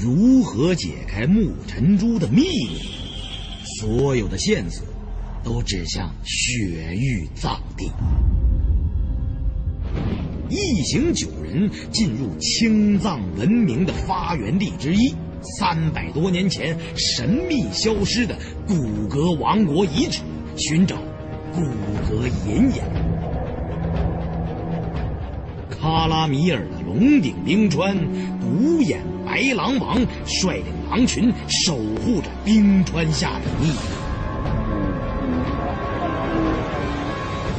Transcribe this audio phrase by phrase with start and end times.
[0.00, 2.78] 如何解开木尘珠的秘密，
[3.80, 4.86] 所有的线索
[5.42, 7.90] 都指向雪域藏地。
[10.48, 15.12] 一行九人进入青藏文明的发源地之一——
[15.58, 18.36] 三百多年前神秘消失的
[18.68, 20.20] 古格王国遗址，
[20.56, 20.96] 寻找
[21.52, 21.60] 古
[22.08, 22.84] 格银眼。
[25.68, 27.96] 卡拉米尔的龙顶冰川，
[28.40, 33.76] 独眼白狼王率领狼群守护着冰川下的秘密。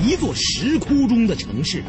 [0.03, 1.83] 一座石窟中的城市。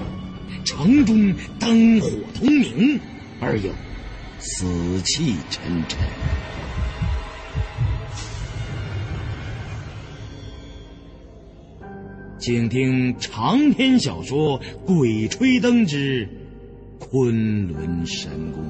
[0.62, 3.00] 城中灯火通明，
[3.40, 3.70] 而又
[4.38, 5.98] 死气沉沉。
[12.38, 16.28] 请听长篇小说《鬼吹灯之
[16.98, 18.62] 昆仑神宫》。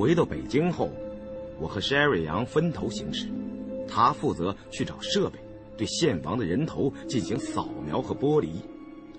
[0.00, 0.90] 回到北京后，
[1.58, 3.28] 我和 Sherry 杨分头行事，
[3.86, 5.38] 他负责去找设备。
[5.76, 8.62] 对现房的人头进行扫描和剥离，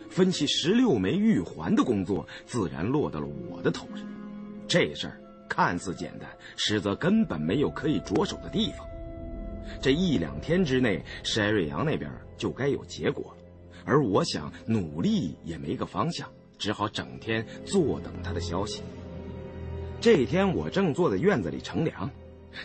[0.10, 4.04] 分析十六枚玉环的工作自然落到了我的头上。
[4.68, 8.80] 这事儿看似简单，实则根本没有可以着手的地方。
[9.80, 13.44] 这一两天之内，山瑞阳那边就该有结果了，
[13.86, 18.82] 而我想努力也没个方向，只好整天坐等他的消息。
[20.02, 22.10] 这天我正坐在院子里乘凉，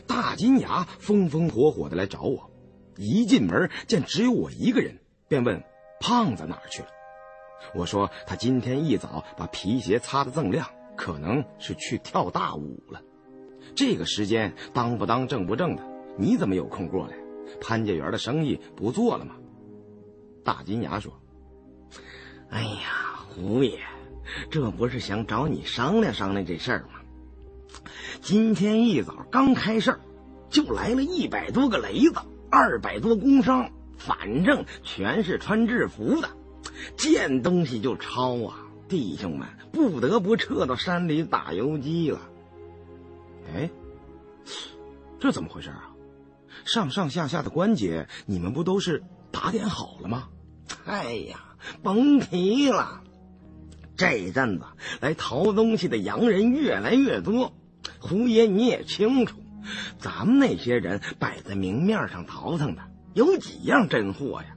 [0.07, 2.51] 大金牙风风火火的来找我。
[2.97, 4.99] 一进门见只有我一个人，
[5.29, 5.63] 便问
[6.01, 6.89] ：“胖子哪儿去了？”
[7.77, 13.03] 我说：“他今天一早把皮鞋擦得锃亮，可能是去跳大舞了。
[13.75, 15.83] 这个时间当不当正不正的，
[16.17, 17.15] 你怎么有空过来？
[17.61, 19.37] 潘家园的生意不做了吗？”
[20.43, 21.13] 大金牙说
[22.49, 23.79] ：“哎呀，胡爷，
[24.51, 26.96] 这不是想找你商量商量这事儿吗？
[28.21, 29.99] 今天一早刚开市，
[30.51, 36.29] 就来了一百多个雷子。”二百多工商，反正全是穿制服的，
[36.97, 38.63] 见东西就抄啊！
[38.89, 42.21] 弟兄们不得不撤到山里打游击了。
[43.53, 43.69] 哎，
[45.19, 45.91] 这怎么回事啊？
[46.65, 49.03] 上上下下的关节，你们不都是
[49.33, 50.29] 打点好了吗？
[50.87, 53.03] 哎呀，甭提了，
[53.97, 54.65] 这一阵子
[55.01, 57.53] 来淘东西的洋人越来越多，
[58.07, 59.37] 胡爷你也清楚。
[59.99, 62.83] 咱们那些人摆在明面上淘腾的，
[63.15, 64.49] 有几样真货呀？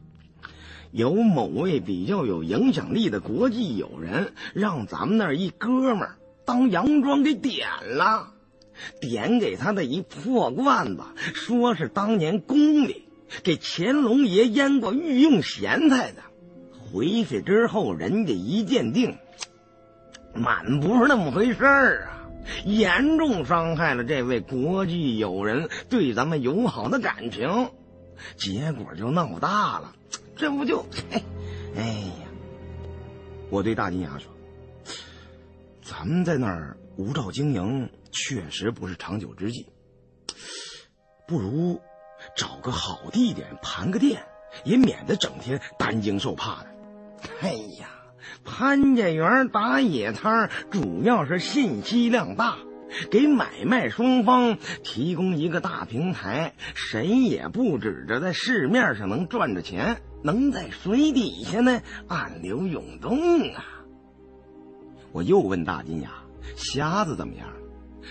[0.92, 6.10] 有某位比较有影响力的国际友人，让咱们那一哥们
[6.46, 8.34] 当洋装给点了，
[9.00, 11.04] 点给他的一破罐子，
[11.36, 13.08] 说是当年宫里
[13.44, 16.24] 给乾隆爷腌过御用咸菜的。
[16.92, 19.16] 回去之后，人家一鉴定，
[20.34, 22.19] 满不是那么回事儿啊！
[22.66, 27.72] 严重伤害了这位国际友人对咱们友好的感情，
[28.38, 29.96] 结果就闹大了。
[30.36, 30.86] 这不就，
[31.76, 32.28] 哎呀！
[33.50, 34.32] 我对大金牙说
[35.84, 39.68] ：“咱们在那儿无照经营，确实不是长久之计。
[41.28, 41.82] 不如
[42.38, 44.24] 找个好地点盘个店，
[44.64, 46.70] 也免得整天担惊受怕的。”
[47.42, 47.90] 哎呀！
[48.50, 52.58] 潘家园打野摊主要是信息量大，
[53.12, 63.64] 给买卖双方提供一个大平台，谁也不指着在市面上能赚着钱，能在水底下呢暗流涌动啊！
[65.12, 66.10] 我又问大金牙
[66.58, 67.48] ：“瞎子怎么样？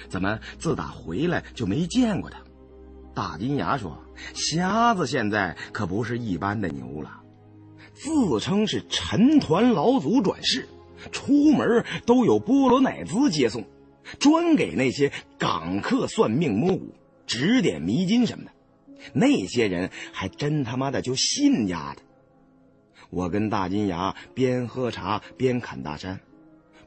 [0.09, 2.38] 怎么自打回来就没见过他？”
[3.12, 3.98] 大金牙说
[4.34, 7.18] ：“瞎子现在可不是一般的牛了。”
[8.00, 10.69] 自称是陈团老祖转世，
[11.10, 13.64] 出门都有波罗乃兹接送，
[14.20, 16.94] 专给那些港客算命摸骨、
[17.26, 18.53] 指点迷津什么的。
[19.12, 22.03] 那些人还真他妈的就信丫的。
[23.10, 26.21] 我跟大金牙边喝茶边侃大山，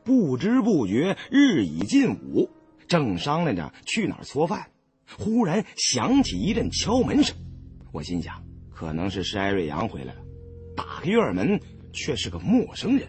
[0.06, 2.50] 不知不觉日已近午，
[2.88, 4.68] 正商量着去哪儿搓饭，
[5.18, 7.36] 忽然响起一阵敲门声。
[7.92, 10.22] 我心想，可能是施艾瑞阳回来了。
[10.76, 11.60] 打开院门，
[11.94, 13.08] 却是个陌生人。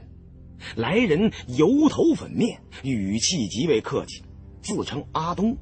[0.77, 4.23] 来人油头粉面，语气极为客气，
[4.63, 5.57] 自称阿东，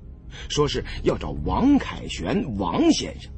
[0.49, 3.33] 说是要找王凯旋王先生。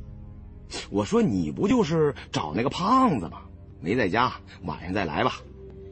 [0.90, 3.42] 我说：“你不就是找那个胖子吗？
[3.80, 4.32] 没在家，
[4.64, 5.40] 晚上再来吧。”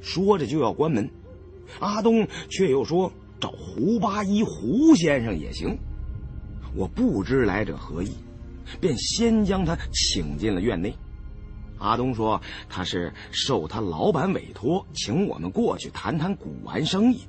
[0.00, 1.08] 说着就要关门。
[1.78, 5.78] 阿东却又说：“找胡八一胡先生也行。”
[6.74, 8.10] 我不知来者何意，
[8.80, 10.94] 便先将他请进了院内。
[11.80, 17.22] 阿东说他是受他老板委托，请我们过去谈谈古玩生意。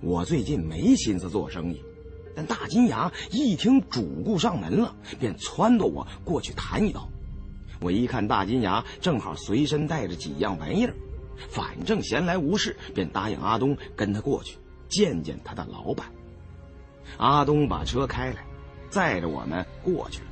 [0.00, 1.80] 我最近没心思做生意，
[2.34, 7.08] 但大金牙一听主顾上门了，便撺掇我过去谈一道。
[7.80, 10.92] 我一看大金牙正好随身带着几样玩意儿，
[11.48, 16.06] 反正闲来无事，便答应阿东跟他过去见见他的老板。
[17.18, 18.44] 阿东把车开来，
[18.90, 20.26] 载着我们过去了。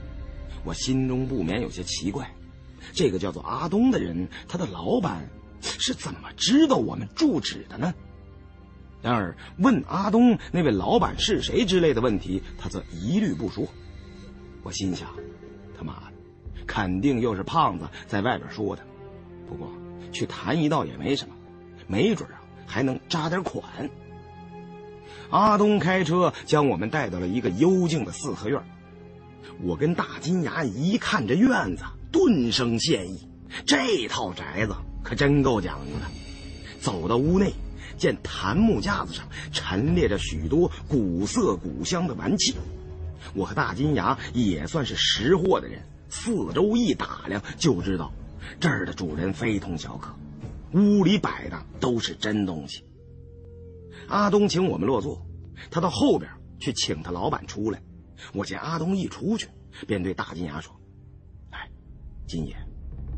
[0.64, 2.34] 我心中不免有些奇怪，
[2.94, 5.28] 这个叫做阿东的人，他的老板
[5.60, 7.92] 是怎么知道我们住址的呢？
[9.02, 13.66] 然而问阿东那位老板是谁之类的问题，他则一律不说。
[14.62, 15.10] 我心想，
[15.76, 16.12] 他妈的，
[16.66, 18.82] 肯定又是胖子在外边说的。
[19.46, 19.70] 不过
[20.10, 21.34] 去谈一道也没什么，
[21.86, 23.90] 没准啊还能扎点款。
[25.30, 28.62] 阿东开车将我们带到了一个幽静的四合院。
[29.60, 33.28] 我跟大金牙一看这院子，顿生歉意。
[33.66, 36.06] 这套宅子可真够讲究的。
[36.80, 37.52] 走到屋内，
[37.98, 42.54] 见檀木架子上陈列着许多古色古香的玩器。
[43.34, 48.12] 我和大金牙也算是识货的人，四周一打量就知道，
[48.60, 50.14] 这儿的主人非同小可。
[50.72, 52.84] 屋里摆的都是真东西。
[54.06, 55.20] 阿东请我们落座，
[55.68, 56.30] 他到后边
[56.60, 57.82] 去请他老板出来。
[58.32, 59.48] 我见阿东一出去，
[59.86, 60.74] 便对大金牙说：“，
[62.26, 62.56] 金爷，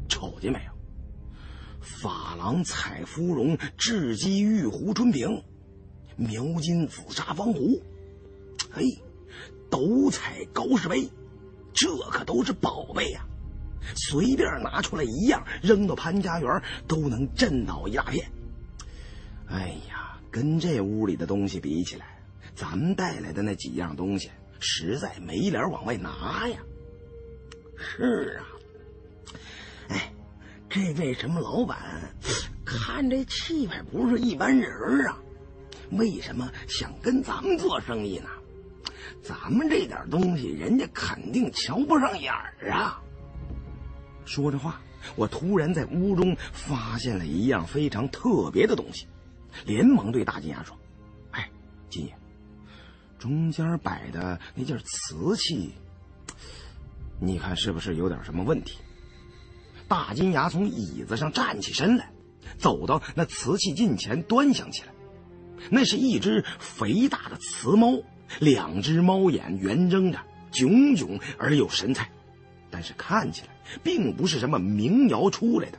[0.08, 0.73] 瞅见没有？
[1.82, 5.43] 珐琅彩芙蓉雉鸡玉壶春瓶，
[6.17, 7.81] 描金紫砂方壶，
[8.73, 8.85] 嘿，
[9.70, 11.08] 斗彩高士杯，
[11.73, 13.25] 这可都是宝贝呀！
[13.94, 18.29] 随便拿出来一样，扔到潘家园都能震倒一大片。
[19.49, 22.19] 哎呀，跟这屋里的东西比起来，
[22.55, 26.58] 咱们带来的那几样东西……”实在没脸往外拿呀！
[27.76, 28.56] 是啊，
[29.88, 30.12] 哎，
[30.68, 31.78] 这位什么老板，
[32.64, 35.18] 看这气派不是一般人啊！
[35.92, 38.28] 为什么想跟咱们做生意呢？
[39.22, 43.00] 咱们这点东西，人家肯定瞧不上眼儿啊！
[44.24, 44.80] 说着话，
[45.14, 49.06] 我突然在屋中发现了一样非常特别的东西，
[49.64, 50.76] 连忙对大金牙说
[51.30, 51.48] ：“哎，
[51.88, 52.12] 金爷。”
[53.18, 55.72] 中间摆的那件瓷器，
[57.18, 58.78] 你看是不是有点什么问题？
[59.88, 62.10] 大金牙从椅子上站起身来，
[62.58, 64.88] 走到那瓷器近前端详起来。
[65.70, 68.02] 那是一只肥大的瓷猫，
[68.40, 70.18] 两只猫眼圆睁着，
[70.50, 72.10] 炯炯而有神采。
[72.70, 73.48] 但是看起来
[73.82, 75.78] 并不是什么名窑出来的，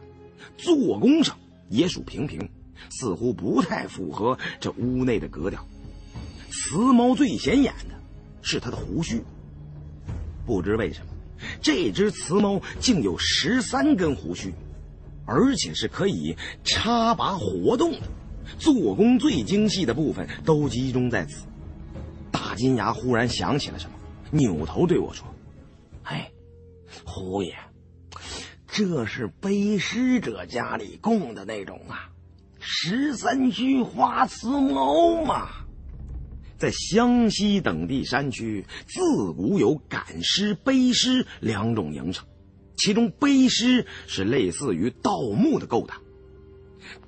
[0.57, 1.37] 做工上
[1.69, 2.49] 也属平平，
[2.89, 5.65] 似乎不太符合这屋内的格调。
[6.49, 7.95] 雌猫最显眼的
[8.41, 9.21] 是它的胡须，
[10.45, 11.07] 不知为什么，
[11.61, 14.53] 这只雌猫竟有十三根胡须，
[15.25, 18.01] 而且是可以插拔活动的。
[18.57, 21.45] 做工最精细的部分都集中在此。
[22.31, 23.95] 大金牙忽然想起了什么，
[24.31, 25.27] 扭头对我说
[26.03, 26.31] ：“哎，
[27.03, 27.53] 胡爷，
[28.67, 32.09] 这是背尸者家里供的那种啊，
[32.59, 35.49] 十三须花瓷猫嘛。”
[36.57, 42.25] 在湘西等地山区，自古有赶尸、背尸两种营生，
[42.77, 46.01] 其中背尸是类似于盗墓的勾当。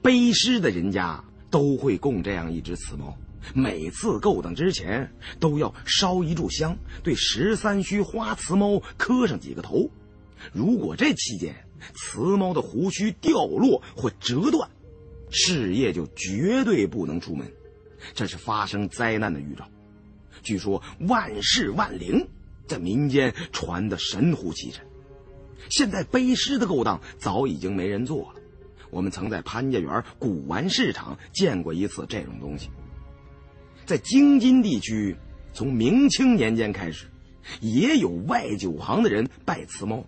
[0.01, 3.17] 背尸的人家都会供这样一只瓷猫，
[3.55, 9.89] 每次勾当之前都要烧一炷香，对十三须花瓷猫磕上几个头。
[10.53, 11.55] 如果这期间
[11.95, 14.69] 瓷猫的胡须掉落或折断，
[15.31, 17.51] 事业就绝对不能出门。
[18.13, 19.67] 这是发生灾难的预兆。
[20.41, 22.27] 据说万事万灵，
[22.67, 24.85] 在民间传得神乎其神。
[25.69, 28.39] 现在背尸的勾当早已经没人做了。
[28.89, 32.69] 我们曾在潘家园古玩市场见过一次这种东西。
[33.85, 35.15] 在京津地区，
[35.53, 37.05] 从明清年间开始，
[37.59, 40.03] 也有外酒行的人拜瓷猫，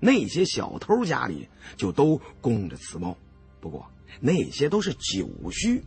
[0.00, 3.16] 那些小偷家里就都供着瓷猫。
[3.60, 3.86] 不过
[4.20, 5.82] 那些都是酒须。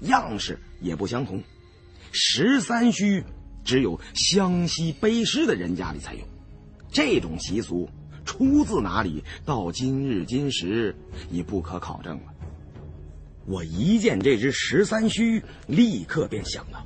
[0.00, 1.42] 样式也不相同，
[2.12, 3.24] 十三须
[3.64, 6.20] 只有湘西背尸的人家里才有。
[6.90, 7.88] 这种习俗
[8.24, 9.22] 出自哪里？
[9.44, 10.94] 到今日今时
[11.30, 12.34] 已不可考证了。
[13.44, 16.84] 我一见这只十三须，立刻便想到，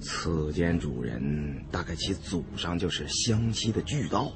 [0.00, 4.30] 此间主人大概其祖上就是湘西的巨盗，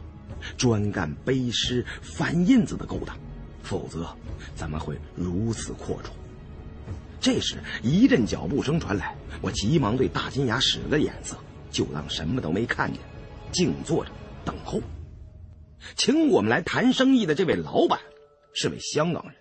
[0.56, 3.18] 专干背尸、翻印子的勾当，
[3.62, 4.08] 否则
[4.54, 6.08] 怎么会如此阔绰？
[7.20, 11.36] 这时，一阵脚步声传来，我急忙对大金牙使了个眼色，
[11.70, 13.00] 就当什么都没看见，
[13.52, 14.10] 静坐着
[14.44, 14.80] 等候。
[15.96, 18.00] 请我们来谈生意的这位老板
[18.54, 19.34] 是位香港人，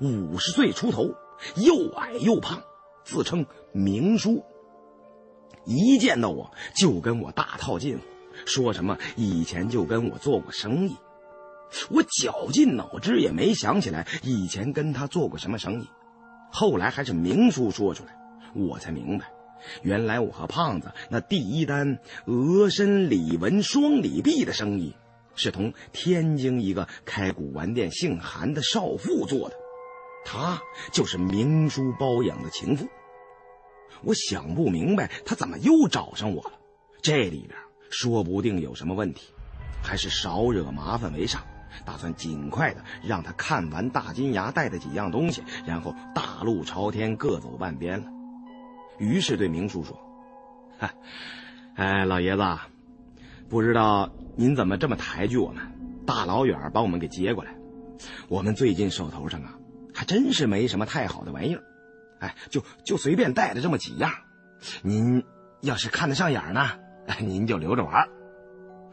[0.00, 1.14] 五十岁出头，
[1.56, 2.62] 又矮又胖，
[3.04, 4.44] 自称明叔。
[5.64, 8.02] 一见到我就跟我大套近乎，
[8.44, 10.96] 说什么以前就跟我做过生意。
[11.88, 15.88] 我绞尽脑汁也没想起来以前跟他做过什么生意。
[16.50, 18.16] 后来还是明叔说出来，
[18.54, 19.26] 我才明白，
[19.82, 24.94] 原来我和胖子那第一单额身李纹双李币的生意，
[25.36, 29.54] 是同天津一个开古玩店姓韩的少妇做的，
[30.24, 30.60] 她
[30.92, 32.88] 就是明叔包养的情妇。
[34.02, 36.52] 我想不明白他怎么又找上我了，
[37.02, 37.58] 这里边
[37.90, 39.32] 说不定有什么问题，
[39.82, 41.42] 还是少惹麻烦为上。
[41.84, 48.06] 打算尽快的让他看完大金牙带的几样东西，然后大路朝天，各走半边了。
[48.98, 49.98] 于是对明叔说
[50.78, 50.94] ：“嗨，
[51.74, 52.42] 哎，老爷子，
[53.48, 55.64] 不知道您怎么这么抬举我们，
[56.06, 57.54] 大老远把我们给接过来。
[58.28, 59.58] 我们最近手头上啊，
[59.94, 61.62] 还真是没什么太好的玩意儿。”
[62.20, 64.10] 哎，就就随便带了这么几样，
[64.82, 65.24] 您
[65.62, 66.68] 要是看得上眼呢，
[67.18, 68.06] 您就留着玩。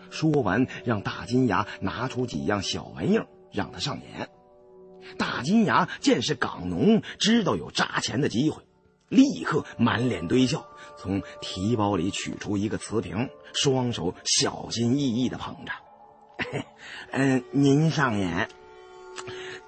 [0.09, 4.29] 说完，让大金牙拿出几样小玩意儿让他上眼。
[5.17, 8.63] 大金牙见是港农，知道有扎钱的机会，
[9.09, 10.65] 立刻满脸堆笑，
[10.97, 15.71] 从提包里取出一个瓷瓶，双手小心翼翼地捧着。
[17.11, 18.49] 嗯，您上眼。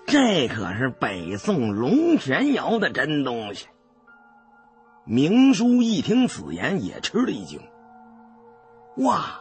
[0.05, 3.67] 这可是北宋龙泉窑的真东西。
[5.05, 7.61] 明叔一听此言，也吃了一惊。
[8.97, 9.38] 哇，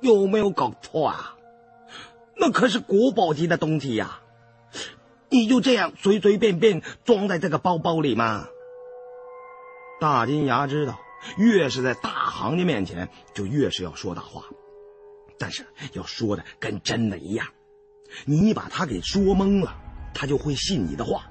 [0.00, 1.36] 有没有搞错啊？
[2.36, 4.20] 那可是国宝级的东西呀！
[5.28, 8.46] 你就这样随随便便装在这个包包里吗？
[10.00, 10.98] 大金牙知道，
[11.36, 14.44] 越是在大行家面前，就越是要说大话，
[15.36, 17.48] 但是要说的跟真的一样。
[18.24, 19.74] 你把他给说懵了，
[20.14, 21.28] 他就会信你的话，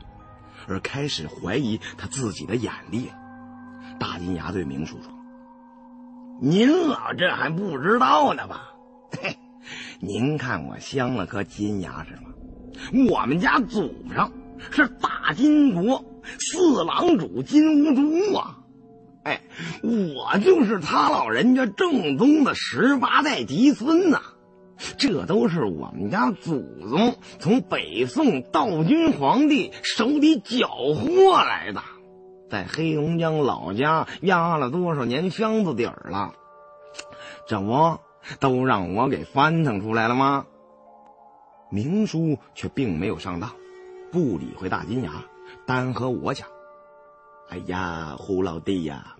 [0.68, 3.10] 而开始怀疑他自己的眼力。
[4.00, 5.12] 大金牙对明叔说
[6.40, 8.70] ：“您老这还不知道呢吧？
[9.20, 9.36] 嘿，
[10.00, 13.10] 您看我镶了颗金牙是吗？
[13.10, 14.32] 我们家祖上
[14.72, 16.06] 是大金国
[16.40, 18.60] 四郎主金兀术啊！
[19.24, 19.42] 哎，
[19.82, 24.22] 我就是他老人家正宗的十八代嫡孙呐！”
[25.00, 31.82] 这都是我们家祖宗从北宋道君皇帝手里缴获来的，
[32.50, 36.34] 在黑龙江老家压了多少年箱子底儿了，
[37.48, 38.00] 这不
[38.40, 40.46] 都让我给翻腾出来了吗？
[41.70, 43.52] 明叔却并没有上当，
[44.12, 45.12] 不理会大金牙，
[45.66, 46.48] 单和我讲
[47.52, 49.16] ：“哎呀，胡老弟呀，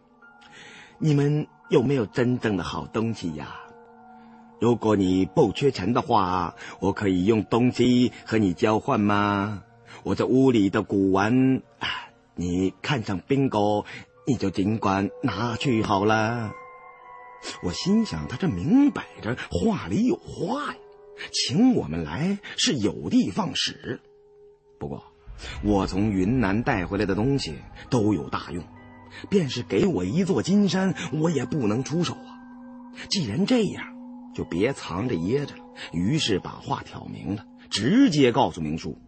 [0.98, 3.48] 你们有没有真正的好东西呀？”
[4.60, 9.64] 如果你不缺钱的话，我可以用东西和你交换吗？
[10.04, 11.62] 我这屋里的古玩，
[12.38, 13.86] 你看上宾狗，
[14.26, 16.54] 你就尽管拿去好了。
[17.64, 20.80] 我心想，他这明摆着话里有话呀，
[21.34, 24.00] 请我们来是有的放矢。
[24.80, 25.04] 不过，
[25.64, 27.56] 我从云南带回来的东西
[27.90, 28.64] 都有大用，
[29.30, 32.40] 便是给我一座金山，我也不能出手啊。
[33.10, 33.98] 既然这样。
[34.36, 39.02] 就别藏着掖着了，于是把话挑明了，直接告诉明叔，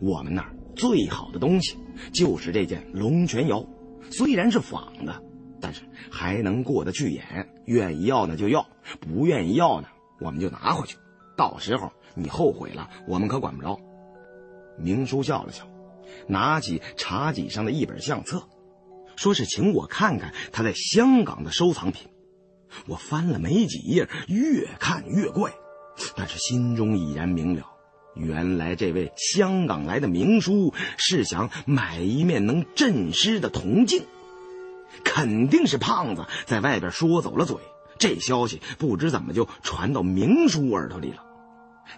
[0.00, 1.76] 我们那儿最好的东西
[2.10, 3.62] 就是这件龙泉窑，
[4.10, 5.22] 虽然是仿的，
[5.60, 7.46] 但是还能过得去眼。
[7.66, 8.66] 愿意要呢就要，
[8.98, 9.88] 不愿意要呢
[10.20, 10.96] 我们就拿回去。
[11.36, 13.78] 到时候你后悔了，我们可管不着。
[14.78, 15.68] 明叔笑了笑，
[16.26, 18.48] 拿起茶几上的一本相册，
[19.16, 22.08] 说是请我看看他在香港的收藏品。
[22.86, 25.52] 我翻了没几页，越看越怪，
[26.16, 27.66] 但是心中已然明了，
[28.14, 34.04] 原来这位香港来的明叔是想买一面能镇尸的铜镜，
[35.04, 37.56] 肯定是胖子在外边说走了嘴，
[37.98, 41.24] 这消息不知怎么就传到明叔耳朵里了。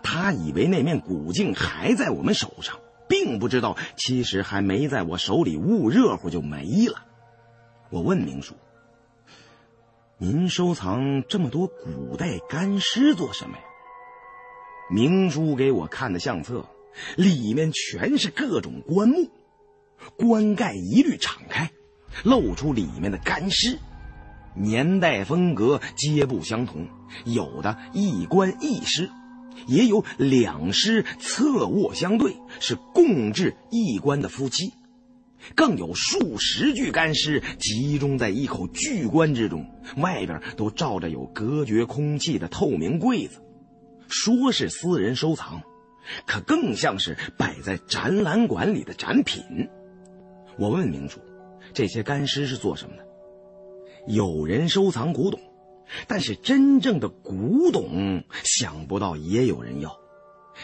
[0.02, 2.78] 他以为那面古镜还在我们手上，
[3.08, 7.04] 并不知道其实还没在我手里捂热乎就没了。
[7.90, 8.54] 我问明叔。
[10.18, 13.64] 您收藏这么多古代干尸做什么呀？
[14.92, 16.66] 明叔给我看的相册，
[17.16, 19.30] 里面全是各种棺木，
[20.18, 21.70] 棺盖一律敞开，
[22.24, 23.78] 露出里面的干尸，
[24.54, 26.86] 年代风格皆不相同，
[27.24, 29.08] 有的一棺一尸，
[29.66, 34.74] 也有两尸侧卧相对，是共置一棺的夫妻。
[35.54, 43.40] 更有数十具干尸集中在一口巨棺之中，外边都罩着有隔绝空气的透明柜子。
[44.12, 45.62] 说是私人收藏，
[46.26, 49.42] 可更像是摆在展览馆里的展品。
[50.58, 51.18] 我问明珠
[51.72, 53.06] ：“这些干尸是做什么的？”
[54.06, 55.40] 有人收藏古董，
[56.06, 59.98] 但是真正的古董，想不到也有人要。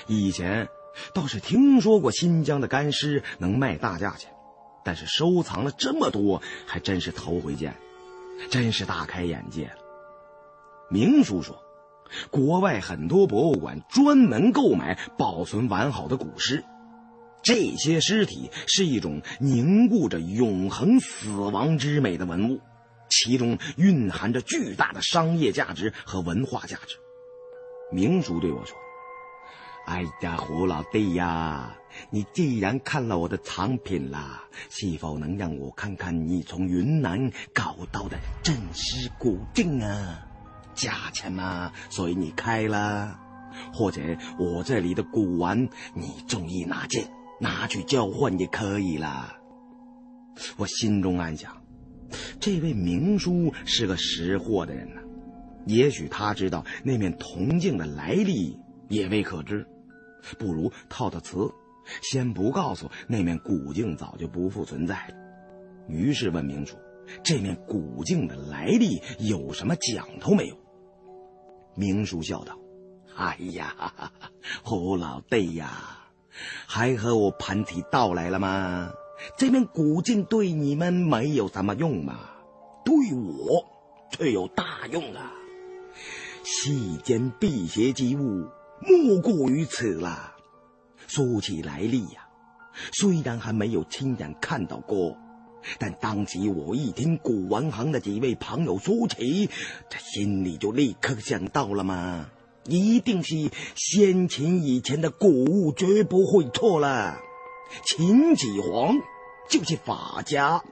[0.06, 0.68] 以前
[1.14, 4.30] 倒是听说过新疆的干尸能卖大价钱，
[4.84, 7.74] 但是收藏了这么多，还真是头回见，
[8.50, 9.78] 真是大开眼界了。
[10.90, 11.62] 明叔说，
[12.30, 16.64] 国外很多博物馆专门购买保存完好的古尸，
[17.42, 22.60] 这些尸体是一种凝固着永恒死亡之美的文物。
[23.10, 26.96] 其中蕴含着巨大的商业价值和文化价值。
[27.90, 28.76] 明叔对我说
[29.88, 31.74] ：“哎呀，胡老弟呀，
[32.10, 40.27] 你既然看了我的藏品了，是否能让我看看你从云南搞到的真尸古镜啊？
[40.78, 43.18] 价钱嘛，所以你开了，
[43.74, 44.00] 或者
[44.38, 49.34] 我这里的古玩，你中意哪件，拿去交换也可以了。”
[50.56, 51.52] 我心中暗想。
[52.40, 55.00] 这位明叔是个识货的人呢，
[55.66, 58.56] 也许他知道那面铜镜的来历，
[58.88, 59.66] 也未可知。
[60.38, 61.36] 不如套套词，
[62.02, 65.14] 先不告诉那面古镜早就不复存在了。
[65.88, 66.76] 于是问明叔
[67.24, 70.56] ：“这面古镜的来历有什么讲头没有？”
[71.78, 72.58] 明叔笑道
[73.14, 74.12] ：“哎呀，
[74.64, 75.70] 胡老弟呀，
[76.66, 78.90] 还和我盘起道来了吗？”
[79.38, 82.18] 这面古镜对你们没有什么用嘛，
[82.84, 83.64] 对我
[84.12, 85.32] 却有大用啊！
[86.44, 88.48] 世间辟邪之物，
[88.80, 90.34] 莫过于此啦。
[91.06, 92.28] 说起来历呀，
[92.92, 95.16] 虽然还没有亲眼看到过，
[95.78, 99.50] 但当即我一听古玩行的几位朋友说起，
[99.88, 102.30] 这心里就立刻想到了嘛，
[102.64, 103.34] 一定是
[103.74, 107.18] 先秦以前的古物，绝不会错了。
[107.84, 108.96] 秦始皇
[109.50, 110.62] 就是法家，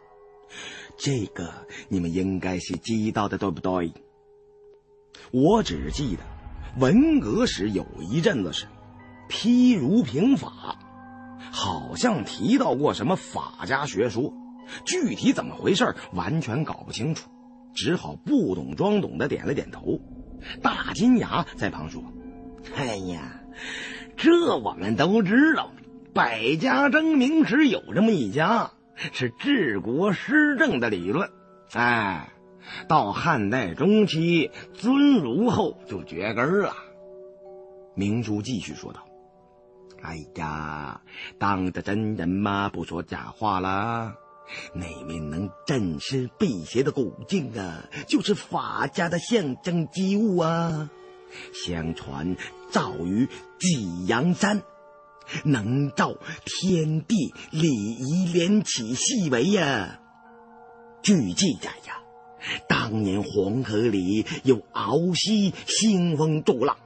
[0.96, 1.52] 这个
[1.88, 3.92] 你们应该是知道的，对不对？
[5.30, 6.22] 我只记得
[6.78, 8.66] 文革时有一阵子是
[9.28, 10.78] 批儒平法，
[11.50, 14.32] 好像提到过什么法家学说，
[14.84, 17.30] 具体怎么回事完全搞不清楚，
[17.74, 20.00] 只好不懂装懂的点了点头。
[20.62, 22.02] 大金牙在旁说
[22.76, 23.40] ：“哎呀，
[24.16, 25.70] 这我们都知道。”
[26.14, 28.70] 百家争鸣时有这么一家，
[29.12, 31.28] 是治国施政的理论。
[31.74, 32.30] 哎，
[32.88, 36.72] 到汉代中期尊儒后就绝根了。
[37.94, 39.06] 明珠继续说道
[40.00, 41.02] ：“哎呀，
[41.38, 44.14] 当着真人嘛，不说假话了。
[44.72, 50.90] 那面能镇尸辟邪的古镜啊，就是法家的象征之物啊。
[51.52, 52.36] 相传
[52.70, 53.28] 造于
[53.58, 54.62] 济阳山。”
[55.42, 59.98] 能照天地礼仪连起细微呀！
[61.02, 62.00] 据记载呀，
[62.68, 66.76] 当年黄河里有鳌溪兴风作浪，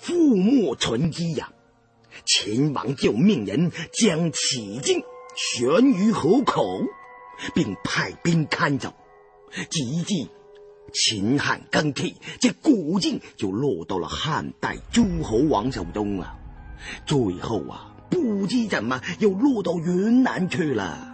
[0.00, 1.52] 覆没沉积呀。
[2.24, 5.00] 秦王就命人将起镜
[5.34, 6.82] 悬于河口，
[7.54, 8.92] 并派兵看守。
[9.70, 10.30] 即即
[10.92, 16.38] 秦汉更替，这古镜就落到了汉代诸侯王手中了。
[17.06, 21.08] 最后啊，不知怎么又落到云南去了。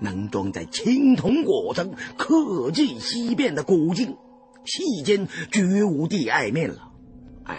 [0.00, 4.16] 能装在青铜果上刻迹稀变的古镜，
[4.64, 6.92] 世间绝无第二面了。
[7.44, 7.56] 哎，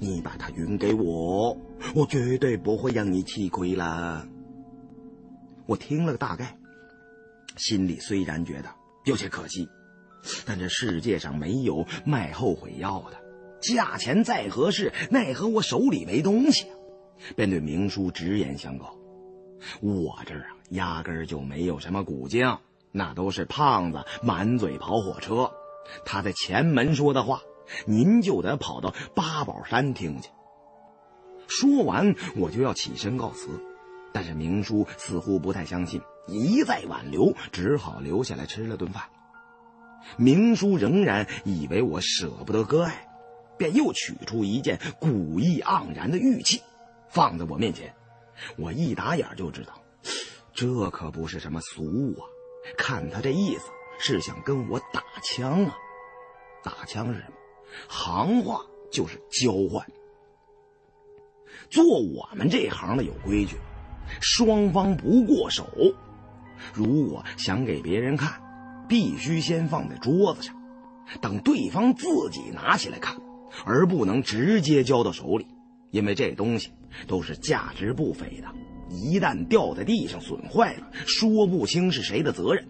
[0.00, 1.56] 你把它匀给我，
[1.94, 4.26] 我绝对不会让你吃亏了。
[5.70, 6.58] 我听了个大概，
[7.56, 8.68] 心里虽然觉得
[9.04, 9.68] 有些可惜，
[10.44, 13.16] 但这世界上没有卖后悔药的。
[13.60, 16.66] 价钱再合适，奈何我手里没东西，
[17.36, 18.98] 便对明叔直言相告
[19.80, 22.58] ：“我这儿啊，压根儿就没有什么古经，
[22.90, 25.52] 那都是胖子满嘴跑火车。
[26.04, 27.42] 他在前门说的话，
[27.86, 30.30] 您就得跑到八宝山听去。”
[31.46, 33.48] 说完，我就要起身告辞，
[34.12, 39.04] 但是明叔似乎不太相信，一再挽留，只好留下来吃了顿饭。
[40.16, 43.06] 明叔仍然以为我舍不得割爱。
[43.58, 46.62] 便又取出一件古意盎然的玉器，
[47.10, 47.94] 放在我面前。
[48.56, 49.78] 我一打眼就知道，
[50.54, 52.24] 这可不是什么俗物啊！
[52.78, 55.76] 看他这意思，是想跟我打枪啊！
[56.64, 57.34] 打枪是什么？
[57.86, 59.86] 行话就是交换。
[61.68, 63.56] 做我们这行的有规矩，
[64.20, 65.66] 双方不过手。
[66.72, 68.40] 如果想给别人看，
[68.88, 70.54] 必须先放在桌子上，
[71.20, 73.16] 等对方自己拿起来看。
[73.64, 75.44] 而不能直接交到手里，
[75.90, 76.70] 因为这东西
[77.08, 78.46] 都是价值不菲的，
[78.88, 82.64] 一旦掉在地上损坏了，说不清是谁的责任。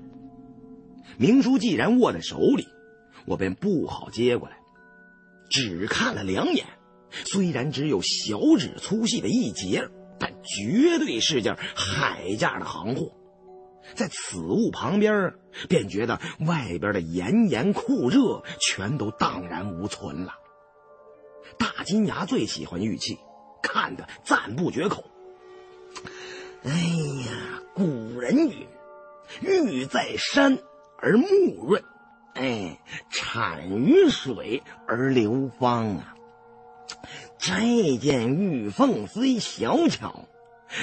[1.19, 2.67] 明叔既然握在手里，
[3.27, 4.57] 我便不好接过来，
[5.51, 6.65] 只看了两眼。
[7.27, 9.87] 虽然只有小指粗细的一截，
[10.21, 13.13] 但绝对是件海价的行货。
[13.95, 15.35] 在此物旁边，
[15.69, 20.35] 便觉得外边的炎炎酷热全都荡然无存了。
[21.59, 23.19] 大金牙最喜欢玉器，
[23.63, 25.05] 看得赞不绝口。
[26.63, 28.69] 哎呀，古人云
[29.43, 30.59] ：“玉在山
[30.99, 31.83] 而木润，
[32.35, 32.81] 哎，
[33.11, 36.15] 产于水而流芳啊。”
[37.41, 40.27] 这件玉凤虽小巧，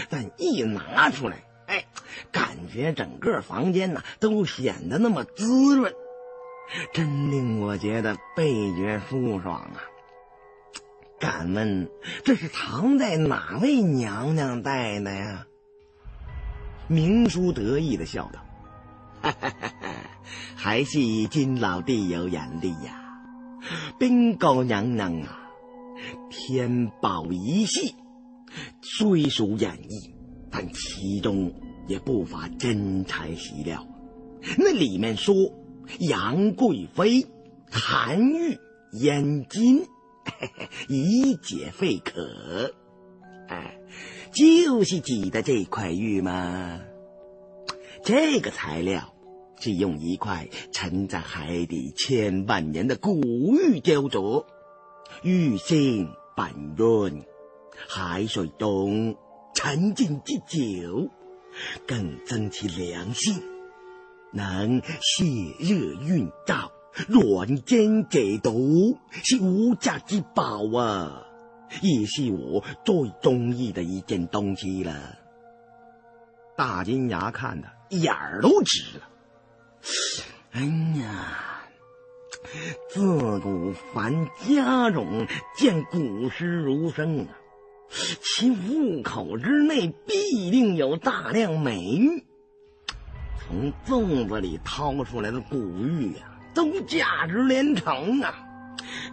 [0.09, 1.85] 但一拿出来，哎，
[2.31, 5.93] 感觉整个房间呐都显得那么滋润，
[6.93, 9.77] 真令我觉得倍觉舒爽啊！
[11.19, 11.89] 敢问
[12.25, 15.45] 这是藏在哪位娘娘戴的呀？
[16.87, 18.39] 明叔得意的笑道
[19.21, 19.93] ：“哈哈哈哈
[20.55, 23.19] 还是金老弟有眼力呀，
[23.99, 25.43] 冰糕娘娘啊！”
[26.29, 27.95] 天宝一系
[28.81, 30.11] 虽属演绎，
[30.51, 31.53] 但其中
[31.87, 33.87] 也不乏真材实料。
[34.57, 35.33] 那里面说
[35.99, 37.25] 杨贵妃
[37.69, 38.57] 含玉
[38.93, 39.85] 燕金，
[40.87, 42.73] 以解肺渴，
[43.47, 43.79] 哎，
[44.31, 46.81] 就是指的这块玉吗？
[48.03, 49.13] 这个材料
[49.59, 53.21] 是用一块沉在海底千万年的古
[53.55, 54.45] 玉雕琢。
[55.23, 57.25] 玉性板润，
[57.89, 59.17] 海水中
[59.55, 61.09] 沉浸之久，
[61.87, 63.41] 更增其良性，
[64.31, 66.69] 能泻热运燥、
[67.07, 71.23] 软坚解毒，是无价之宝啊！
[71.81, 75.17] 也是我最中意的一件东西了。
[76.55, 79.09] 大金牙看的眼儿都直了。
[80.51, 80.61] 哎
[81.01, 81.56] 呀！
[82.89, 87.27] 自古凡家种，见古诗如生啊，
[87.89, 92.23] 其户口之内必定有大量美玉。
[93.39, 98.43] 从粽子里掏出来的古玉呀，都价值连城啊！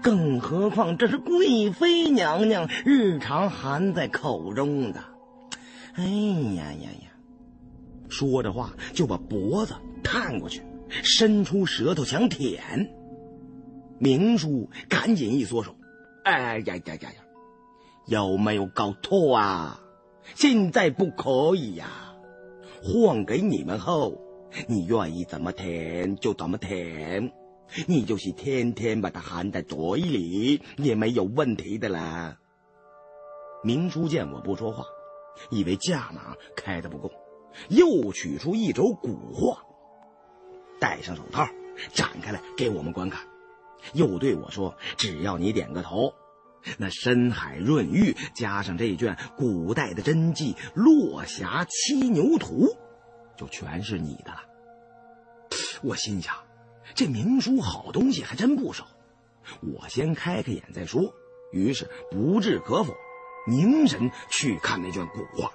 [0.02, 5.02] 更何况这是贵妃娘娘日常含在口中的。
[5.94, 7.10] 哎呀呀呀！
[8.08, 12.90] 说着话就把脖子探过去，伸出舌头想舔。
[13.98, 15.74] 明叔赶紧一缩手，
[16.24, 17.24] 哎呀呀呀呀！
[18.06, 19.80] 有没有搞错啊？
[20.34, 22.14] 现在不可以呀！
[22.82, 24.18] 换给你们后，
[24.66, 27.32] 你愿意怎么舔就怎么舔，
[27.86, 32.38] 你就是天天把它含在嘴里也没有问题的啦。
[33.62, 34.84] 明叔见我不说话，
[35.50, 37.10] 以为价码开的不够，
[37.68, 39.62] 又取出一轴古画，
[40.78, 41.46] 戴上手套，
[41.94, 43.24] 展开来给我们观看。
[43.92, 46.14] 又对我说：“只要你点个头，
[46.78, 52.66] 那深海润玉加上这卷古代的真迹《落霞七牛图》，
[53.36, 54.40] 就全是你的了。”
[55.82, 56.34] 我心想，
[56.94, 58.86] 这明书好东西还真不少，
[59.60, 61.14] 我先开开眼再说。
[61.52, 62.94] 于是不置可否，
[63.46, 65.52] 凝神去看那卷古画。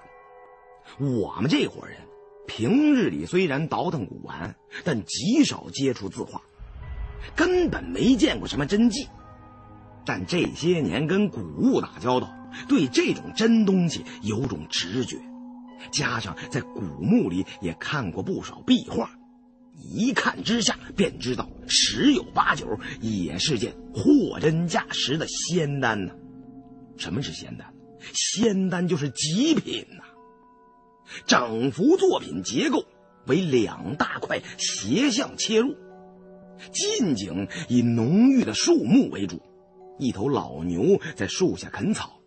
[0.97, 1.97] 我们这伙人
[2.47, 6.41] 平日里虽然倒腾古玩，但极少接触字画。
[7.36, 9.08] 根本没见过什么真迹，
[10.05, 12.34] 但这些年跟古物打交道，
[12.67, 15.17] 对这种真东西有种直觉，
[15.91, 19.12] 加上在古墓里也看过不少壁画，
[19.77, 26.13] 一看之下便知道十有八九也是件货真价实的仙丹呢。
[26.97, 27.73] 什么是仙丹？
[28.13, 30.03] 仙丹就是极品呐！
[31.25, 32.86] 整幅作品结构
[33.25, 35.75] 为两大块斜向切入。
[36.71, 39.41] 近景以浓郁的树木为主，
[39.97, 42.19] 一头老牛在树下啃草，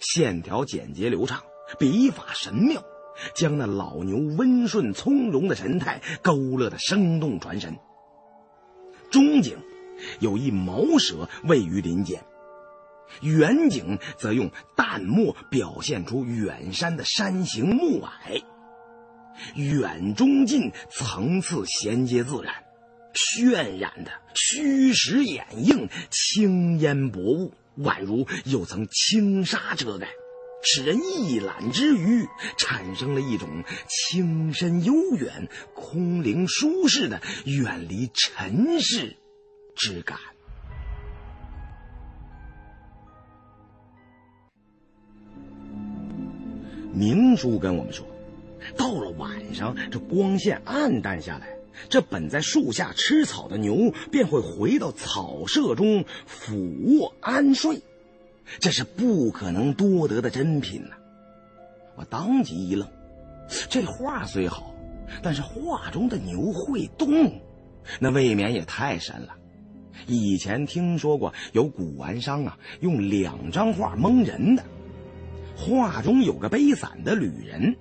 [0.00, 1.42] 线条简洁流畅，
[1.78, 2.82] 笔法神妙，
[3.34, 7.76] 将那老牛温顺从容的神态勾勒得生动传神。
[9.10, 9.58] 中景
[10.20, 12.24] 有一毛蛇位于林间，
[13.22, 18.42] 远景则用淡墨表现出远山的山形暮霭，
[19.56, 22.54] 远中近层次衔接自然。
[23.14, 30.08] 渲染的虚实掩映青烟薄雾宛如又层轻纱遮盖
[30.62, 32.26] 使人一览之余
[32.58, 39.16] 产生了一种轻深悠远空灵舒适的远离尘世
[39.74, 40.18] 之感。
[46.92, 48.06] 明叔跟我们说
[48.76, 56.54] 到了晚上这光线暗淡下来这本在树下吃草的牛便会回到草舍中俯
[56.98, 57.80] 卧安睡，
[58.58, 60.94] 这是不可能多得的珍品呐！
[61.96, 62.88] 我当即一愣，
[63.68, 64.74] 这话虽好，
[65.22, 67.40] 但是画中的牛会动，
[67.98, 69.36] 那未免也太神了。
[70.06, 74.64] 以前听说过有古玩商啊，用两张画蒙人的。
[75.56, 77.76] 画中有个背伞的旅人，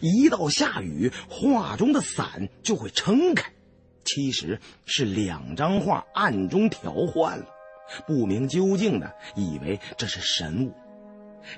[0.00, 3.52] 一到下雨，画中的伞就会撑开。
[4.04, 7.46] 其实是两张画暗中调换了，
[8.06, 10.72] 不明究竟的以为这是神物。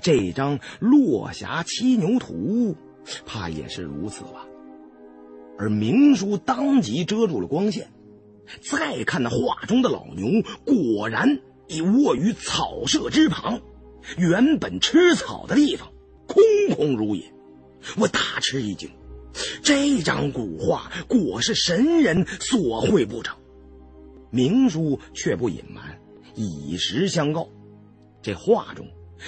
[0.00, 2.76] 这张落霞七牛图，
[3.26, 4.46] 怕也是如此吧。
[5.58, 7.90] 而明叔当即遮住了光线。
[8.60, 13.60] 再看那画中的老牛，果然已卧于草舍之旁，
[14.18, 15.88] 原本吃草的地方
[16.26, 16.42] 空
[16.76, 17.32] 空如也。
[17.96, 18.90] 我大吃一惊，
[19.62, 23.36] 这张古画果是神人所绘不成。
[24.30, 26.00] 明叔却不隐瞒，
[26.34, 27.48] 以实相告：
[28.22, 28.86] 这画中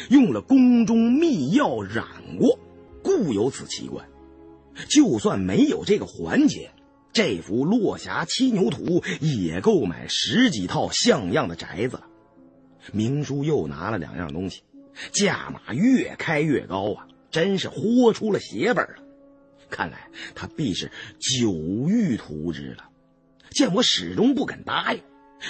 [0.09, 2.07] 用了宫中秘药染
[2.39, 2.59] 过，
[3.03, 4.09] 故有此奇观。
[4.89, 6.71] 就算没有这个环节。
[7.13, 12.09] 这幅落霞七牛图也够买十几套像样的宅子了。
[12.93, 14.65] 明叔又拿了两样东西，
[15.13, 19.03] 价码越开越高啊，真是豁出了血本了。
[19.69, 21.53] 看来他必是久
[21.89, 22.89] 欲图之了。
[23.51, 25.03] 见我始终不肯答应，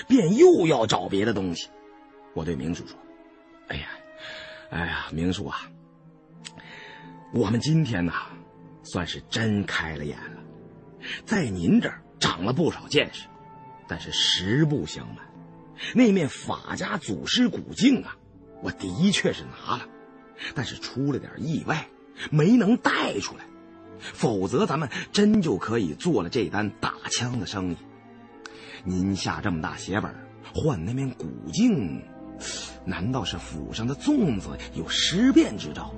[0.09, 1.69] 便又要找别的东西。
[2.33, 2.97] 我对明叔说
[3.69, 3.89] ：“哎呀，
[4.71, 5.71] 哎呀，明叔啊，
[7.35, 8.15] 我们今天呐，
[8.83, 10.43] 算是真开了眼了。”
[11.27, 13.27] 在您这儿长了不少见识，
[13.87, 15.19] 但是实不相瞒，
[15.95, 18.17] 那面法家祖师古镜啊，
[18.63, 19.87] 我的确是拿了，
[20.55, 21.89] 但是出了点意外，
[22.31, 23.45] 没能带出来，
[23.99, 27.77] 否则咱们真就可以做了这单打枪的生意。
[28.85, 30.15] 您下这么大血本
[30.55, 32.03] 换那面古镜，
[32.85, 35.95] 难道是府上的粽子有尸变之兆？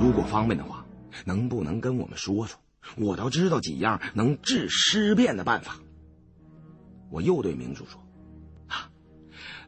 [0.00, 0.84] 如果方便的话，
[1.24, 2.58] 能不能跟我们说说？
[2.96, 5.76] 我倒知道几样能治尸变的办法。
[7.10, 8.02] 我又对明叔说
[8.66, 8.90] ：“啊，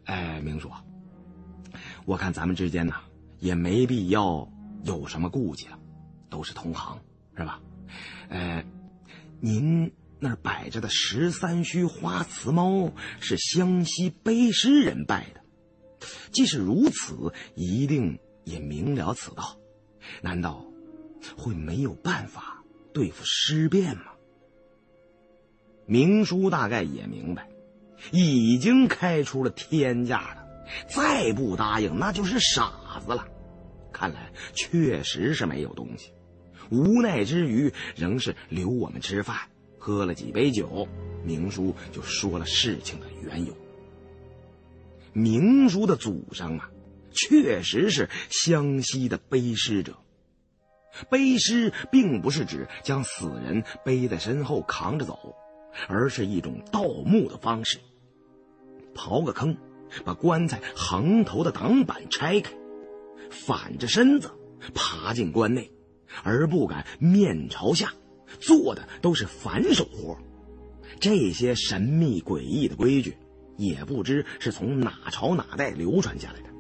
[0.05, 0.71] 哎，明叔，
[2.07, 2.95] 我看咱们之间呢
[3.41, 4.49] 也没必要
[4.85, 5.79] 有什么顾忌了，
[6.29, 7.01] 都是同行，
[7.37, 7.61] 是吧？
[8.29, 8.65] 呃，
[9.41, 15.41] 您那儿摆着的十三须花瓷猫是湘西背诗人拜的，
[16.31, 19.57] 即使如此，一定也明了此道。
[20.23, 20.65] 难道
[21.37, 24.03] 会没有办法？”对付尸变吗？
[25.87, 27.49] 明叔大概也明白，
[28.11, 30.47] 已经开出了天价了，
[30.89, 33.27] 再不答应那就是傻傻子了。
[33.93, 36.13] 看来确实是没有东西，
[36.71, 39.37] 无奈之余，仍是留我们吃饭，
[39.79, 40.89] 喝了几杯酒，
[41.25, 43.55] 明叔就说了事情的缘由。
[45.13, 46.71] 明叔的祖上啊，
[47.13, 49.97] 确实是湘西的背尸者。
[51.09, 55.35] 背尸并不是指将死人背在身后扛着走，
[55.89, 57.79] 而是一种盗墓的方式。
[58.95, 59.57] 刨个坑，
[60.05, 62.53] 把棺材横头的挡板拆开，
[63.31, 64.31] 反着身子
[64.75, 65.73] 爬进棺内，
[66.23, 67.95] 而不敢面朝下，
[68.39, 70.19] 做的都是反手活。
[71.01, 73.17] 这些神秘诡异的规矩，
[73.57, 76.51] 也不知是从哪朝哪代流传下来的。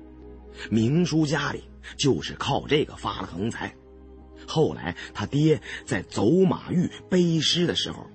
[0.70, 1.64] 明叔家里
[1.98, 3.74] 就是靠这个发了横财。
[4.46, 8.06] 后来，他爹在走马峪背尸的时候，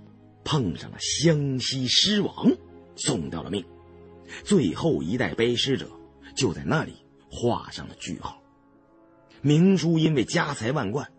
[0.43, 2.51] 碰上了湘西尸王，
[2.95, 3.63] 送掉了命。
[4.43, 5.87] 最后一代背尸者
[6.35, 6.93] 就在那里
[7.29, 8.41] 画上了句号。
[9.45, 11.11] 明叔因为家财万贯，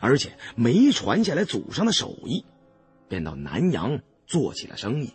[0.00, 2.46] 而且没传下来祖上的手艺，
[3.10, 5.12] 便到南洋做起了生意，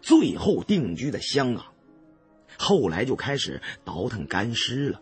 [0.00, 1.64] 最后定居在香港。
[2.58, 5.00] 后来就开始倒腾干尸了。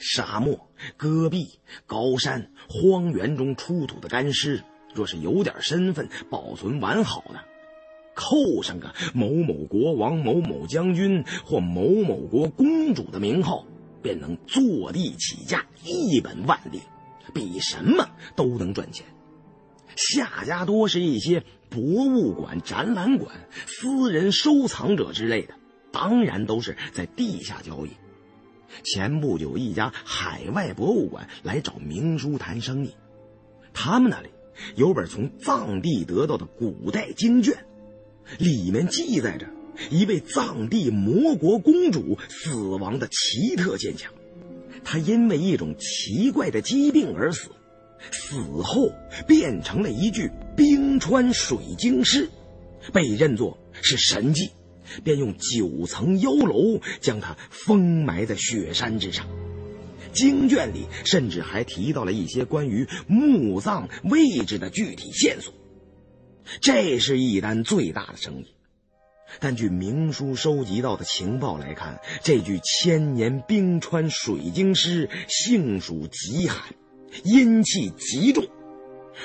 [0.00, 7.38] 沙漠、戈壁、高山、荒原中出土的干尸，若是有点身份、保存完好的，
[8.12, 13.64] 扣上个某某国王、某某将军或某某国公主的名号，
[14.06, 16.80] 便能坐地起价一本万利，
[17.34, 19.04] 比什么都能赚钱。
[19.96, 25.54] 下家多是一些博物馆、展览馆、私人收藏者之类的，
[25.90, 27.90] 当然都是在地下交易。
[28.84, 32.94] 前不久，一家海外博物馆来找明叔谈生意。
[33.74, 34.28] 他们那里
[34.76, 37.66] 有本从藏地得到的古代经卷，
[38.38, 39.48] 里面记载着
[39.90, 44.12] 一位藏地魔国公主死亡的奇特现象。
[44.84, 47.50] 她因为一种奇怪的疾病而死，
[48.12, 48.92] 死后
[49.26, 52.28] 变成了一具冰川水晶尸，
[52.92, 54.50] 被认作是神迹，
[55.02, 59.26] 便用九层妖楼将他封埋在雪山之上。
[60.12, 65.52] 经卷里甚至还提到了一些关于墓葬位置的具体线索。
[66.60, 68.46] 这是一单最大的生意，
[69.40, 76.74] 但据明叔收集到的情报来看，这具千年冰川水晶尸性属极寒，
[77.24, 78.44] 阴气极重。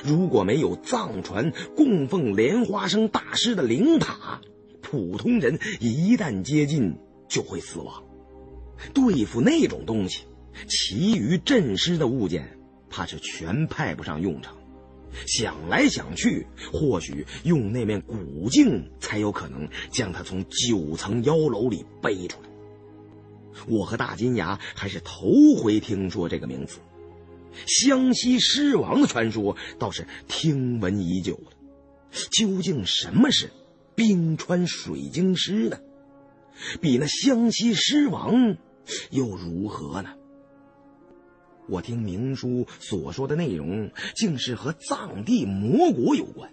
[0.04, 4.42] 如果没有藏传供奉莲花生大师的灵塔，
[4.82, 6.98] 普通人一旦接近
[7.28, 8.04] 就会死亡。
[8.94, 10.26] 对付那种东西。
[10.68, 14.58] 其余镇尸的物件，怕是全派不上用场。
[15.28, 22.50] 想来想去，或许用那面古镜才有可能将他从九层妖楼里背出来。
[23.68, 26.80] 我和大金牙还是头回听说这个名字，
[27.68, 31.52] 湘西狮王的传说倒是听闻已久了。
[32.32, 33.52] 究竟什么是
[33.96, 35.78] 冰川水晶狮呢？
[36.80, 38.58] 比那湘西狮王
[39.10, 40.14] 又如何呢？
[41.72, 46.52] 我听明叔所说的内容，竟是和藏地魔国有关，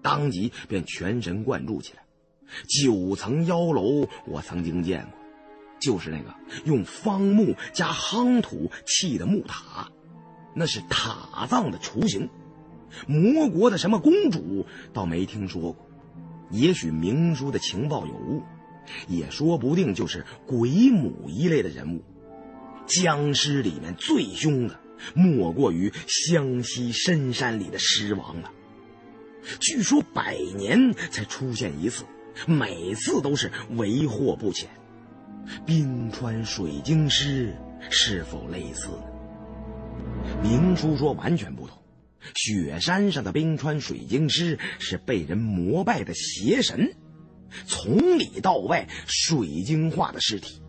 [0.00, 2.02] 当即便全神贯注起来。
[2.66, 5.18] 九层妖楼我曾经见过，
[5.78, 9.90] 就是那个用方木加夯土砌的木塔，
[10.54, 12.30] 那是塔葬的雏形。
[13.06, 15.86] 魔国的什么公主倒没听说过，
[16.50, 18.42] 也许明叔的情报有误，
[19.08, 22.02] 也说不定就是鬼母一类的人物。
[22.86, 24.78] 僵尸里面最凶的，
[25.14, 28.50] 莫过于湘西深山里的尸王了。
[29.60, 32.04] 据说百年才出现一次，
[32.46, 34.68] 每次都是为祸不浅。
[35.66, 37.54] 冰川水晶尸
[37.90, 39.04] 是否类似呢？
[40.42, 41.78] 明叔说完全不同。
[42.36, 46.96] 雪山上的冰川水晶尸是被人膜拜的邪神，
[47.66, 50.62] 从里到外水晶化的尸体，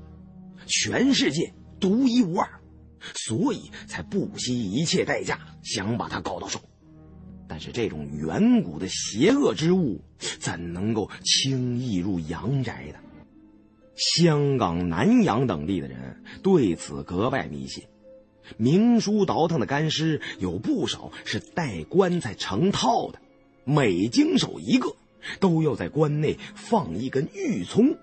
[0.66, 1.54] 全世界。
[1.86, 2.50] 独一无二，
[3.14, 6.60] 所以才不惜一切代价想把它搞到手。
[7.48, 10.04] 但是这种远古的邪恶之物，
[10.40, 12.98] 怎能够轻易入阳宅的？
[13.96, 17.84] 香港、南洋等地的人对此格外迷信。
[18.58, 23.20] 明书倒腾的干尸有不少是带棺材成套的，
[23.64, 24.96] 每经手一个，
[25.40, 27.96] 都要在棺内放一根玉葱，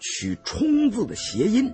[0.00, 1.72] 取“冲”字的谐音。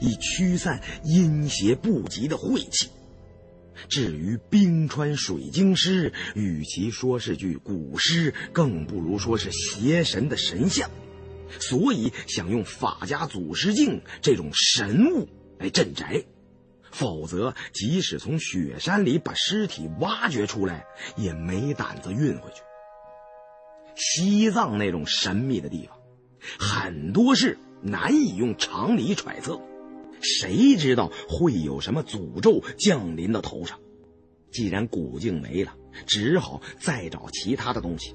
[0.00, 2.90] 以驱散阴邪不吉的晦气。
[3.88, 10.90] 至于冰川水晶师，与其说是具古尸，更不如说是邪神的神像。
[11.60, 16.24] 所以想用法家祖师镜这种神物来镇宅，
[16.90, 22.62] 否则即使从雪山里把尸体挖掘出来，也没胆子运回去。
[23.96, 25.98] 西藏那种神秘的地方，
[26.58, 29.60] 很多事难以用常理揣测。
[30.24, 33.78] 谁知道会有什么诅咒降临到头上？
[34.50, 38.14] 既然古镜没了，只好再找其他的东西。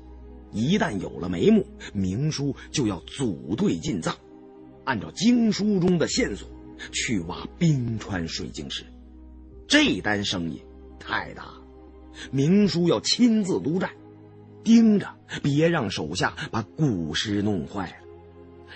[0.52, 4.18] 一旦有了眉目，明叔就要组队进藏，
[4.84, 6.50] 按照经书中的线索
[6.92, 8.86] 去挖冰川水晶石。
[9.68, 10.64] 这单生意
[10.98, 11.54] 太大，
[12.32, 13.92] 明叔要亲自督战，
[14.64, 17.96] 盯着别让手下把古尸弄坏了。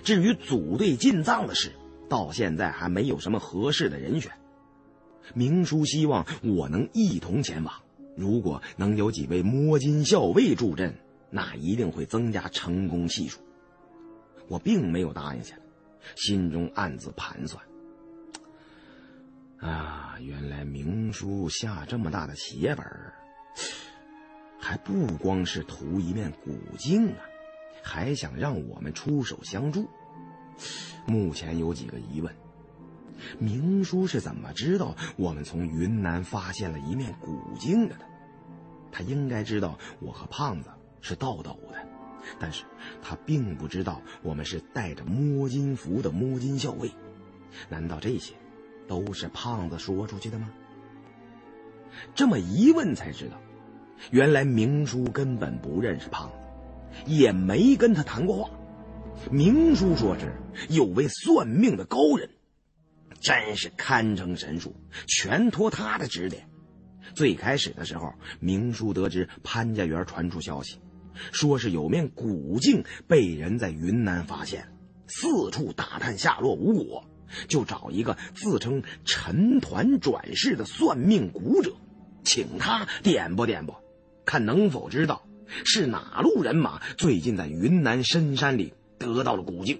[0.03, 1.71] 至于组队进藏的事，
[2.13, 4.31] 到现在还没有什么合适的人选，
[5.33, 7.73] 明叔希望我能一同前往。
[8.15, 10.93] 如果能有几位摸金校尉助阵，
[11.31, 13.39] 那一定会增加成功系数。
[14.47, 15.61] 我并没有答应下来，
[16.15, 17.65] 心中暗自盘算：
[19.57, 22.85] 啊，原来明叔下这么大的血本，
[24.59, 27.25] 还不光是图一面古镜啊，
[27.81, 29.89] 还想让我们出手相助。
[31.05, 32.33] 目前有几个疑问：
[33.39, 38.01] 明叔是怎么知道我们从云南发现了一面古镜的呢？
[38.91, 40.69] 他应该知道我和胖子
[41.01, 41.87] 是盗斗的，
[42.39, 42.63] 但是
[43.01, 46.91] 他并不知道我们是带着摸金符的摸金校尉。
[47.69, 48.33] 难道这些
[48.87, 50.51] 都是胖子说出去的吗？
[52.15, 53.37] 这么一问才知道，
[54.11, 56.35] 原来明叔根本不认识胖子，
[57.05, 58.49] 也没跟他谈过话。
[59.31, 60.33] 明叔说是
[60.69, 62.29] 有位算命的高人，
[63.19, 64.75] 真是堪称神术，
[65.07, 66.47] 全托他的指点。
[67.15, 70.79] 最开始的时候，明叔得知潘家园传出消息，
[71.31, 74.67] 说是有面古镜被人在云南发现，
[75.07, 77.03] 四处打探下落无果，
[77.47, 81.73] 就找一个自称陈团转世的算命古者，
[82.23, 83.83] 请他点拨点拨，
[84.25, 85.27] 看能否知道
[85.65, 89.79] 是哪路人马最近在云南深山里得到了古镜。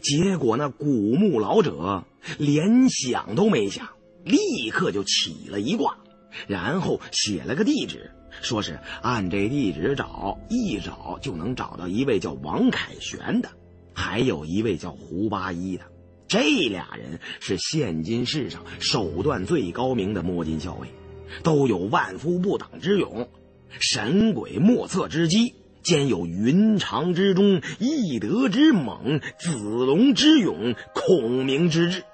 [0.00, 0.86] 结果那古
[1.16, 2.04] 墓老者
[2.38, 3.88] 连想都没想，
[4.24, 5.98] 立刻就起了一卦，
[6.46, 13.50] 然后写了个地址，说是按这地址找，一找就能找到一位叫王凯旋的，
[13.92, 15.84] 还有一位叫胡八一的。
[16.28, 20.88] 这俩人是现今世上手段最高明的摸金校尉，
[21.42, 23.28] 都有万夫不挡之勇，
[23.80, 25.54] 神鬼莫测之机。
[25.82, 32.04] 兼有云长之中，翼德之猛，子龙之勇，孔明之智。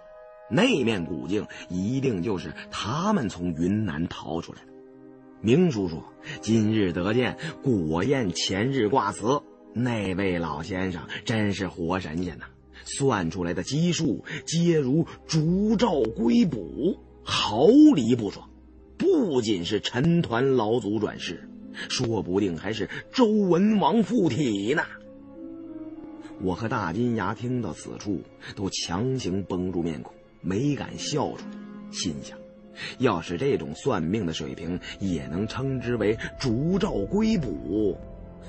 [0.51, 4.69] 那面古镜一定就是他们从云南逃出来的。
[5.41, 6.03] 明叔叔
[6.41, 9.43] 今日得见，果验前日卦辞。
[9.75, 12.47] 那位老先生真是活神仙呐！
[12.85, 18.49] 算出来的基数皆如烛照龟卜，毫厘不爽。
[18.97, 21.48] 不仅是陈团老祖转世。
[21.89, 24.83] 说不定还是周文王附体呢。
[26.41, 28.23] 我和大金牙听到此处，
[28.55, 31.59] 都强行绷住面孔，没敢笑出来。
[31.91, 32.39] 心想，
[32.99, 37.99] 要是这种算命的水平也能称之为烛照龟卜，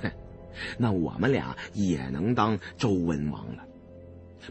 [0.01, 0.11] 哼，
[0.77, 3.63] 那我们俩也能当周文王了。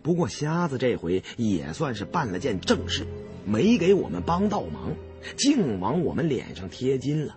[0.03, 3.07] 不过瞎子这回也算是办了件正事，
[3.45, 4.93] 没给我们帮倒忙，
[5.37, 7.37] 净往我们脸上贴金了。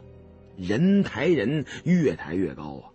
[0.58, 2.92] 人抬人越抬越高啊！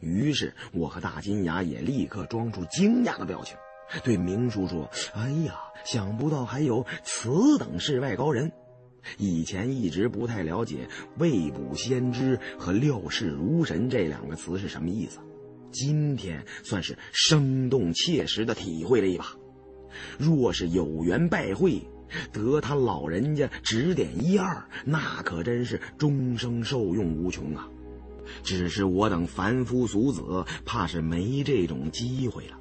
[0.00, 3.56] 于是我和大金牙也立刻装出惊讶的表情，
[4.04, 5.54] 对明叔说：“哎呀，
[5.84, 8.52] 想不到还有此等世外高人！
[9.16, 10.86] 以前一直不太了解
[11.16, 15.18] ‘未卜先知’和‘料事如神’这两个词是什么意思，
[15.72, 19.34] 今天算是生动切实的体会了一把。
[20.18, 21.82] 若是有缘拜会。”
[22.32, 27.68] 得他老人家指点一二，那可真是终生受用无穷啊！
[28.42, 32.58] 只是我等凡夫俗子，怕是没这种机会了。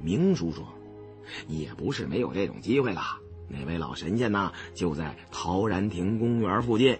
[0.00, 0.66] 明叔说
[1.48, 3.02] ：“也不是没有这种机会了。
[3.48, 6.98] 那位老神仙呐，就在陶然亭公园附近，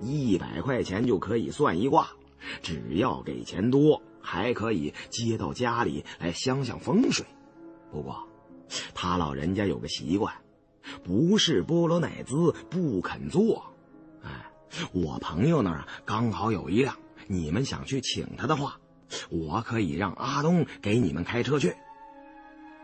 [0.00, 2.08] 一百块钱就可以算一卦，
[2.62, 7.24] 只要给钱多，还可以接到家里来享享风水。
[7.92, 8.28] 不过，
[8.92, 10.34] 他老人家有个习惯。”
[11.02, 13.64] 不是波罗乃兹不肯做，
[14.22, 14.50] 哎，
[14.92, 18.78] 我朋友那儿刚好有一辆，你们想去请他的话，
[19.30, 21.74] 我可以让阿东给你们开车去。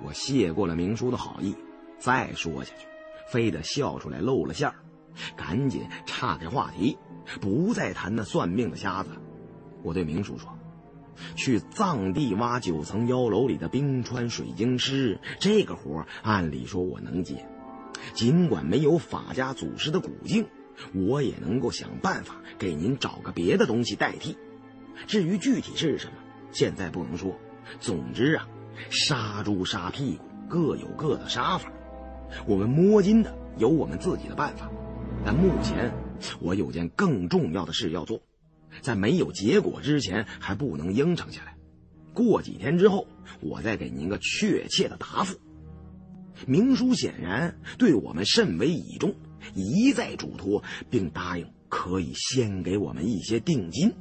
[0.02, 1.54] 我谢过了明叔的好意，
[1.98, 2.86] 再说下去，
[3.30, 4.74] 非得笑出来露了馅儿，
[5.36, 6.96] 赶紧岔开话题，
[7.40, 9.10] 不再谈那算命的瞎子。
[9.82, 10.48] 我对明叔说
[11.36, 17.46] ：“去藏地挖九层妖楼里的冰川水晶尸，这个活按理说我能接。”
[18.14, 20.46] 尽管没有法家祖师的古镜，
[20.94, 24.36] 我也能够想办法给您找个别的东西代替。
[25.06, 26.12] 至于具体是什么，
[26.52, 27.38] 现在不能说。
[27.78, 28.48] 总之啊，
[28.90, 31.70] 杀猪杀屁股各有各的杀法，
[32.46, 34.70] 我们摸金的有我们自己的办法。
[35.24, 35.92] 但目前
[36.40, 38.22] 我有件更重要的事要做，
[38.80, 41.54] 在没有结果之前还不能应承下来。
[42.12, 43.06] 过几天之后，
[43.40, 45.38] 我再给您个确切的答复。
[46.46, 49.14] 明叔显然对我们甚为倚重，
[49.54, 53.92] 一再嘱托，并答应可以先给我们一些定金。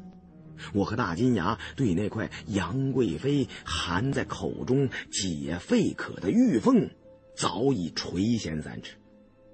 [0.73, 6.89] 我和大金牙对那块杨贵妃含在口中解肺渴的玉凤
[7.35, 8.95] 早已垂涎三尺，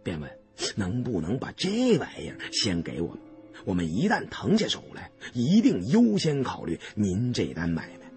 [0.04, 0.32] 便问
[0.76, 3.20] 能不能把这玩意儿先给我们？
[3.66, 8.12] 我们一旦腾下手来，一定优先考虑您这单买卖。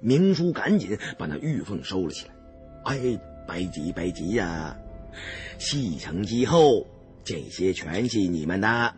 [0.00, 2.34] 明叔赶紧把那玉凤收了起来，
[2.84, 3.31] 哎。
[3.46, 4.76] 别急，别急呀！
[5.58, 6.86] 戏成之后，
[7.24, 8.94] 这些全是你们的。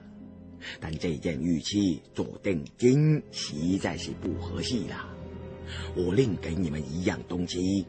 [0.81, 5.09] 但这件玉器做定金实在是不合适了，
[5.95, 7.87] 我另给你们一样东西。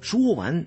[0.00, 0.66] 说完，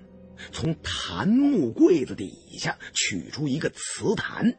[0.50, 4.56] 从檀木柜子底下取出一个瓷坛，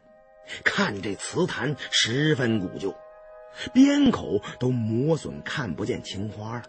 [0.62, 2.94] 看这瓷坛十分古旧，
[3.72, 6.64] 边口都磨损，看不见青花了。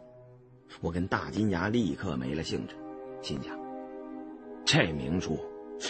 [0.82, 2.76] 我跟大金牙立刻没了兴致。
[3.22, 3.58] 心想，
[4.66, 5.38] 这明叔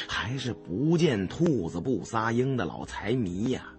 [0.07, 3.73] 还是不见兔子不撒鹰的老财迷呀！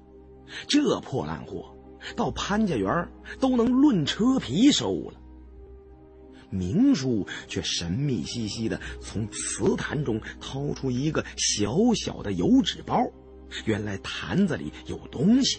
[0.69, 1.77] 这破烂货
[2.17, 3.09] 到潘家园
[3.41, 5.21] 都能论车皮收了。
[6.51, 13.11] 明叔却神秘兮兮的从瓷坛中掏出一个小小的油纸包，
[13.65, 15.59] 原来坛子里有东西，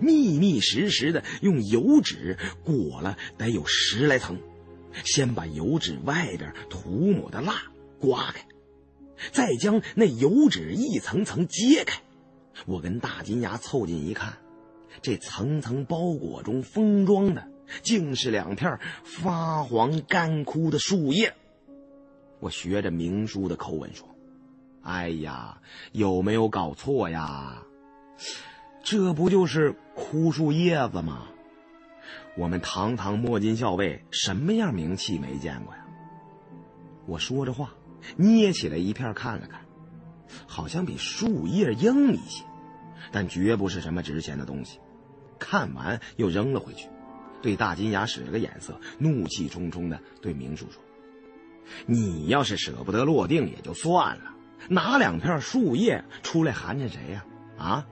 [0.00, 4.38] 密密实实的用油纸裹了，得有十来层。
[5.04, 7.62] 先把油纸外边涂抹的蜡，
[8.00, 8.46] 刮开，
[9.32, 12.00] 再将那油纸一层层揭开。
[12.66, 14.34] 我跟大金牙凑近一看，
[15.00, 17.48] 这层层包裹中封装的，
[17.82, 21.34] 竟是两片发黄干枯的树叶。
[22.40, 24.08] 我学着明叔的口吻说
[24.82, 25.60] ：“哎呀，
[25.92, 27.62] 有没有搞错呀？
[28.84, 31.28] 这不就是枯树叶子吗？
[32.36, 35.80] 我们堂堂摸金校尉，什么样名气没见过呀？”
[37.06, 37.74] 我说着话，
[38.16, 39.60] 捏起来一片看了看，
[40.46, 42.44] 好像比树叶硬一些，
[43.10, 44.78] 但绝不是什么值钱的东西。
[45.38, 46.88] 看完又扔了回去，
[47.42, 50.80] 对大金牙使了个眼色，怒气冲冲的对明叔说
[51.86, 54.32] ：“你要是舍不得落定也就算了，
[54.68, 57.24] 拿两片树叶出来寒碜谁呀？
[57.58, 57.86] 啊，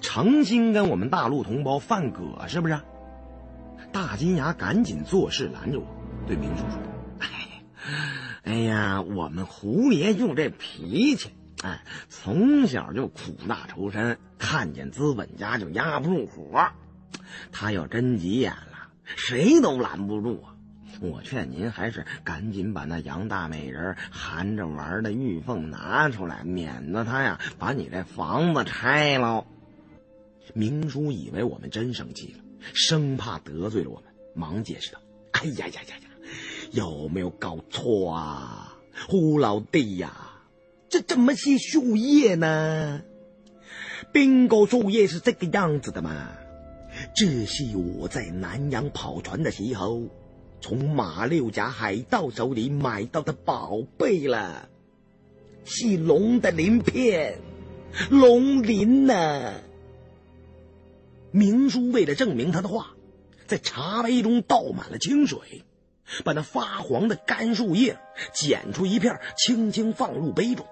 [0.00, 2.80] 成心跟我们大陆同胞犯葛是不是？”
[3.92, 5.86] 大金牙赶紧做事拦着我，
[6.26, 6.78] 对明叔说
[7.20, 7.28] ：“哎。”
[8.44, 11.30] 哎呀，我们胡爷就这脾气，
[11.62, 16.70] 哎，从小就苦大仇深，看见资本家就压不住火。
[17.52, 20.54] 他要真急眼了，谁都拦不住啊！
[21.00, 29.46] 我劝您还是赶紧把那杨大美人含着玩的玉凤拿出来，免得他呀把你这房子拆了。
[30.54, 32.44] 明叔以为我们真生气了，
[32.74, 34.04] 生怕得罪了我们，
[34.34, 34.98] 忙解释道
[35.32, 36.08] ：“哎呀呀呀呀！”
[36.72, 40.30] 有没有搞错啊，胡老弟呀？
[40.88, 43.02] 这怎么是树叶呢？
[44.12, 46.28] 冰沟树叶是这个样子的吗？
[47.14, 50.02] 这是我在南洋跑船的时候，
[50.60, 54.68] 从马六甲海盗手里买到的宝贝了，
[55.64, 57.38] 是龙的鳞片，
[58.10, 59.54] 龙鳞呢。
[61.32, 62.94] 明叔为了证明他的话，
[63.46, 65.64] 在茶杯中倒满了清水。
[66.24, 67.98] 把那发黄的干树叶
[68.34, 70.66] 剪出一片，轻轻放入杯中。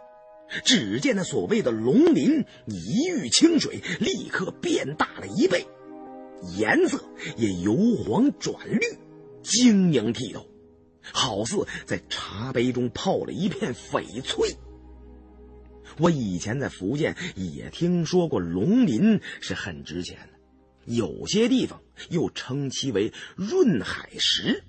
[0.64, 5.66] 只见那所谓的龙鳞一遇清水，立刻变大了一倍，
[6.58, 7.02] 颜色
[7.36, 8.80] 也由黄转绿，
[9.42, 10.46] 晶莹剔透，
[11.00, 14.56] 好似在茶杯中泡了一片翡翠。
[15.98, 20.18] 我以前在福建也听说过龙鳞是很值钱，
[20.84, 24.64] 有些地方又称其为润海石。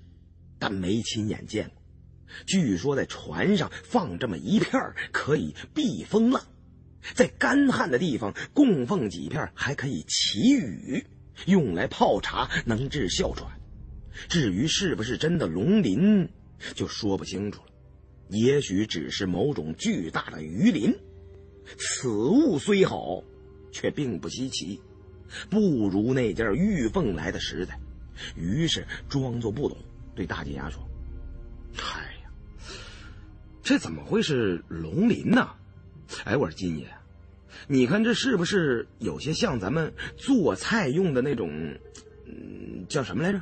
[0.60, 1.82] 但没亲眼见过，
[2.46, 4.80] 据说在船上放这么一片
[5.12, 6.46] 可以避风浪，
[7.16, 11.04] 在干旱的地方供奉几片还可以祈雨，
[11.48, 13.50] 用来泡茶能治哮喘。
[14.30, 16.30] 至于是不是真的龙鳞，
[16.76, 17.68] 就说不清楚了。
[18.30, 20.96] 也许只是某种巨大的鱼鳞。
[21.78, 23.24] 此物虽好，
[23.72, 24.80] 却并不稀奇，
[25.50, 27.78] 不如那件玉凤来的实在。
[28.36, 29.78] 于是装作不懂。
[30.14, 30.82] 对大金牙说
[31.78, 32.30] ：“哎呀，
[33.64, 35.50] 这怎么会是龙鳞呢？
[36.26, 36.88] 哎，我说金爷，
[37.68, 41.50] 你看这是不是有些像咱们做菜用的那种，
[42.26, 43.42] 嗯，叫什么来着？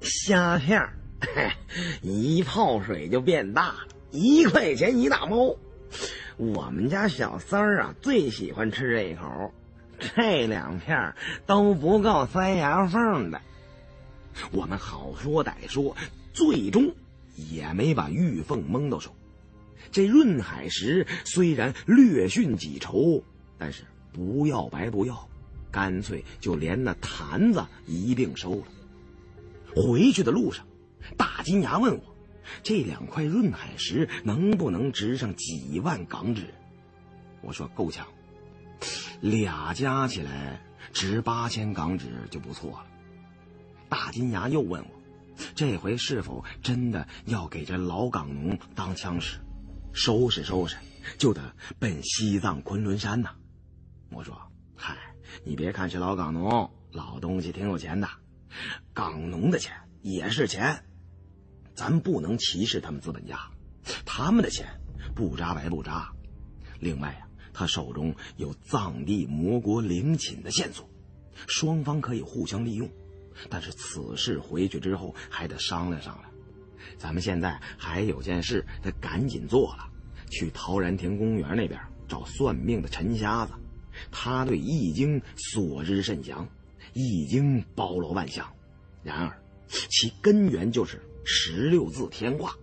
[0.00, 0.96] 虾片儿，
[2.00, 5.56] 一泡水就变大了，一块钱一大包。
[6.36, 9.52] 我们家小三儿啊，最喜欢吃这一口，
[9.98, 11.14] 这两片
[11.46, 13.40] 都不够塞牙缝的。”
[14.50, 15.96] 我们好说歹说，
[16.32, 16.92] 最终
[17.36, 19.14] 也没把玉凤蒙到手。
[19.92, 23.22] 这润海石虽然略逊几筹，
[23.58, 25.28] 但是不要白不要，
[25.70, 28.64] 干脆就连那坛子一并收了。
[29.76, 30.66] 回去的路上，
[31.16, 32.02] 大金牙问我
[32.64, 36.52] ：“这两块润海石能不能值上几万港纸？”
[37.42, 38.06] 我说：“够呛，
[39.20, 40.60] 俩加起来
[40.92, 42.86] 值八千港纸就不错了。”
[43.88, 44.90] 大金牙又问我
[45.54, 49.38] ：“这回是否真的要给这老港农当枪使？
[49.92, 50.76] 收拾收拾，
[51.18, 53.30] 就得奔西藏昆仑山呐？”
[54.10, 54.36] 我说
[54.74, 54.96] ：“嗨，
[55.44, 58.08] 你别看是老港农，老东西挺有钱的。
[58.92, 59.72] 港农的钱
[60.02, 60.84] 也是钱，
[61.74, 63.38] 咱不能歧视他们资本家。
[64.04, 64.66] 他们的钱
[65.14, 66.10] 不扎白不扎。
[66.80, 67.23] 另外，
[67.54, 70.86] 他手中有藏地魔国陵寝的线索，
[71.46, 72.86] 双方可以互相利用。”
[73.48, 76.30] 但是此事回去之后还得商量商量，
[76.96, 79.88] 咱们现在还有件事得赶紧做了，
[80.30, 83.52] 去陶然亭公园那边找算命的陈瞎子，
[84.12, 86.48] 他对易经所知甚详，
[86.92, 88.48] 易经包罗万象，
[89.02, 92.54] 然而其根源就是十六字天卦，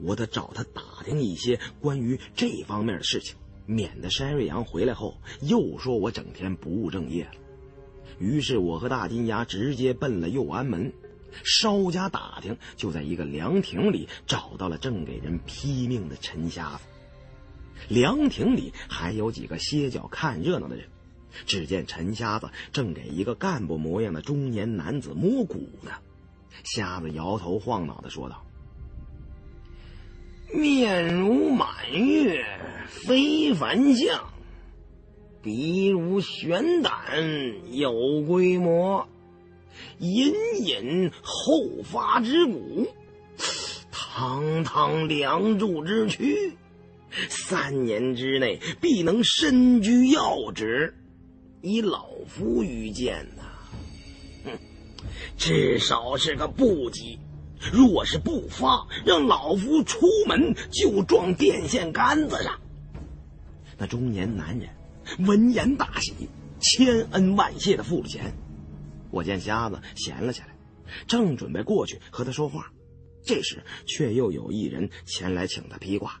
[0.00, 3.36] 我得找他打听一些关于这方面的事情，
[3.68, 7.32] 免得山瑞阳回来后又说我整天不务正业了。
[8.18, 10.90] 于是我和大金牙直接奔了右安门，
[11.44, 16.84] 稍加打听，就在一个凉亭里找到了正给人批命的陈瞎子。
[17.88, 20.88] 凉亭里还有几个歇脚看热闹的人。
[21.44, 25.92] 只见陈瞎子正给一个干部模样的中年男子摸骨呢。
[26.64, 28.42] 瞎子摇头晃脑的说道
[30.52, 32.44] ：“面如满月，
[32.86, 34.18] 非凡相；
[35.42, 36.92] 鼻如悬胆，
[37.70, 39.06] 有规模。
[39.98, 40.32] 隐
[40.64, 42.88] 隐后发之骨，
[43.90, 46.52] 堂堂梁柱之躯。
[47.28, 50.94] 三年之内必能身居要职。
[51.60, 53.42] 以老夫愚见呐，
[54.44, 54.58] 哼，
[55.36, 57.18] 至少是个部级。
[57.72, 62.60] 若是不发，让老夫出门就撞电线杆子上。
[63.76, 64.68] 那中年男人
[65.26, 66.28] 闻言大喜，
[66.60, 68.32] 千恩万谢的付了钱。
[69.10, 70.54] 我见瞎子闲了下来，
[71.06, 72.72] 正准备过去和他说话，
[73.24, 76.20] 这时却又有一人前来请他披挂。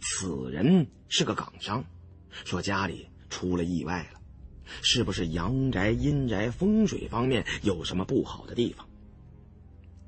[0.00, 1.84] 此人是个港商，
[2.44, 4.20] 说家里出了意外了，
[4.82, 8.86] 是不是阳宅阴宅风水方面有什么不好的地方？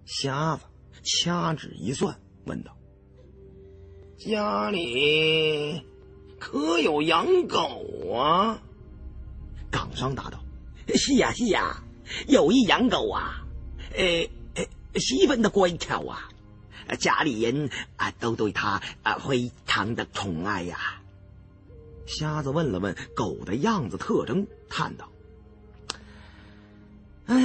[0.07, 0.63] 瞎子
[1.03, 2.75] 掐指一算，问道
[4.17, 5.83] ：“家里
[6.39, 8.63] 可有养狗啊？”
[9.71, 10.43] 港商答道
[10.95, 11.83] ：“是呀，是呀。”
[12.29, 13.45] 有一养狗啊，
[13.93, 16.31] 呃呃，十分的乖巧啊，
[17.01, 21.03] 家里人啊都对它啊非常的宠爱呀。
[22.07, 25.11] 瞎子问了问狗的样子特征，叹道
[27.27, 27.43] ：“哎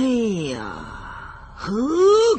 [0.53, 1.10] 呀，
[1.63, 1.77] 何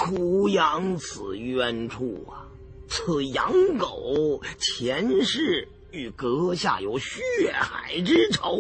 [0.01, 2.43] 苦养此冤处啊！
[2.89, 8.59] 此养狗前世与阁下有血海之仇，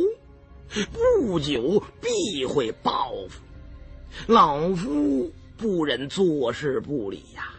[0.92, 3.40] 不久必会报复。”
[4.32, 7.52] 老夫不忍坐视不理呀。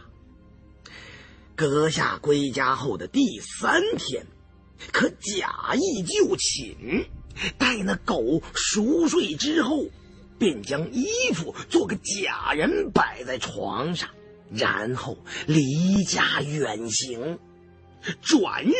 [1.54, 4.26] 阁下归家后的第三天，
[4.92, 7.04] 可假意就寝，
[7.58, 9.84] 待那狗熟睡之后，
[10.44, 14.10] 便将衣服做个假人摆在床上，
[14.52, 15.16] 然后
[15.46, 17.38] 离家远行。
[18.20, 18.70] 转日，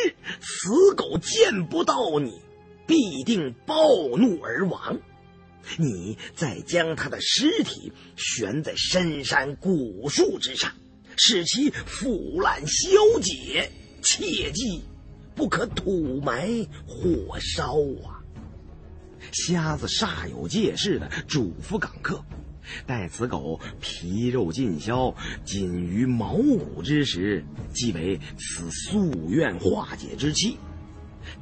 [0.43, 2.43] 死狗见不到你，
[2.87, 3.79] 必定暴
[4.19, 5.01] 怒而亡。
[5.79, 10.71] 你再将他的尸体悬在深山古树之上，
[11.17, 12.91] 使其腐烂消
[13.23, 13.71] 解，
[14.03, 14.83] 切记
[15.35, 16.47] 不可土埋
[16.87, 17.73] 火烧
[18.07, 18.14] 啊！
[19.33, 22.23] 瞎子煞有介事的嘱咐港客：
[22.87, 25.15] 待此狗皮肉尽消，
[25.45, 30.57] 仅余毛骨之时，即为此夙愿化解之期。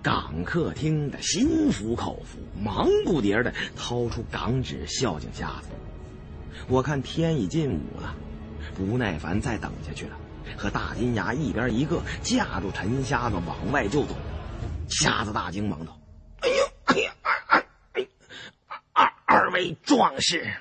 [0.01, 5.69] 港客听得心服口服，忙不迭的掏出港纸孝敬瞎子。
[6.69, 8.15] 我看天已近午了，
[8.77, 10.17] 不耐烦再等下去了，
[10.57, 14.15] 和大金牙一边一个架住陈瞎子往外就走。
[14.89, 15.99] 瞎子大惊，忙道
[16.43, 16.55] ：“哎呦，
[19.33, 20.53] 二位壮士，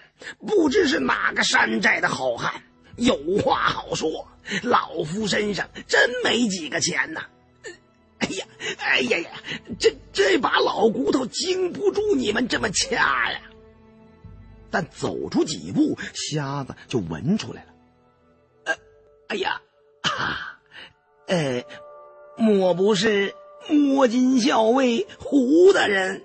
[0.47, 2.63] 不知是哪个山寨的好汉，
[2.95, 4.25] 有话好说。
[4.63, 7.25] 老夫身上真没几个钱呐。”
[8.19, 8.45] 哎呀，
[8.79, 9.29] 哎呀呀，
[9.77, 13.41] 这这把老骨头经不住你们这么掐呀！
[14.69, 17.73] 但走出几步，瞎子就闻出来了。
[18.65, 18.75] 呃，
[19.27, 19.59] 哎呀，
[20.03, 20.61] 啊，
[21.27, 21.65] 呃，
[22.37, 23.35] 莫不是
[23.67, 26.23] 摸金校尉胡大人？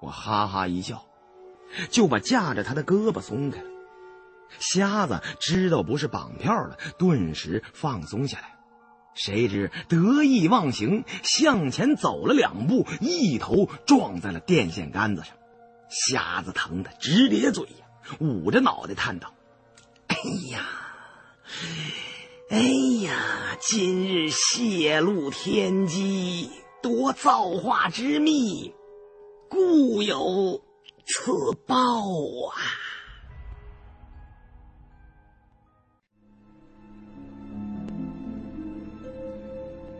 [0.00, 1.04] 我哈哈一笑，
[1.90, 3.68] 就把架着他的胳膊松开了。
[4.58, 8.58] 瞎子知道不是绑票了，顿时放松下来。
[9.14, 15.34] 谁知得意忘形，向前走了两步，一头撞在了电线杆子上。
[15.88, 19.32] 瞎子疼得直咧嘴呀，捂着脑袋叹道
[20.08, 20.16] ：“哎
[20.50, 20.66] 呀，
[22.50, 22.58] 哎
[23.02, 23.16] 呀！
[23.60, 26.50] 今日泄露天机，
[26.82, 28.72] 夺造化之秘，
[29.50, 30.62] 故有
[31.12, 31.32] 此
[31.66, 32.54] 报啊！”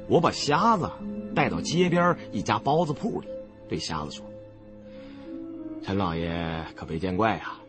[0.08, 0.90] 我把瞎子
[1.34, 3.28] 带到街边一家包子铺里，
[3.68, 4.26] 对瞎子说
[5.84, 7.61] ：“陈老爷可别见怪啊，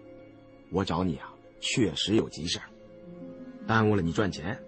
[0.71, 2.59] 我找你啊，确实有急事
[3.67, 4.59] 耽误了你赚钱，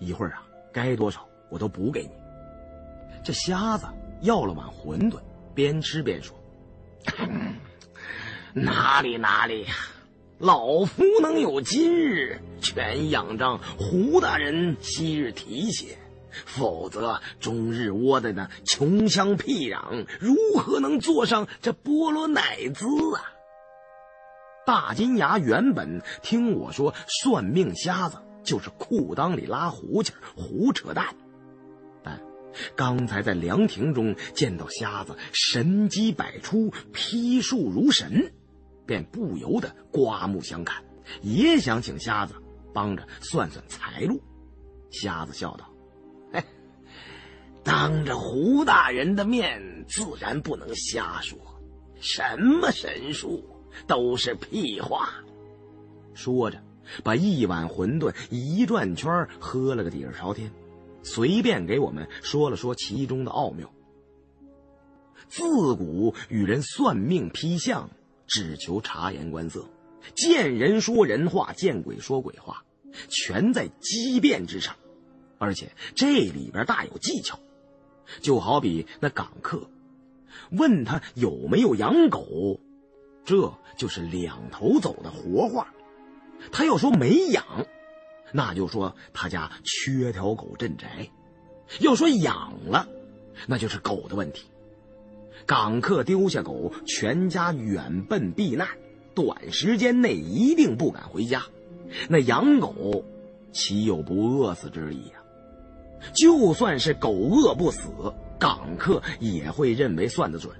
[0.00, 2.10] 一会儿啊，该多少我都补给你。”
[3.24, 3.86] 这瞎子
[4.20, 5.18] 要了碗馄饨，
[5.54, 6.36] 边吃边说
[8.54, 9.74] ：“哪里哪里呀，
[10.38, 15.98] 老夫能有今日，全仰仗胡大人昔日提携。”
[16.46, 23.22] 否则，终日窝在那穷乡僻壤，如何能坐上这菠萝奶滋啊？
[24.66, 31.14] 大金牙原本听我说算命瞎子就是裤裆里拉胡琴胡扯淡，
[32.02, 32.20] 但
[32.74, 38.32] 刚才在凉亭中见到瞎子神机百出、批数如神，
[38.86, 40.82] 便不由得刮目相看，
[41.22, 42.34] 也想请瞎子
[42.72, 44.20] 帮着算算财路。
[44.90, 45.68] 瞎子笑道
[46.32, 46.42] ：“嘿，
[47.62, 51.38] 当着胡大人的面，自然不能瞎说，
[52.00, 53.42] 什么神术。”
[53.88, 55.08] 都是屁话。
[56.14, 56.62] 说着，
[57.02, 60.48] 把一碗馄饨一转圈喝了个底儿朝天，
[61.02, 63.68] 随便给我们说了说其中的奥妙。
[65.26, 65.42] 自
[65.74, 67.90] 古与人算命批相，
[68.26, 69.68] 只求察言观色，
[70.14, 72.64] 见人说人话，见鬼说鬼话，
[73.08, 74.76] 全在机变之上，
[75.38, 77.38] 而且这里边大有技巧。
[78.20, 79.70] 就好比那港客，
[80.50, 82.60] 问他有没有养狗。
[83.24, 85.72] 这就是两头走的活话，
[86.52, 87.42] 他要说没养，
[88.32, 91.10] 那就说他家缺条狗镇宅；
[91.80, 92.86] 要说养了，
[93.46, 94.44] 那就是狗的问题。
[95.46, 98.68] 港客丢下狗，全家远奔避难，
[99.14, 101.44] 短时间内一定不敢回家。
[102.08, 103.04] 那养狗，
[103.52, 105.22] 岂有不饿死之理呀？
[106.14, 107.88] 就算是狗饿不死，
[108.38, 110.54] 港客也会认为算得准。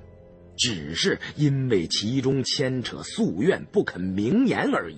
[0.56, 4.96] 只是因为其中牵扯夙愿，不肯明言而已。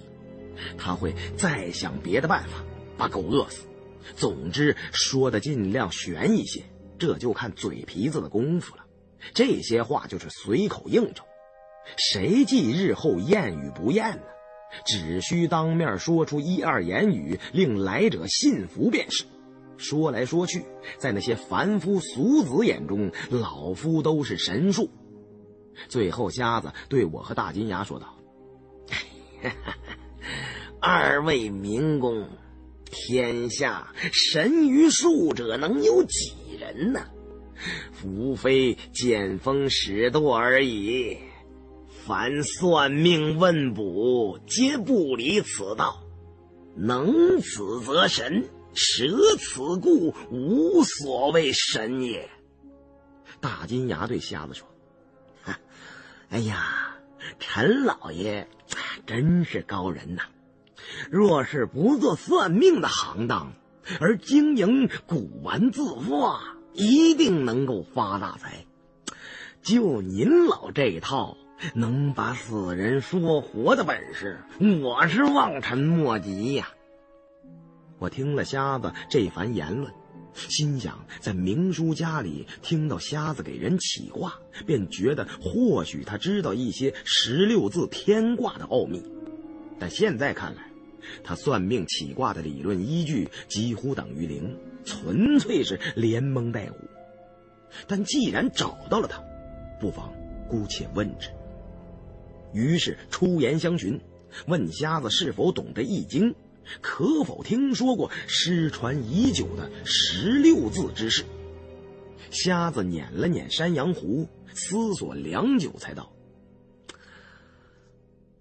[0.77, 2.64] 他会再想别的办法
[2.97, 3.66] 把狗饿死。
[4.14, 6.62] 总之，说的尽量悬一些，
[6.99, 8.86] 这就看嘴皮子的功夫了。
[9.35, 11.24] 这些话就是随口应酬，
[11.97, 14.22] 谁记日后验与不验呢？
[14.85, 19.24] 只需当面说出一二言语，令来者信服便是。
[19.79, 20.64] 说来说去，
[20.99, 24.91] 在那些凡夫俗子眼中，老夫都是神术。
[25.89, 28.16] 最后，瞎子对我和大金牙说道
[30.81, 32.29] ：“二位民工，
[32.87, 37.01] 天下神于术者能有几人呢？
[38.04, 41.18] 无非见风使舵而已。
[42.04, 46.02] 凡算命问卜，皆不离此道。
[46.76, 49.07] 能此则神，舍
[49.38, 52.28] 此故，无所谓神也。”
[53.40, 54.68] 大金牙对瞎子说。
[56.30, 56.96] 哎呀，
[57.38, 58.48] 陈老爷
[59.07, 60.22] 真是高人呐！
[61.11, 63.52] 若是不做算命的行当，
[64.00, 68.64] 而经营古玩字画，一定能够发大财。
[69.62, 71.37] 就您老这一套，
[71.74, 74.39] 能把死人说活的本事，
[74.83, 76.68] 我是望尘莫及呀！
[77.99, 79.93] 我听了瞎子这番言论。
[80.35, 84.35] 心想，在明叔家里听到瞎子给人起卦，
[84.66, 89.03] 便觉得或许他知道一些十六字天卦的奥秘。
[89.79, 90.70] 但现在看来，
[91.24, 94.55] 他算命起卦的理论依据几乎等于零，
[94.87, 96.72] 纯粹是连蒙带唬。
[97.87, 99.22] 但既然找到了他，
[99.78, 100.11] 不妨
[100.49, 101.28] 姑且问之。
[102.55, 104.01] 于是出言相询，
[104.47, 106.34] 问瞎子是否懂得易经。
[106.80, 111.24] 可否听说过失传已久的十六字之事？
[112.30, 116.11] 瞎子捻了捻山羊胡，思索良久，才道：“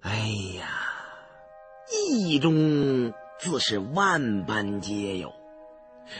[0.01, 0.27] 哎
[0.57, 0.67] 呀，
[2.17, 5.31] 意中自是万般皆有。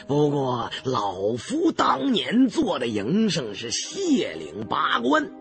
[0.07, 5.31] 不过老夫当年做的营生是谢岭八关，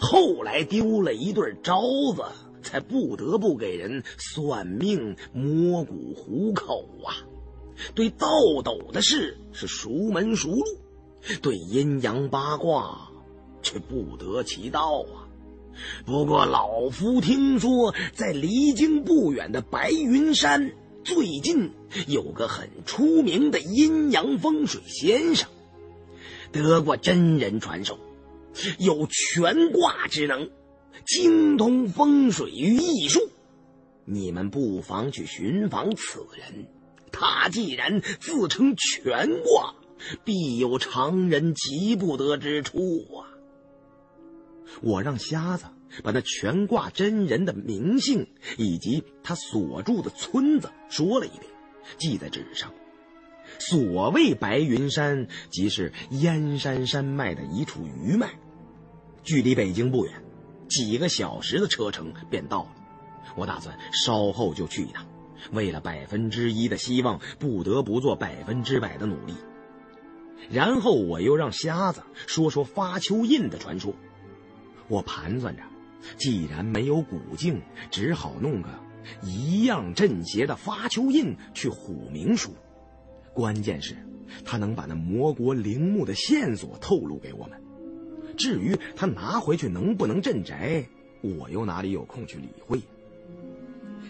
[0.00, 1.80] 后来丢了一对招
[2.14, 2.22] 子。”
[2.64, 7.12] 才不得不给人算命摸骨糊口啊！
[7.94, 8.26] 对倒
[8.64, 10.64] 斗的事是熟门熟路，
[11.42, 13.10] 对阴阳八卦
[13.60, 15.28] 却不得其道啊！
[16.06, 20.72] 不过老夫听说，在离京不远的白云山，
[21.04, 21.70] 最近
[22.08, 25.48] 有个很出名的阴阳风水先生，
[26.50, 27.98] 得过真人传授，
[28.78, 30.50] 有全卦之能。
[31.04, 33.20] 精通风水与艺术，
[34.06, 36.66] 你们不妨去寻访此人。
[37.12, 39.74] 他既然自称全卦，
[40.24, 43.28] 必有常人及不得之处啊！
[44.80, 45.66] 我让瞎子
[46.02, 48.26] 把那全挂真人的名姓
[48.56, 51.42] 以及他所住的村子说了一遍，
[51.98, 52.72] 记在纸上。
[53.58, 58.30] 所谓白云山，即是燕山山脉的一处余脉，
[59.22, 60.14] 距离北京不远。
[60.68, 62.74] 几个小时的车程便到了，
[63.36, 65.06] 我打算稍后就去一趟。
[65.52, 69.34] 为了百分之一的希望，不得不做百分之百的努力。
[70.50, 73.94] 然后我又让瞎子说说发丘印的传说。
[74.88, 75.62] 我盘算着，
[76.16, 78.68] 既然没有古镜，只好弄个
[79.22, 82.54] 一样镇邪的发丘印去唬明叔。
[83.32, 83.96] 关键是，
[84.44, 87.60] 他能把那魔国陵墓的线索透露给我们。
[88.36, 90.84] 至于他拿回去能不能镇宅，
[91.20, 92.80] 我又哪里有空去理会？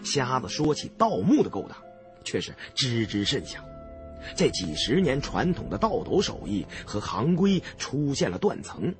[0.03, 1.77] 瞎子说起盗墓的勾当，
[2.23, 3.63] 却是知之甚详。
[4.35, 8.93] 这几十年传统的盗斗手艺和行规出现了断层。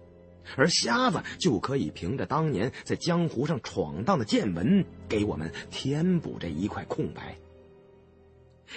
[0.56, 7.38] 而瞎子就可以凭着当年在江湖上闯荡的见闻，给我们填补这一块空白。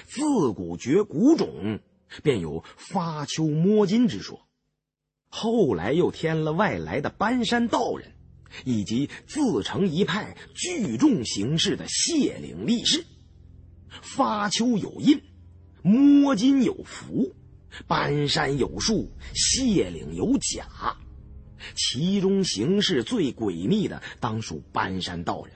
[0.07, 1.81] 自古绝古种，
[2.23, 4.47] 便有发丘摸金之说，
[5.29, 8.13] 后来又添了外来的搬山道人，
[8.65, 13.05] 以及自成一派聚众行事的谢岭力士。
[14.03, 15.21] 发丘有印，
[15.83, 17.35] 摸金有符，
[17.87, 20.67] 搬山有术，谢岭有甲。
[21.75, 25.55] 其中行事最诡秘的，当属搬山道人。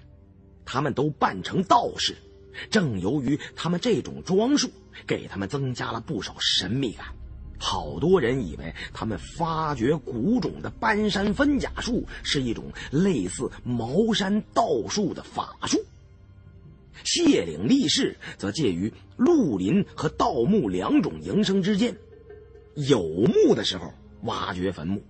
[0.64, 2.16] 他们都扮成道士，
[2.70, 4.70] 正由于他们这种装束，
[5.06, 7.06] 给他们增加了不少神秘感。
[7.58, 15.84] 好多人以为他们发掘古种的搬山分甲术是一种类似茅山道术的法术。
[17.04, 21.96] 谢岭力士则介于绿林和盗墓两种营生之间，
[22.74, 23.92] 有墓的时候
[24.22, 25.02] 挖掘坟墓。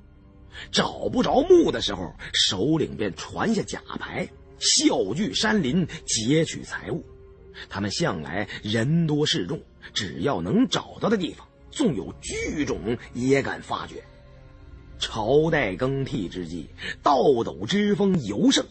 [0.71, 4.29] 找不着墓的时候，首领便传下假牌，
[4.59, 7.05] 笑聚山林劫取财物。
[7.69, 9.61] 他们向来人多势众，
[9.93, 14.03] 只要能找到的地方，纵有巨种也敢发掘。
[14.99, 16.69] 朝代更替之际，
[17.03, 18.65] 盗斗之风尤盛。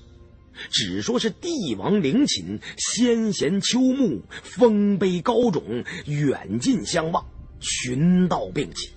[0.69, 7.25] 只说是帝王陵寝，先贤秋木，丰碑高冢，远近相望，
[7.59, 8.91] 群盗并起。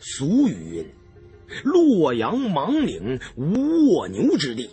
[0.00, 0.86] 俗语云。
[1.62, 4.70] 洛阳芒岭无卧牛之地，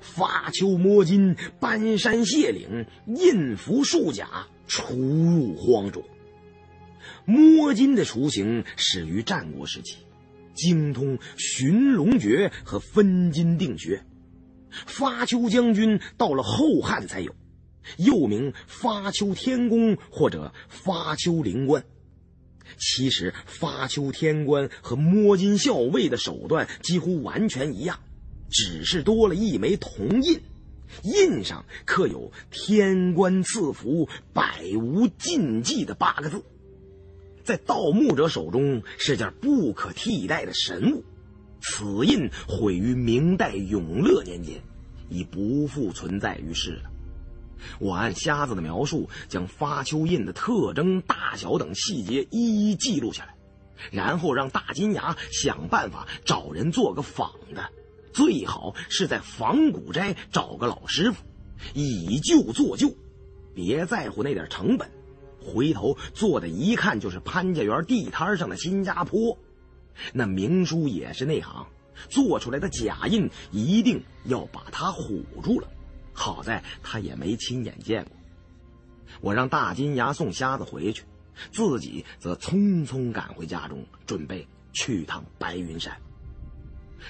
[0.00, 6.02] 发丘摸金，搬山卸岭，印符束甲，出入荒冢。
[7.24, 9.98] 摸金的雏形始于战国时期，
[10.54, 14.04] 精通寻龙诀和分金定穴。
[14.70, 17.34] 发丘将军到了后汉才有，
[17.98, 21.84] 又名发丘天公或者发丘灵官。
[22.78, 28.00] 其实发丘天官和摸金校尉的手段几乎完全一样，
[28.50, 30.40] 只是多了一枚铜印，
[31.02, 36.42] 印上刻有“天官赐福，百无禁忌”的八个字，
[37.44, 41.04] 在盗墓者手中是件不可替代的神物。
[41.60, 44.60] 此印毁于明代永乐年间，
[45.08, 46.91] 已不复存在于世了。
[47.78, 53.34] 我按瞎子的描述，将发丘印的特征、大小等细节一一记录下来，
[53.90, 57.68] 然后让大金牙想办法找人做个仿的，
[58.12, 61.22] 最好是在仿古斋找个老师傅，
[61.74, 62.94] 以旧做旧，
[63.54, 64.90] 别在乎那点成本，
[65.40, 69.36] 回头做的一看就是潘家园地摊上的新加坡。
[70.12, 71.66] 那明叔也是内行，
[72.08, 75.68] 做出来的假印一定要把他唬住了。
[76.12, 78.12] 好在他也没亲眼见过。
[79.20, 81.04] 我让大金牙送瞎子回去，
[81.52, 85.96] 自己则匆匆赶回家中，准备去趟白云山。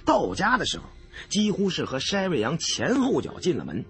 [0.04, 0.84] 到家的时候，
[1.28, 3.84] 几乎是和筛瑞阳前后脚进了门。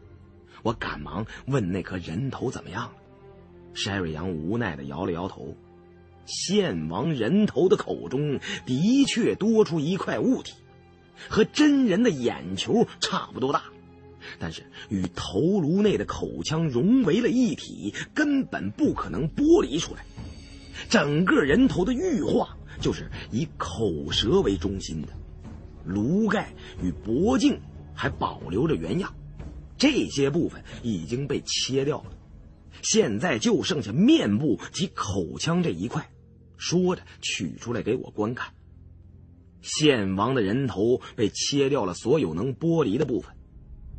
[0.63, 2.93] 我赶忙问那颗人头怎么样了。
[3.75, 5.57] 筛瑞阳无奈的摇了摇头。
[6.25, 10.55] 献王人头的口中的确多出一块物体，
[11.29, 13.65] 和真人的眼球差不多大。
[14.43, 20.05] 但是与头颅内的口腔融为了一体，根本不可能剥离出来。
[20.89, 25.11] 整个人头的玉化就是以口舌为中心的，
[25.85, 27.57] 颅盖与脖颈
[27.95, 29.15] 还保留着原样，
[29.79, 32.11] 这些部分已经被切掉了，
[32.83, 36.11] 现在就剩下面部及口腔这一块。
[36.57, 38.53] 说着，取出来给我观看。
[39.61, 43.33] 献王的人头被切掉了所有能剥离的部分。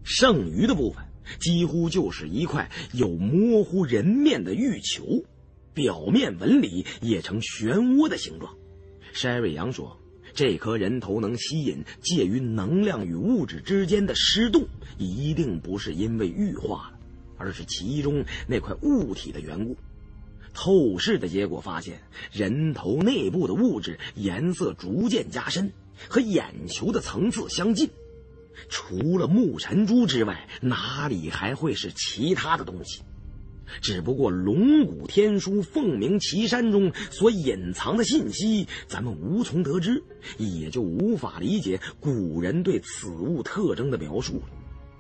[0.03, 1.03] 剩余的部分
[1.39, 5.23] 几乎就是一块有模糊人面的玉球，
[5.73, 8.53] 表面纹理也呈漩涡的形状。
[9.13, 9.97] 筛瑞阳说，
[10.33, 16.99] 这颗人头能吸引介于能量与物质之间的湿度，一定不是因为玉化了，
[17.37, 19.77] 而是其中那块物体的缘故。
[20.53, 22.01] 透视的结果发现，
[22.31, 25.71] 人头内部的物质颜色逐渐加深，
[26.09, 27.89] 和眼球的层次相近。
[28.69, 33.01] 除了木尘珠之外，哪里还会是其他的东西？
[33.81, 40.03] 只不过龙骨天书凤鸣岐山中所隐藏的信息，咱们无从得知，
[40.37, 44.43] 也就无法理解古人对此物特征的描述了。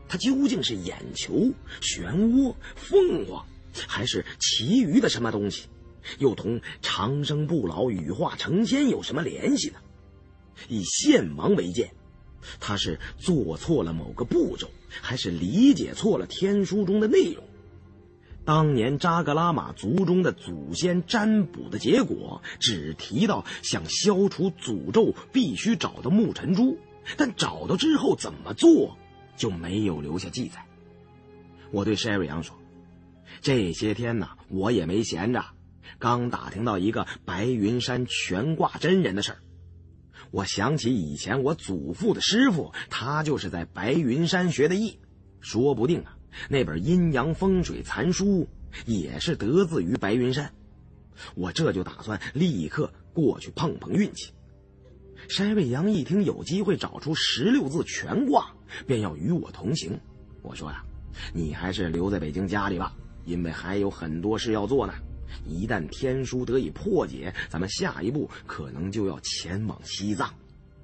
[0.07, 1.51] 它究竟是眼球、
[1.81, 3.45] 漩涡、凤凰，
[3.87, 5.67] 还是其余的什么东西？
[6.19, 9.79] 又同长生不老、羽化成仙有什么联系呢？
[10.67, 11.93] 以献王为鉴，
[12.59, 14.69] 他是做错了某个步骤，
[15.01, 17.43] 还是理解错了天书中的内容？
[18.45, 26.77] 当年扎格拉玛族中的祖先占卜的结果，只提到想消除诅咒必须找到木尘珠，
[27.15, 28.97] 但找到之后怎么做
[29.37, 30.65] 就没有留下记载。
[31.71, 32.55] 我对山瑞阳说
[33.41, 35.45] ：“这些天呢，我也没闲着，
[35.97, 39.37] 刚打听到一个白云山全挂真人的事儿。
[40.33, 44.97] 我想起以前我祖父的师傅，他就是在白云山学的艺，
[45.41, 46.17] 说不定啊。”
[46.49, 48.49] 那本阴阳风水残书
[48.87, 50.51] 也是得自于白云山，
[51.35, 54.31] 我这就打算立刻过去碰碰运气。
[55.29, 58.51] 山未阳一听有机会找出十六字全卦，
[58.87, 59.99] 便要与我同行。
[60.41, 60.83] 我说呀，
[61.31, 62.91] 你还是留在北京家里吧，
[63.23, 64.93] 因为还有很多事要做呢。
[65.45, 70.33] 一旦天书得以破解，咱们下一步可能就要前往西藏，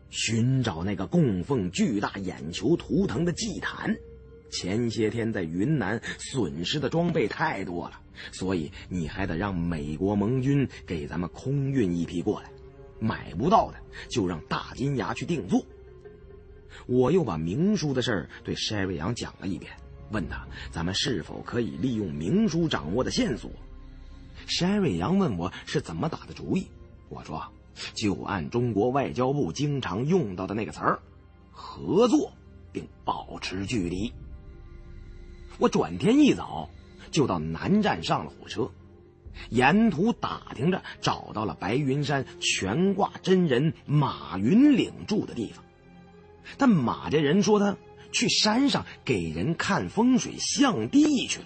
[0.09, 3.95] 寻找那个供奉巨大眼球图腾的祭坛。
[4.51, 7.99] 前些天在云南损失的装备太多了，
[8.31, 12.49] 所以你还得让美国盟军给咱们空运一批过来。
[12.99, 13.77] 买不到的
[14.09, 15.63] 就让大金牙去定做。
[16.87, 19.71] 我又把明书的事儿对筛瑞阳讲了一遍，
[20.11, 23.51] 问他咱们是否可以利用明书掌握的线索。
[24.49, 26.67] 山瑞阳问我是怎么打的主意，
[27.07, 27.41] 我说
[27.93, 30.99] 就按中国外交部经常用到的那个词儿：
[31.51, 32.33] 合作
[32.71, 34.11] 并保持距离。
[35.59, 36.69] 我转天一早
[37.11, 38.71] 就到南站上了火车，
[39.49, 45.63] 沿途打听着找到了白云山悬挂真人马云岭住的地方，
[46.57, 47.77] 但马这人说他
[48.11, 51.45] 去山上给人看风水象地去了。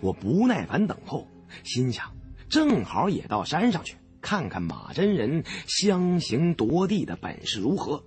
[0.00, 1.26] 我不耐烦等候，
[1.62, 2.12] 心想
[2.48, 8.02] 正好也到山上去看看马真人相形夺地的本事如何，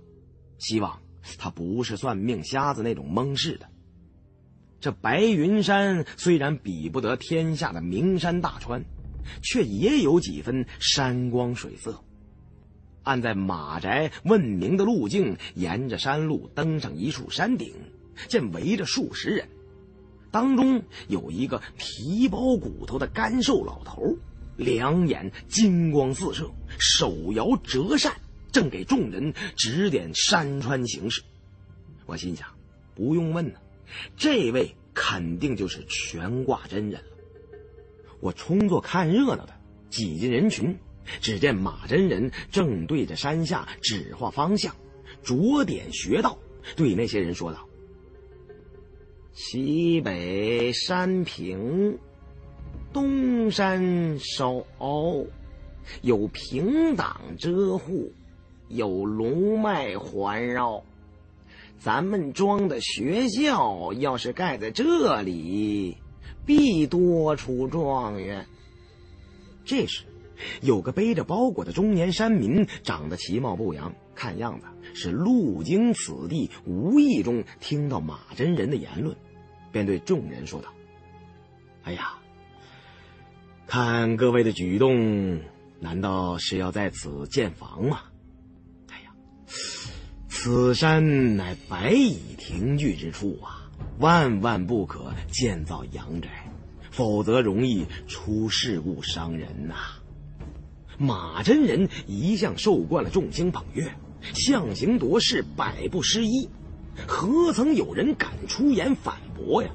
[0.58, 1.00] 希望
[1.38, 3.68] 他不是算命瞎子那种蒙事的。
[4.80, 8.84] 这白云山虽然比不得天下的名山大川，
[9.42, 12.00] 却也有几分山光水色。
[13.02, 17.74] 按在马宅问名的路径，沿着山路登上一处山顶，
[18.28, 19.48] 见围着数十人，
[20.30, 24.16] 当中有一个皮包骨头的干瘦老头，
[24.56, 28.12] 两眼金光四射，手摇折扇，
[28.52, 31.22] 正给众人指点山川形势。
[32.06, 32.48] 我心想，
[32.94, 33.58] 不用问呢。
[34.16, 37.16] 这位肯定就是全挂真人了。
[38.20, 39.54] 我充作看热闹的，
[39.90, 40.76] 挤进人群，
[41.20, 44.74] 只见马真人正对着山下指画方向，
[45.22, 46.36] 着点穴道，
[46.74, 47.66] 对那些人说道
[49.40, 51.96] ：“西北山平，
[52.92, 55.24] 东山稍凹，
[56.02, 58.12] 有平挡遮护，
[58.66, 60.82] 有龙脉环绕。”
[61.78, 65.96] 咱们庄的学校要是盖在这里，
[66.44, 68.44] 必多出状元。
[69.64, 70.02] 这时，
[70.62, 79.16] 有个背着包裹的中年山民，长得其貌不扬，看样子是路经此地，无意中听到马真人的言论，
[79.70, 80.68] 便对众人说道
[81.84, 82.14] ：“哎呀，
[83.66, 85.40] 看各位的举动，
[85.80, 88.00] 难道是要在此建房吗？”
[88.90, 89.10] 哎呀
[90.28, 96.28] 此山乃白蚁停聚之处啊，万万不可建造阳宅，
[96.90, 99.74] 否则容易出事故伤人呐。
[100.96, 103.88] 马真人一向受惯了众星捧月，
[104.34, 106.48] 象形夺势，百不失一，
[107.06, 109.70] 何曾有人敢出言反驳呀？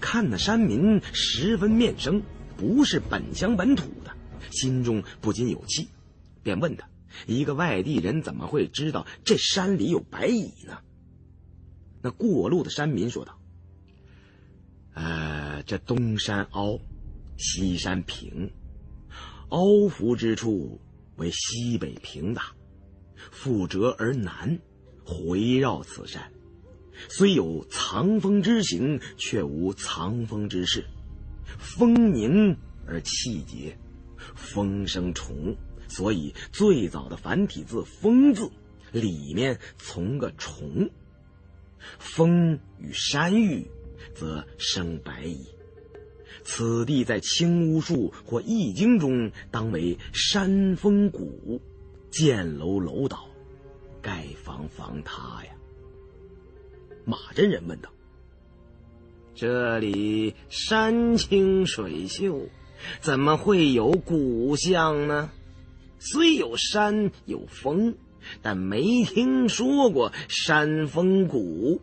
[0.00, 2.20] 看那山民十分面生，
[2.56, 4.10] 不是本乡本土的，
[4.50, 5.88] 心中不禁有气，
[6.42, 6.88] 便问他。
[7.26, 10.78] 一个外地人怎么会知道这山里有白蚁呢？
[12.02, 13.38] 那过路的山民说道
[14.94, 16.80] ：“呃，这东山凹，
[17.36, 18.50] 西山平，
[19.50, 20.80] 凹伏之处
[21.16, 22.42] 为西北平大，
[23.30, 24.58] 复折而南，
[25.04, 26.32] 回绕此山，
[27.08, 30.84] 虽有藏风之形，却无藏风之势，
[31.58, 33.76] 风凝而气结，
[34.34, 35.56] 风生虫。”
[35.88, 38.50] 所以，最早的繁体字“风”字
[38.92, 40.88] 里面从个虫。
[41.98, 43.70] 风与山遇，
[44.14, 45.46] 则生白蚁。
[46.44, 51.60] 此地在青巫术或易经中当为山峰谷，
[52.10, 53.28] 建楼楼倒，
[54.00, 55.52] 盖房房塌呀。
[57.04, 57.90] 马真人问道
[59.34, 62.48] ：“这里山清水秀，
[63.00, 65.30] 怎么会有古巷呢？
[65.98, 67.94] 虽有山有峰，
[68.40, 71.80] 但没听说过山峰谷。”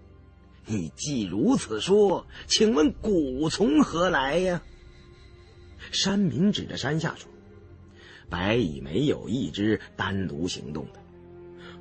[0.65, 4.61] 你既如此说，请问谷从何来呀？
[5.91, 7.27] 山民指着山下说
[8.29, 10.99] ：“白蚁没有一只单独行动的，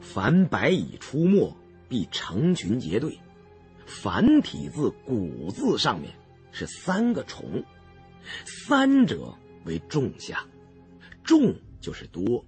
[0.01, 1.55] 凡白蚁出没，
[1.87, 3.19] 必成群结队。
[3.89, 6.13] 繁体字‘古’字上面
[6.53, 7.65] 是三个虫，
[8.69, 9.35] 三者
[9.65, 10.47] 为仲夏，
[11.25, 12.45] 仲就是多，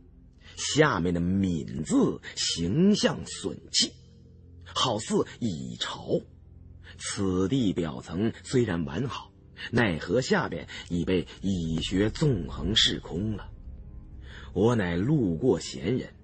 [0.56, 3.92] 下面的敏字形象损气。”
[4.72, 6.20] 好似蚁巢，
[6.96, 9.32] 此地表层虽然完好，
[9.72, 13.50] 奈何下边已被蚁穴纵横噬空了。
[14.52, 16.14] 我乃路过闲人，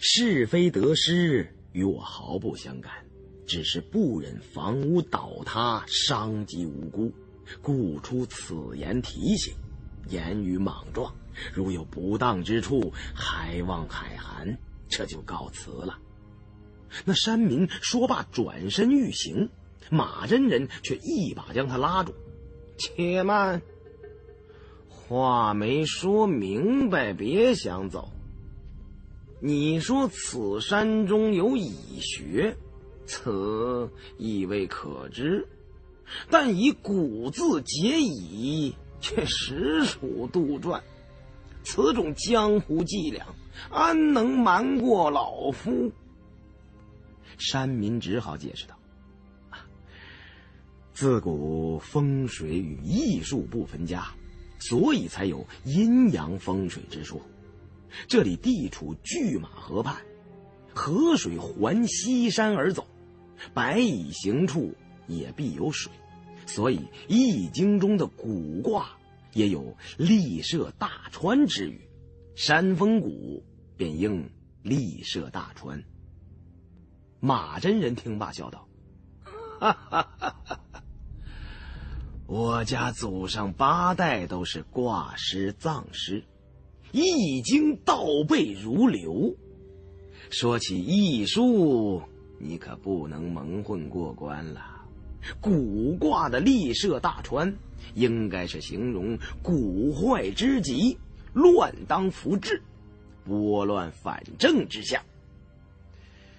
[0.00, 3.05] 是非得失与我毫不相干，
[3.46, 7.12] 只是不忍房屋倒塌伤及无辜，
[7.62, 9.54] 故出此言提醒。
[10.08, 11.12] 言语莽撞，
[11.52, 14.56] 如有不当之处，还望海涵。
[14.88, 15.98] 这就告辞了。
[17.04, 19.48] 那山民说罢，转身欲行，
[19.90, 22.14] 马真人却一把将他拉住
[22.78, 23.60] ：“且慢，
[24.88, 28.12] 话没说明白，别想走。
[29.40, 32.56] 你说此山中有蚁穴，
[33.06, 35.46] 此亦未可知，
[36.28, 40.80] 但以古字解蚁，却实属杜撰。
[41.62, 43.26] 此种江湖伎俩，
[43.70, 45.90] 安能瞒过老夫？”
[47.38, 48.76] 山民只好解释道
[50.94, 54.06] ：“自古风水与艺术不分家，
[54.58, 57.20] 所以才有阴阳风水之说。
[58.08, 59.96] 这里地处拒马河畔，
[60.74, 62.86] 河水环西山而走，
[63.54, 64.74] 白蚁行处
[65.06, 65.92] 也必有水，
[66.46, 66.78] 所以
[67.08, 68.90] 《易经》中的古卦
[69.32, 71.80] 也有立设大川之语。
[72.34, 73.42] 山峰谷
[73.76, 74.30] 便应
[74.62, 75.82] 立设大川。”
[77.18, 78.68] 马真人听罢，笑道
[79.58, 80.82] ：“哈哈哈哈哈
[82.26, 86.24] 我家祖上八代都是卦师、藏师，
[86.92, 89.34] 易经倒背如流。
[90.30, 92.02] 说起易术，
[92.38, 94.60] 你可不能蒙混过关了。
[95.40, 97.52] 古卦的立设大川，
[97.94, 100.96] 应该是形容古坏之极，
[101.32, 102.62] 乱当扶志，
[103.24, 105.02] 拨乱反正之象。”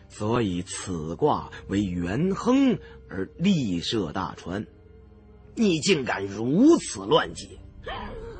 [0.09, 2.77] 所以此卦为元亨
[3.09, 4.65] 而立设大川，
[5.53, 7.59] 你竟敢如此乱解，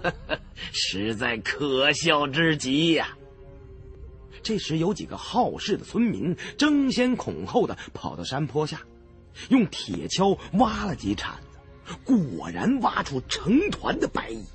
[0.72, 3.17] 实在可笑之极呀！
[4.48, 8.80] 这时有几个好事的村民争先恐后的跑到山坡下，
[9.50, 14.46] 用铁锹挖了几铲子，果然挖出成团的白蚁，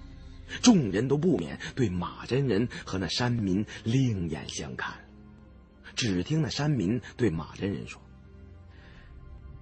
[0.62, 4.94] 众人都不免对马真人和那山民另眼相看。
[5.94, 8.00] 只听那山民对马真人说：“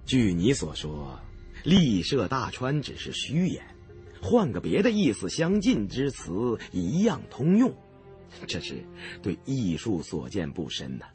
[0.07, 1.19] 据你所说，
[1.65, 3.61] 立设大川只是虚言，
[4.21, 7.75] 换个别的意思相近之词一样通用。
[8.47, 8.83] 这是
[9.21, 11.05] 对艺术所见不深呐。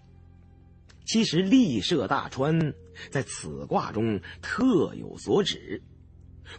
[1.04, 2.74] 其实立设大川
[3.10, 5.82] 在此卦中特有所指。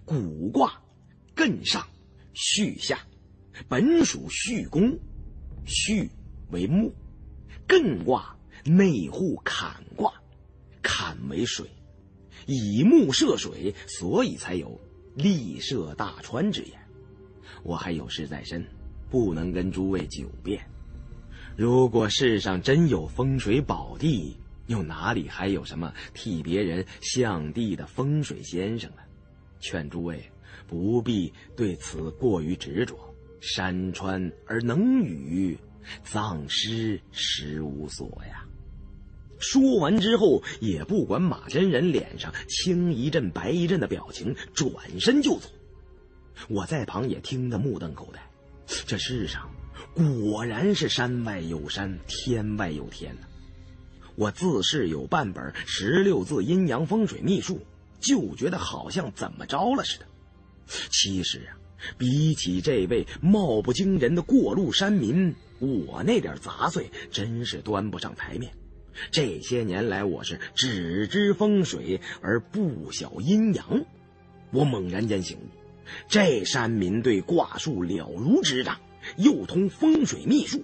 [0.05, 0.81] 古卦
[1.35, 1.87] 艮上，
[2.33, 2.99] 巽下，
[3.67, 4.97] 本属巽宫，
[5.65, 6.09] 巽
[6.51, 6.93] 为木，
[7.67, 8.33] 艮卦。”
[8.65, 10.13] 内户坎卦，
[10.81, 11.65] 坎为水，
[12.47, 14.77] 以木涉水，所以才有
[15.15, 16.77] 立设大川之言。
[17.63, 18.67] 我还有事在身，
[19.09, 20.61] 不能跟诸位久辩。
[21.55, 28.97] 如果世上真有风水宝地，又哪里还有什么替别人向地的风水先生呢？
[29.59, 30.23] 劝诸位
[30.67, 32.95] 不必对此过于执着。
[33.39, 35.57] 山川而能雨，
[36.03, 38.43] 葬尸实无所呀。
[39.39, 45.47] 说完之后，也不管马真人脸上青一阵白一阵的表情，转身就走。
[46.49, 48.19] 我在旁也听得目瞪口呆。
[48.85, 49.49] 这世上
[49.95, 53.21] 果然是山外有山，天外有天呐！
[54.15, 57.65] 我自是有半本十六字阴阳风水秘术，
[57.99, 60.05] 就觉得好像怎么着了似的。
[60.91, 61.57] 其实啊，
[61.97, 68.51] 比起这位貌不惊人的过路山民，我那点杂碎真是端不上台面。
[69.11, 73.85] 这些年来，我是只知风水而不晓阴阳。
[74.51, 75.41] 我猛然间醒悟，
[76.07, 78.79] 这山民对卦术了如指掌，
[79.17, 80.63] 又通风水秘术，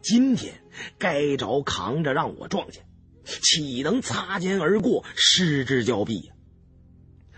[0.00, 0.54] 今天
[0.98, 2.84] 该着扛着让我撞见，
[3.24, 6.34] 岂能擦肩而过，失之交臂呀？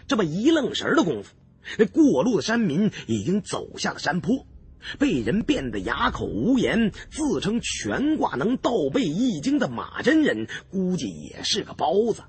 [0.07, 1.35] 这么一愣神的功夫，
[1.79, 4.47] 那过路的山民已经走下了山坡，
[4.99, 12.23] 被人变得哑口无言，自称全卦能倒背易经的马真人，估计也是个包子。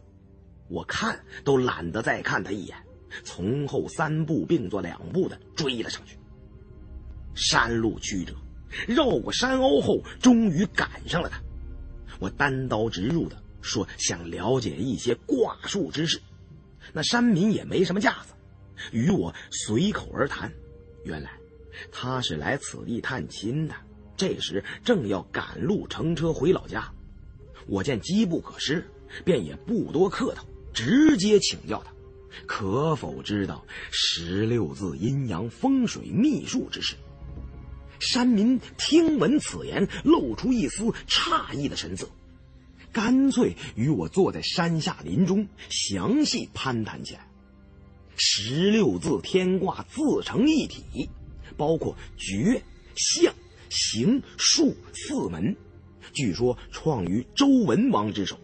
[0.69, 2.77] 我看都懒得再看他一眼，
[3.23, 6.17] 从后三步并作两步的追了上去。
[7.33, 8.33] 山路曲折，
[8.87, 11.41] 绕过山凹后，终于赶上了他。
[12.19, 16.19] 我单刀直入的说：“想了解一些卦术之事。”
[16.93, 18.33] 那山民也没什么架子，
[18.91, 20.51] 与我随口而谈。
[21.03, 21.31] 原来
[21.91, 23.75] 他是来此地探亲的，
[24.15, 26.89] 这时正要赶路乘车回老家。
[27.67, 28.85] 我见机不可失，
[29.25, 30.45] 便也不多客套。
[30.73, 31.91] 直接请教他，
[32.45, 36.95] 可否知道十六字阴阳风水秘术之事？
[37.99, 42.09] 山民听闻此言，露出一丝诧异的神色，
[42.91, 47.27] 干脆与我坐在山下林中，详细攀谈起来。
[48.17, 51.09] 十六字天卦自成一体，
[51.57, 52.61] 包括绝、
[52.95, 53.33] 象、
[53.69, 55.55] 形、术四门，
[56.13, 58.37] 据说创于周文王之手。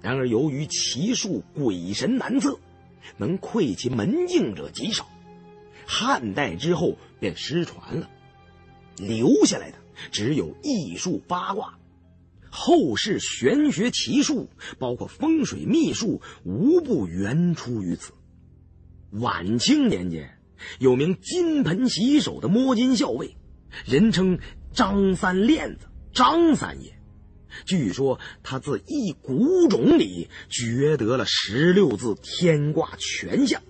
[0.00, 2.58] 然而，由于奇数鬼神难测，
[3.16, 5.08] 能窥其门径者极少。
[5.86, 8.08] 汉代之后便失传了，
[8.96, 9.78] 留下来的
[10.10, 11.78] 只有易术八卦。
[12.50, 14.48] 后世玄学奇术，
[14.78, 18.12] 包括风水秘术，无不源出于此。
[19.10, 20.38] 晚清年间，
[20.78, 23.36] 有名金盆洗手的摸金校尉，
[23.86, 24.38] 人称
[24.72, 26.94] 张三链子，张三爷。
[27.64, 33.62] 据说他自一古冢里掘得了十六字天卦全象，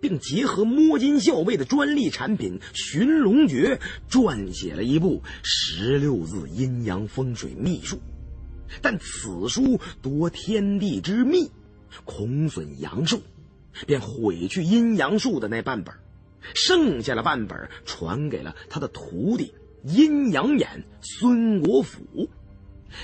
[0.00, 3.80] 并结合摸金校尉的专利产品《寻龙诀》，
[4.12, 7.98] 撰写了一部十六字阴阳风水秘术。
[8.82, 11.50] 但此书夺天地之秘，
[12.04, 13.18] 恐损阳寿，
[13.86, 15.94] 便毁去阴阳术的那半本，
[16.54, 22.28] 剩下了半本传给了他的徒弟阴阳眼孙国府。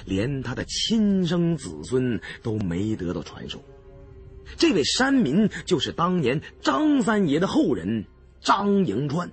[0.04, 3.62] 连他的亲生子孙都没得到传授。
[4.56, 8.04] 这位山民就是当年张三爷的后人
[8.40, 9.30] 张迎川，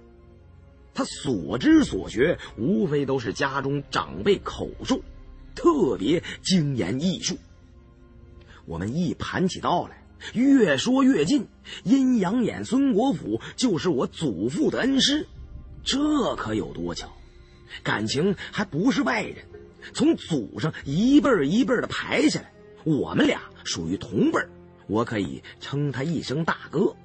[0.93, 5.03] 他所知所学无非都是家中长辈口述，
[5.53, 7.37] 特别精研艺术。
[8.65, 10.03] 我们一盘起道来，
[10.33, 11.45] 越说越近。
[11.83, 15.27] 阴阳眼孙国府就是我祖父的恩师，
[15.83, 17.11] 这可有多巧？
[17.83, 19.37] 感情还不是外人。
[19.93, 22.51] 从祖上一辈儿一辈儿的排下来，
[22.83, 24.49] 我们俩属于同辈儿，
[24.87, 26.95] 我可以称他一声大哥。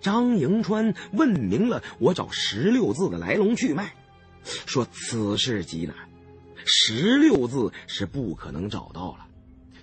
[0.00, 3.94] 张迎川问明了我找十六字的来龙去脉，
[4.66, 5.94] 说此事极难，
[6.64, 9.26] 十六字是不可能找到了，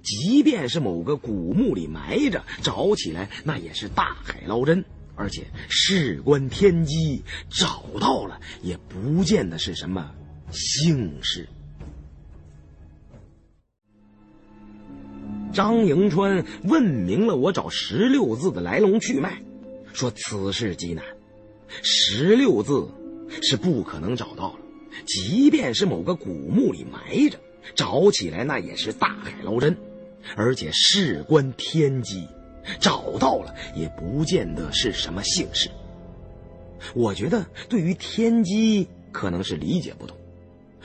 [0.04, 4.84] 即便是某个古墓里埋着，找起来那也是大海捞针，
[5.16, 10.14] 而且事关天机，找到了也不见得是什么
[10.52, 11.48] 幸事。
[15.52, 19.42] 张迎川问明了我找十六字的来龙去脉，
[19.94, 21.04] 说此事极难，
[21.82, 22.88] 十六字
[23.42, 24.60] 是不可能找到了，
[25.06, 27.40] 即便是某个古墓里埋着，
[27.74, 29.76] 找起来那也是大海捞针，
[30.36, 32.28] 而且事关天机，
[32.80, 35.70] 找到了也不见得是什么幸事。
[36.94, 40.16] 我觉得对于天机可能是理解不同，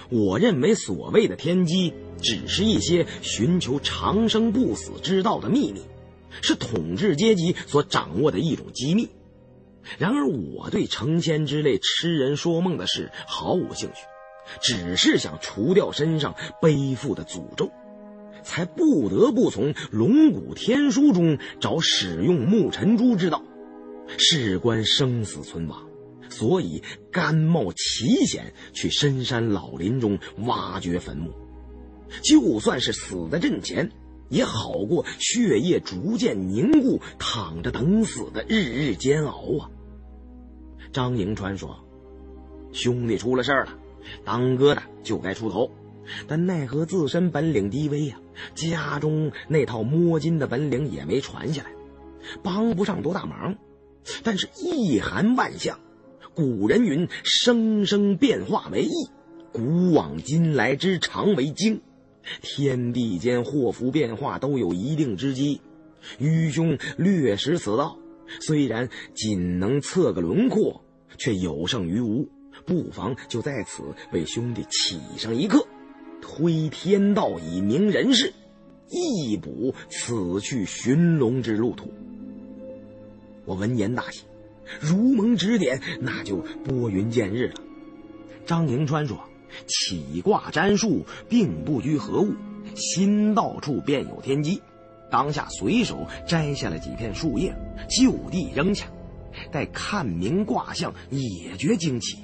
[0.08, 1.92] 我认为所谓的天机。
[2.24, 5.82] 只是一些寻求长生不死之道的秘密，
[6.40, 9.10] 是统治阶级所掌握的一种机密。
[9.98, 14.06] 然而，我对成仙之类痴人说梦的事毫无兴趣，
[14.62, 17.70] 只是想除掉身上背负的诅咒，
[18.42, 23.44] 才不得不从龙骨天书中找使用木尘珠之道，
[24.16, 25.86] 事关生死存亡，
[26.30, 26.82] 所以
[27.12, 31.43] 甘冒奇险去深山老林中挖掘坟墓。
[32.22, 33.90] 就算是死在阵前，
[34.28, 39.70] 也好过血液逐渐凝固、躺着等死的日日煎熬啊！
[40.92, 41.84] 张迎川说
[42.72, 43.78] ：“兄弟出了事了，
[44.24, 45.70] 当哥的就该出头，
[46.28, 48.16] 但奈何自身本领低微呀，
[48.54, 51.70] 家中那套摸金的本领也没传下来，
[52.42, 53.56] 帮不上多大忙。
[54.22, 55.80] 但是一寒万象，
[56.34, 59.10] 古人云：生生变化为易，
[59.52, 61.80] 古往今来之常为经。”
[62.42, 65.60] 天地间祸福变化都有一定之机，
[66.18, 67.98] 愚兄略识此道，
[68.40, 70.84] 虽然仅能测个轮廓，
[71.18, 72.28] 却有胜于无。
[72.66, 73.82] 不妨就在此
[74.12, 75.66] 为兄弟起上一课，
[76.22, 78.32] 推天道以明人事，
[78.88, 81.92] 一补此去寻龙之路途。
[83.44, 84.22] 我闻言大喜，
[84.80, 87.54] 如蒙指点，那就拨云见日了。
[88.46, 89.18] 张迎川说
[89.66, 92.32] ：“起卦占术并不拘何物，
[92.74, 94.60] 心到处便有天机。”
[95.10, 97.54] 当下随手摘下了几片树叶，
[97.88, 98.86] 就地扔下，
[99.52, 102.18] 待看明卦象，也觉惊奇。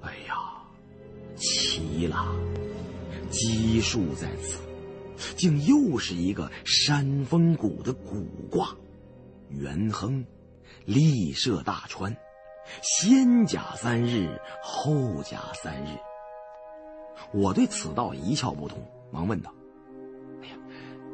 [0.00, 0.34] 哎呀，
[1.34, 2.24] 奇了！
[3.30, 4.58] 奇数在此，
[5.34, 8.68] 竟又是一个山峰谷的古卦，
[9.48, 10.24] 元亨，
[10.84, 12.14] 利涉大川，
[12.80, 15.88] 先甲三日，后甲三日。
[17.32, 18.78] 我对此道一窍不通，
[19.10, 19.52] 忙问道
[20.42, 20.54] ：“哎呀，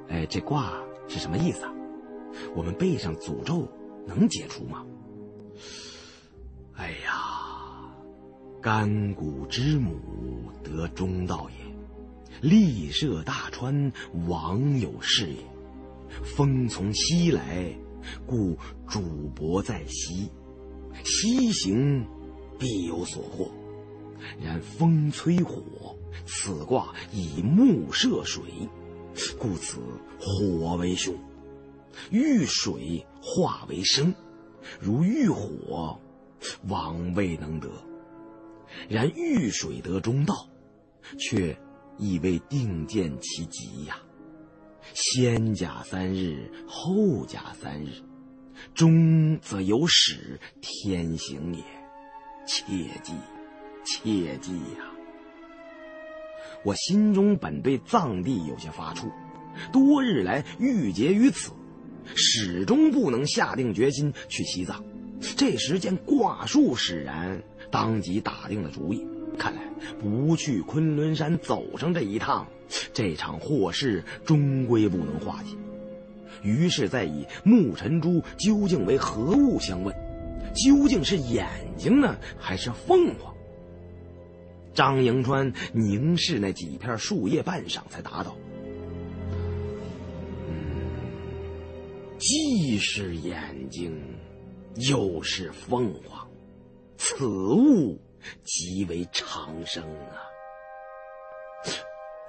[0.08, 0.72] 哎，这卦
[1.08, 1.72] 是什么意思啊？
[2.54, 3.66] 我们背上诅咒
[4.06, 4.84] 能解除吗？”
[6.76, 7.92] 哎呀，
[8.62, 9.98] 干谷之母
[10.62, 13.92] 得中道也，利涉大川，
[14.28, 15.42] 王有事也。
[16.24, 17.70] 风从西来，
[18.26, 18.56] 故
[18.86, 20.30] 主伯在西，
[21.04, 22.06] 西行
[22.58, 23.50] 必有所获。
[24.40, 25.96] 然风催火，
[26.26, 28.42] 此卦以木射水，
[29.38, 29.80] 故此
[30.18, 31.14] 火为凶。
[32.10, 34.14] 遇水化为生，
[34.80, 35.98] 如遇火。
[36.68, 37.68] 往未能得，
[38.88, 40.48] 然遇水得中道，
[41.18, 41.58] 却
[41.98, 43.98] 亦未定见其极呀。
[44.94, 48.00] 先甲三日，后甲三日，
[48.74, 51.62] 中则有始，天行也。
[52.46, 52.64] 切
[53.02, 53.12] 记，
[53.84, 54.84] 切记呀！
[56.64, 59.10] 我心中本对藏地有些发怵，
[59.70, 61.52] 多日来郁结于此，
[62.14, 64.82] 始终不能下定决心去西藏。
[65.36, 69.06] 这时见卦术使然，当即打定了主意。
[69.36, 69.62] 看来
[70.00, 72.48] 不去昆仑山走上这一趟，
[72.92, 75.50] 这场祸事终归不能化解。
[76.42, 79.94] 于是再以木尘珠究竟为何物相问，
[80.54, 83.34] 究竟是眼睛呢，还是凤凰？
[84.74, 88.36] 张迎川凝视那几片树叶半晌，才答道：“，
[92.18, 94.00] 既是眼睛。”
[94.88, 96.28] 又是凤凰，
[96.96, 98.00] 此物
[98.44, 100.22] 极为长生啊！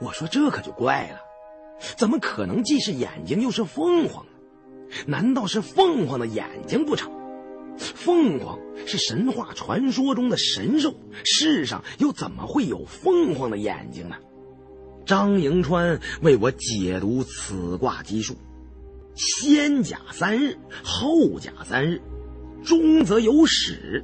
[0.01, 1.21] 我说这可就怪了，
[1.97, 4.31] 怎么可能既是眼睛又是凤凰呢？
[5.05, 7.11] 难道是凤凰的眼睛不成？
[7.77, 10.93] 凤凰是神话传说中的神兽，
[11.23, 14.15] 世上又怎么会有凤凰的眼睛呢？
[15.05, 18.35] 张迎川为我解读此卦基数：
[19.15, 22.01] 先甲三日，后甲三日。
[22.63, 24.03] 中则有始，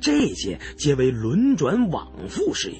[0.00, 2.78] 这些皆为轮转往复事也。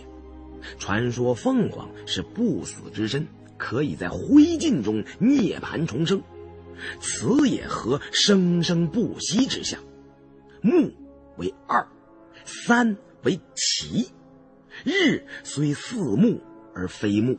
[0.79, 3.27] 传说凤凰是不死之身，
[3.59, 6.23] 可以在灰烬中涅槃重生，
[7.01, 9.81] 此也合生生不息之象。
[10.63, 10.93] 木
[11.37, 11.87] 为二，
[12.45, 14.09] 三为奇，
[14.85, 16.41] 日虽似木
[16.75, 17.37] 而非木，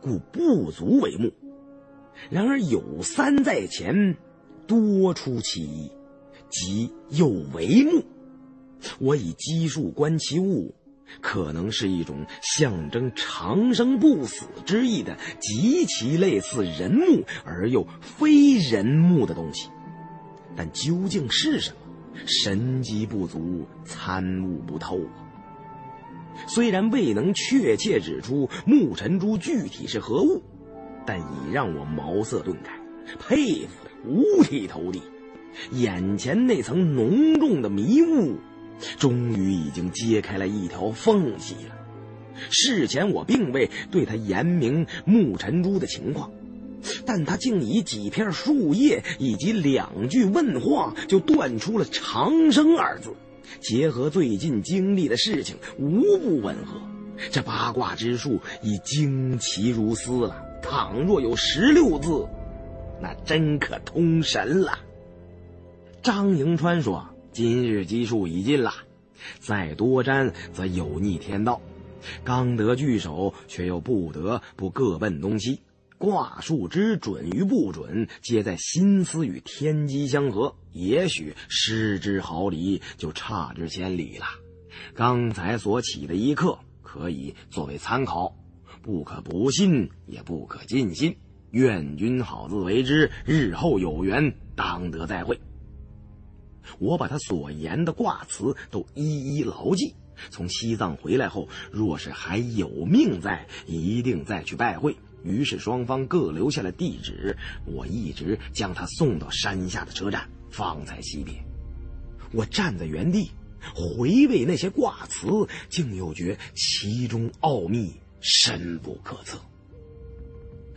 [0.00, 1.32] 故不足为木。
[2.30, 4.16] 然而有三在前，
[4.66, 5.90] 多出其一。
[6.50, 8.02] 即又为木，
[9.00, 10.74] 我以奇数观其物，
[11.20, 19.68] 可能是一种象征长生不死之意的极其类似人木而又非人木的东西，
[20.56, 21.76] 但究竟是什么，
[22.26, 25.26] 神机不足，参悟不透啊。
[26.46, 30.42] 虽然未能确切指出木尘珠具体是何物，
[31.04, 32.72] 但已让我茅塞顿开，
[33.18, 35.02] 佩服的五体投地。
[35.72, 38.36] 眼前那层浓重的迷雾，
[38.98, 41.76] 终于已经揭开了一条缝隙了。
[42.50, 46.30] 事前我并未对他言明木尘珠的情况，
[47.04, 53.12] 但他竟以几片树叶以及两句问话就断出了“长生”二字，
[53.60, 56.80] 结合最近经历的事情，无不吻合。
[57.32, 60.44] 这八卦之术已惊奇如斯了。
[60.62, 62.28] 倘若有十六字，
[63.02, 64.78] 那真可通神了。
[66.02, 68.72] 张迎川说：“今日基数已尽了，
[69.38, 71.60] 再多占则有逆天道。
[72.24, 75.60] 刚得聚首，却又不得不各奔东西。
[75.98, 80.52] 卦数之准与不准，皆在心思与天机相合。
[80.72, 84.26] 也许失之毫厘，就差之千里了。
[84.92, 88.34] 刚才所起的一刻，可以作为参考，
[88.82, 91.16] 不可不信，也不可尽信。
[91.52, 95.38] 愿君好自为之，日后有缘当得再会。
[96.78, 99.94] 我把他所言的卦辞都一一牢记。
[100.30, 104.96] 从西藏回来后，若是还有命在，一定再去拜会。
[105.22, 111.34] 于是双方各留下了地址，我一直将他送到山下的车站，方才惜别。
[112.32, 113.30] 我站在原地，
[113.74, 115.26] 回味那些卦辞，
[115.68, 119.38] 竟又觉其中奥秘深不可测。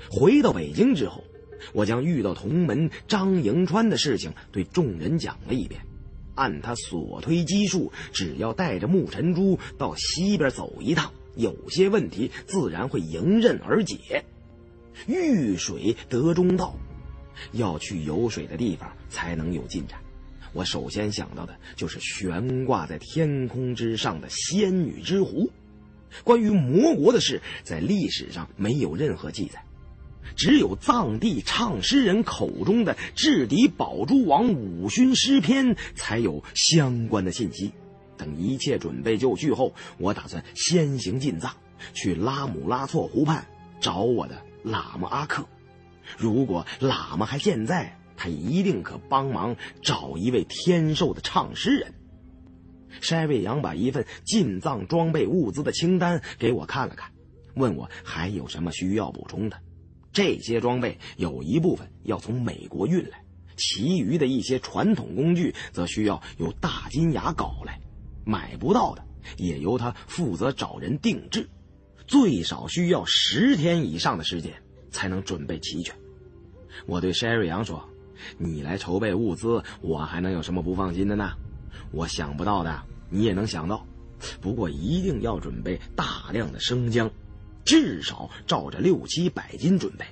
[0.10, 1.24] 回到北京之后，
[1.74, 5.82] 我将遇到同门张迎川的事情对众人讲了一遍。
[6.36, 14.24] 按他所推基数，只要带着木尘珠到西边走一趟，有些问题自然会迎刃而解。
[15.08, 16.76] 遇水得中道，
[17.52, 20.00] 要去有水的地方才能有进展。
[20.54, 25.50] 我首先想到的就是悬挂在天空之上的仙女之湖。
[26.24, 29.64] 关于魔国的事，在历史上没有任何记载。
[30.36, 37.72] 只有藏地唱诗人口中的智敌宝珠王五勋诗篇才有相关的信息。
[38.18, 41.52] 等一切准备就绪后，我打算先行进藏，
[41.94, 43.48] 去拉姆拉措湖畔
[43.80, 45.46] 找我的喇嘛阿克。
[46.18, 51.94] 如果喇嘛还健在，他一定可帮忙找一位天寿的唱诗人。
[53.02, 57.10] 筛卫阳把一份进藏装备物资的清单给我看了看，
[57.56, 59.58] 问我还有什么需要补充的。
[60.14, 63.24] 这些装备有一部分要从美国运来，
[63.56, 67.80] 其余的一些传统工具则需要由大金牙搞来，
[68.26, 69.04] 买不到的
[69.38, 71.48] 也由他负责找人定制，
[72.08, 74.54] 最少需要十天以上的时间
[74.92, 75.96] 才能准备齐全。
[76.86, 77.88] 我对山瑞阳说
[78.38, 81.34] ：“你来筹备物资，我还能有什么不放心的呢？
[81.92, 83.86] 我想不到的，你也能想到，
[84.42, 87.10] 不过一定要准备大量的生姜。”
[87.66, 90.06] 至少照着六七百斤准备。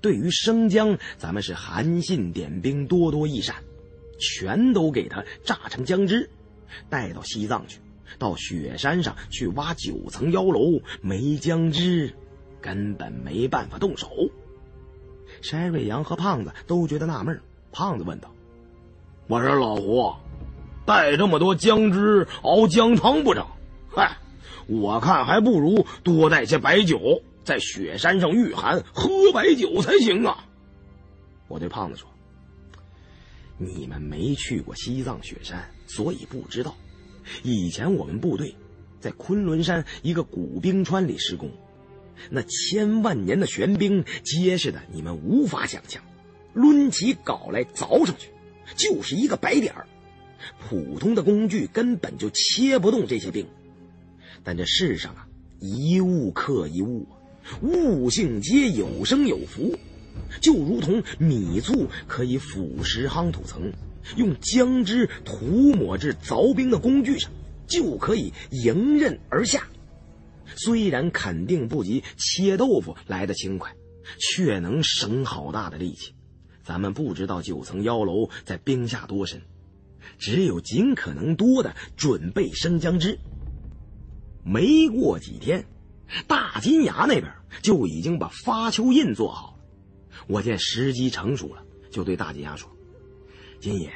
[0.00, 3.56] 对于生姜，咱们是韩信点兵，多多益善，
[4.18, 6.30] 全都给他榨成姜汁，
[6.88, 7.80] 带到西藏去。
[8.18, 12.14] 到雪山上去挖九层妖楼，没姜汁，
[12.60, 14.08] 根本没办法动手。
[15.42, 17.40] 山瑞阳和胖子都觉得纳闷。
[17.72, 18.32] 胖子问道
[19.26, 20.14] ：“我说老胡，
[20.86, 23.44] 带这么多姜汁熬姜汤不成？
[23.90, 24.16] 嗨！”
[24.66, 30.44] 我看还不如多带些白酒，在雪山上御寒，喝白酒才行啊！
[31.46, 32.08] 我对胖子说
[33.58, 36.74] ：“你们没去过西藏雪山，所以不知道。
[37.44, 38.56] 以前我们部队
[38.98, 41.52] 在昆仑山一个古冰川里施工，
[42.28, 46.02] 那千万年的玄冰结实的，你们无法想象。
[46.54, 48.30] 抡起镐来凿上去，
[48.74, 49.86] 就是一个白点儿。
[50.68, 53.46] 普通的工具根本就切不动这些冰。”
[54.46, 55.26] 但这世上啊，
[55.58, 57.04] 一物克一物，
[57.62, 59.76] 物性皆有生有福，
[60.40, 63.72] 就如同米醋可以腐蚀夯土层，
[64.16, 67.28] 用姜汁涂抹至凿冰的工具上，
[67.66, 69.66] 就可以迎刃而下。
[70.54, 73.74] 虽然肯定不及切豆腐来的轻快，
[74.20, 76.14] 却能省好大的力气。
[76.62, 79.42] 咱们不知道九层妖楼在冰下多深，
[80.18, 83.18] 只有尽可能多的准备生姜汁。
[84.48, 85.66] 没过几天，
[86.28, 87.26] 大金牙那边
[87.62, 89.64] 就已经把发丘印做好了。
[90.28, 92.70] 我见时机成熟了，就对大金牙说
[93.58, 93.92] ：“金爷，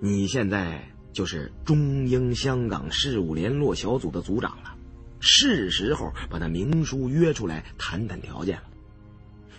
[0.00, 4.76] 你现在就是中英香港事务联络小组的组长了，
[5.18, 8.64] 是时候把那明叔约出来谈谈条件了。”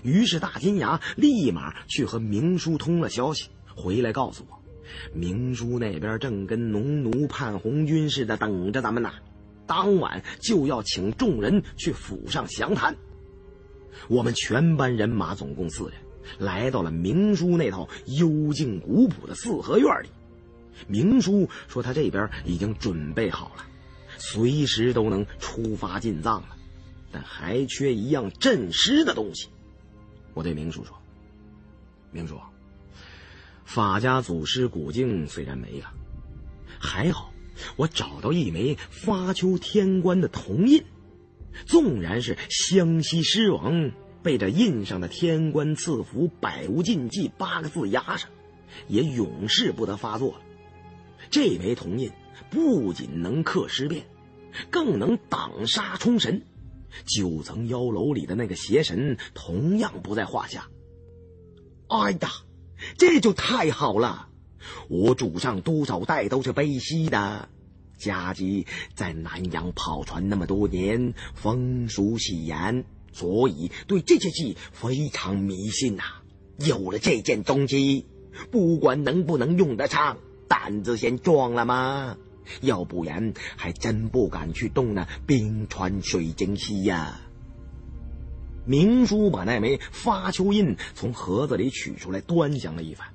[0.03, 4.61] 于是大金牙立马去和明叔通了消息，回来告诉我，
[5.15, 9.11] 明叔那边正跟农奴盼红军似的等着咱们呢。
[9.69, 12.95] 当晚就要请众人去府上详谈。
[14.07, 15.93] 我们全班人马总共四人，
[16.39, 20.09] 来到了明叔那套幽静古朴的四合院里。
[20.87, 23.65] 明叔说他这边已经准备好了，
[24.17, 26.57] 随时都能出发进藏了，
[27.11, 29.49] 但还缺一样镇尸的东西。
[30.33, 30.97] 我对明叔说
[32.11, 32.39] ：“明叔，
[33.65, 35.93] 法家祖师古镜虽然没了，
[36.79, 37.28] 还好。”
[37.75, 40.83] 我找到一枚发丘天官的铜印，
[41.65, 43.91] 纵然是湘西狮王
[44.21, 48.29] 被这印上的天官赐福百无禁忌八个字压上，
[48.87, 50.41] 也永世不得发作了。
[51.29, 52.11] 这枚铜印
[52.49, 54.05] 不仅能克尸变，
[54.69, 56.43] 更能挡杀冲神。
[57.05, 60.69] 九层妖楼里的那个邪神同样不在话下。
[61.87, 62.31] 哎呀，
[62.97, 64.28] 这就太好了！
[64.87, 67.49] 我祖上多少代都是背西的，
[67.97, 68.65] 家鸡
[68.95, 76.03] 在南洋跑船那么多年，风俗喜言，所以对这些戏非常迷信呐。
[76.57, 78.05] 有了这件东西，
[78.51, 80.17] 不管能不能用得上，
[80.47, 82.17] 胆子先壮了吗？
[82.61, 87.21] 要不然还真不敢去动那冰川水晶溪呀。
[88.65, 93.07] 明叔把那枚发丘印从盒子里取出来，端详了一番。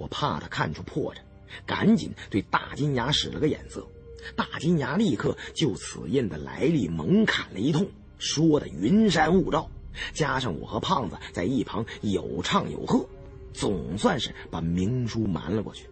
[0.00, 1.18] 我怕他看出破绽，
[1.66, 3.86] 赶紧对大金牙使了个眼色。
[4.34, 7.86] 大金牙立刻就此印的来历猛侃了一通，
[8.18, 9.68] 说的云山雾罩。
[10.14, 13.06] 加上我和胖子在一旁有唱有和，
[13.52, 15.86] 总算是把明叔瞒了过去。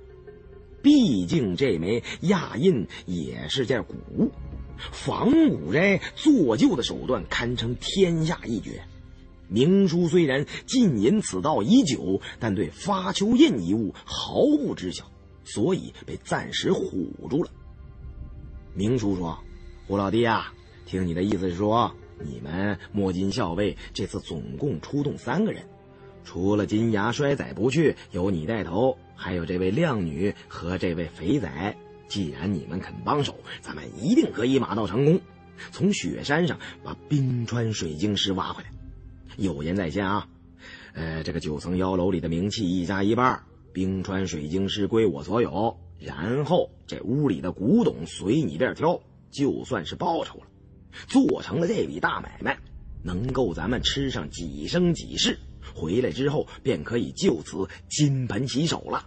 [0.82, 4.30] 毕竟这枚亚印也是件古物，
[4.78, 8.82] 仿古斋做旧的手段堪称天下一绝。
[9.48, 15.10] 明叔虽然浸淫此道已久，但对发丘印一物毫不知晓，
[15.44, 17.50] 所以被暂时唬住了。
[18.74, 19.38] 明叔说
[19.88, 20.52] ：“胡老弟啊，
[20.86, 21.92] 听你的意思是说，
[22.22, 25.62] 你们摸金校尉这次总共出动三个人，
[26.24, 31.76] 除了金牙衰仔不去，由你带头。”还有这位靓女和这位肥仔，
[32.06, 35.20] 既然你们肯帮手，咱们一定可以马到成功，
[35.72, 38.70] 从雪山上把冰川水晶石挖回来。
[39.38, 40.28] 有言在先啊，
[40.94, 43.40] 呃，这个九层妖楼里的名器一家一半，
[43.72, 49.00] 冰川水晶石归我所有，然后这屋里的古董随你便挑，
[49.30, 50.46] 就算是报酬了。
[51.06, 52.58] 做成了这笔大买卖，
[53.04, 55.38] 能够咱们吃上几生几世。
[55.72, 59.06] 回来之后便可以就此金盆洗手了。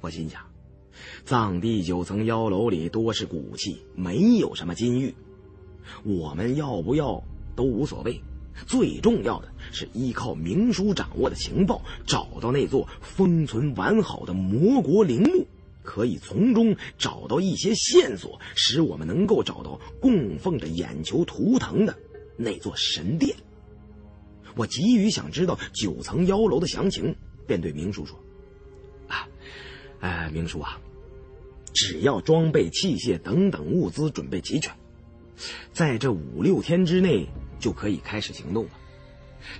[0.00, 0.40] 我心想，
[1.26, 5.14] 藏地九层妖楼里多是古器，没有什么金玉，
[6.04, 7.22] 我们要不要
[7.54, 8.18] 都无所谓。
[8.66, 15.46] 最重要的是依靠明叔掌握的情报，找到那座封存完好的魔国陵墓，
[15.82, 21.96] 可以从中找到一些线索，使我们能够找到供奉着眼球图腾的
[22.36, 23.36] 那座神殿。
[24.56, 27.14] 我急于想知道九层妖楼的详情，
[27.46, 28.18] 便对明叔说
[29.06, 29.28] ：“啊，
[30.00, 30.80] 哎，明叔啊，
[31.74, 34.74] 只要装备、器械等等物资准备齐全，
[35.74, 37.26] 在这五六天之内
[37.58, 38.70] 就可以开始行动了。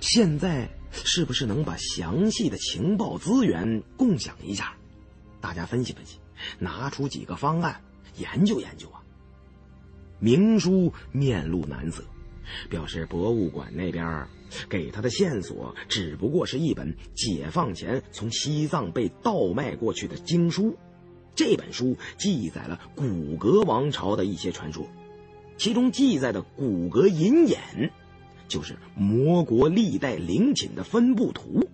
[0.01, 4.75] 现在是不是能把详细的情报资源共享一下？
[5.39, 6.19] 大家分析分析，
[6.59, 7.81] 拿出几个方案
[8.17, 9.01] 研究研究啊？”
[10.19, 12.03] 明叔面露难色，
[12.69, 14.27] 表示博物馆那边。
[14.69, 20.77] 给他的线索只不过是一本解放前从西藏被盗卖过去的经书，
[21.35, 24.87] 这本书记载了古格王朝的一些传说，
[25.57, 27.91] 其中记载的骨骼银眼，
[28.47, 31.67] 就是魔国历代陵寝的分布图，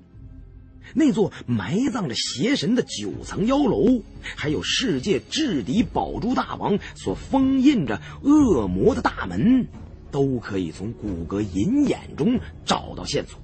[0.93, 4.01] 那座埋葬着邪神的九层妖楼，
[4.35, 9.67] 还有世界至敌宝珠大王所封印着恶魔的大门。
[10.11, 13.39] 都可以从骨骼银眼中找到线索。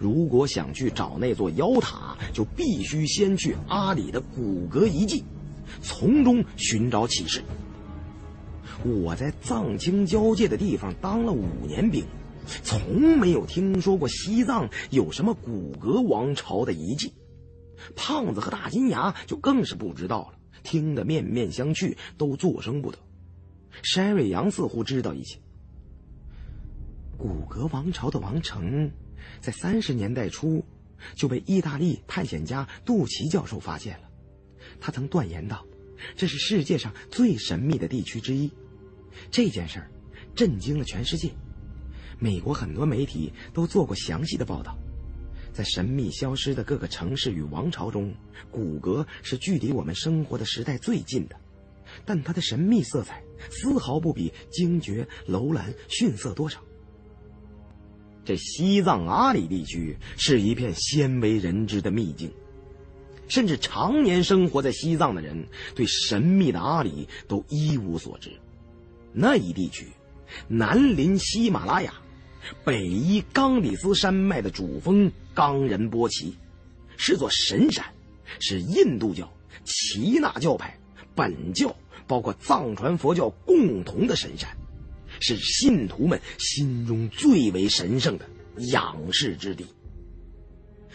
[0.00, 5.22] 如果想去找那座妖塔，就必须先去阿里的骨骼遗迹，
[5.80, 7.44] 从中寻找启示。
[8.84, 12.04] 我在藏青交界的地方当了五年兵，
[12.64, 17.12] 从没有听说过西藏有什么古格王朝的遗迹。
[17.94, 22.98] 胖子和大金牙就更是不知道了，听得面面相觑，都作声不得。
[23.82, 25.38] 山瑞阳似乎知道一些。
[27.16, 28.90] 古格王朝的王城，
[29.40, 30.64] 在三十年代初
[31.14, 34.08] 就被意大利探险家杜奇教授发现了。
[34.80, 35.64] 他曾断言道
[36.16, 38.50] ：“这是世界上最神秘的地区之一。”
[39.30, 39.90] 这件事儿
[40.34, 41.30] 震惊了全世界。
[42.18, 44.76] 美国很多媒体都做过详细的报道。
[45.52, 48.14] 在神秘消失的各个城市与王朝中，
[48.50, 51.36] 骨骼是距离我们生活的时代最近的，
[52.06, 56.58] 但它的神秘色彩丝毫不比精绝楼兰逊色多少。
[58.24, 62.32] 这西藏阿里地区是一片鲜为人知的秘境，
[63.28, 68.30] 甚至常年生活在西藏的人对神秘的阿里都一无所知。
[69.12, 69.86] 那一地区，
[70.48, 71.94] 南临喜马拉雅，
[72.64, 76.36] 北依冈底斯山脉的主峰冈仁波齐，
[76.96, 77.84] 是座神山，
[78.40, 79.32] 是印度教、
[79.64, 80.78] 耆那教派、
[81.14, 81.76] 本教，
[82.06, 84.48] 包括藏传佛教共同的神山。
[85.20, 88.26] 是信徒们心中最为神圣的
[88.72, 89.66] 仰视之地。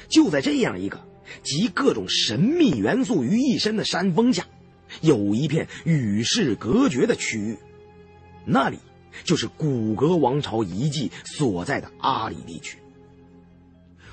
[0.10, 1.08] 就在这样一个
[1.44, 4.46] 集各种神秘元素于一身的山峰下，
[5.02, 7.58] 有一片与世隔绝的区域，
[8.50, 8.80] 那里
[9.26, 12.78] 就是古格王朝遗迹所在的阿里地区。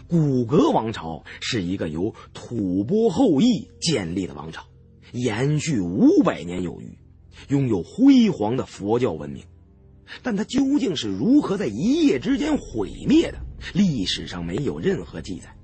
[0.09, 4.65] 古格王朝是一个由吐蕃后裔建立的王朝，
[5.13, 6.99] 延续五百年有余，
[7.49, 9.45] 拥有辉煌的佛教文明。
[10.23, 13.39] 但它究竟是如何在一夜之间毁灭的，
[13.73, 15.57] 历史上没有任何记载。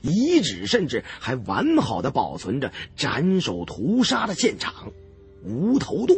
[0.00, 4.90] 遗址甚至还完好的保存着斩首屠杀的现场——
[5.44, 6.16] 无头洞。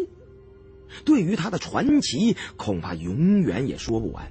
[1.05, 4.31] 对于他的传奇，恐怕永远也说不完。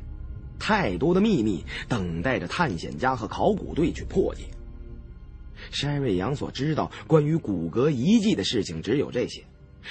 [0.57, 4.45] 太多的秘密等待着探险家和考古队去破解。
[5.71, 9.43] 山瑞阳所知道关于骨骼遗迹的事情只有这些，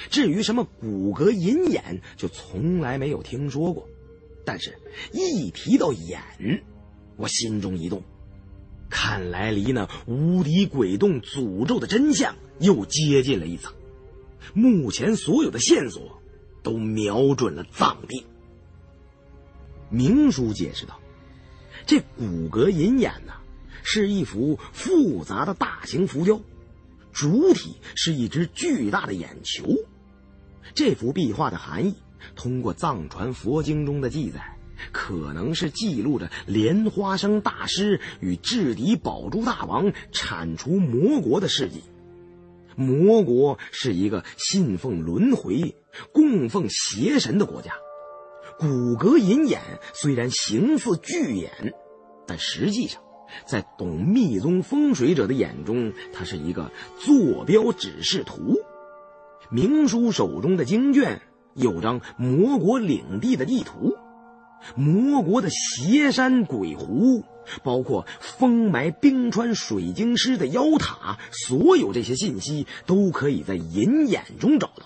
[0.09, 3.87] 至于什么骨骼银眼，就从来没有听说过。
[4.43, 4.77] 但是，
[5.11, 6.63] 一提到眼，
[7.15, 8.03] 我心中一动，
[8.89, 13.73] 看来离那无敌鬼洞诅咒的真相又接近了一层。
[14.53, 16.14] 目前所有的线索
[16.65, 18.25] 都瞄准了藏地。
[19.89, 20.99] 明叔解释道
[21.87, 23.31] ：“这骨骼银眼呢？”
[23.87, 26.41] 是一幅复杂的大型浮雕，
[27.13, 29.63] 主体是一只巨大的眼球。
[30.73, 31.93] 这幅壁画的含义，
[32.35, 34.57] 通过藏传佛经中的记载，
[34.91, 41.83] 可能是记录着莲花生大师与智敌宝珠大王铲除魔国的事迹。
[42.75, 45.75] 魔国是一个信奉轮回、
[46.13, 47.73] 供奉邪神的国家。
[48.57, 48.65] 骨
[48.95, 49.61] 骼银眼
[49.93, 51.73] 虽然形似巨眼，
[52.27, 53.01] 但实际上。
[53.47, 58.59] 在懂密宗风水者的眼中，它是一个坐标指示图。
[59.49, 61.21] 明叔手中的经卷
[61.55, 63.97] 有张魔国领地的地图，
[64.75, 67.23] 魔国的邪山鬼湖，
[67.63, 74.83] 包括封埋冰川水晶师的妖塔，所有这些信息都可以在银眼中找到。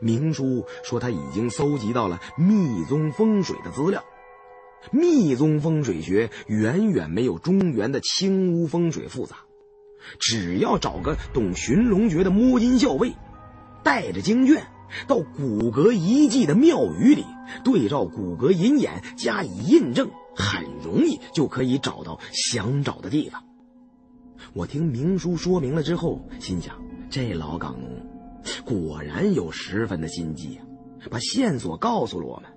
[0.00, 4.04] 明叔说他已经搜集到了密宗风水的资料。
[4.92, 9.36] 密宗风水学远远没有中原的青乌风水复杂，
[10.20, 13.12] 只要找个懂寻龙诀的摸金校尉，
[13.82, 14.64] 带着经卷
[15.08, 17.24] 到骨骼遗迹的庙宇里，
[17.64, 23.42] 对照骨骼银眼加以印证，很容易就可以找到想找的地方。
[24.52, 26.80] 我听明叔说明了之后，心想
[27.10, 27.90] 这老港农
[28.64, 30.62] 果然有十分的心机呀，
[31.10, 32.50] 把线索告诉了我们。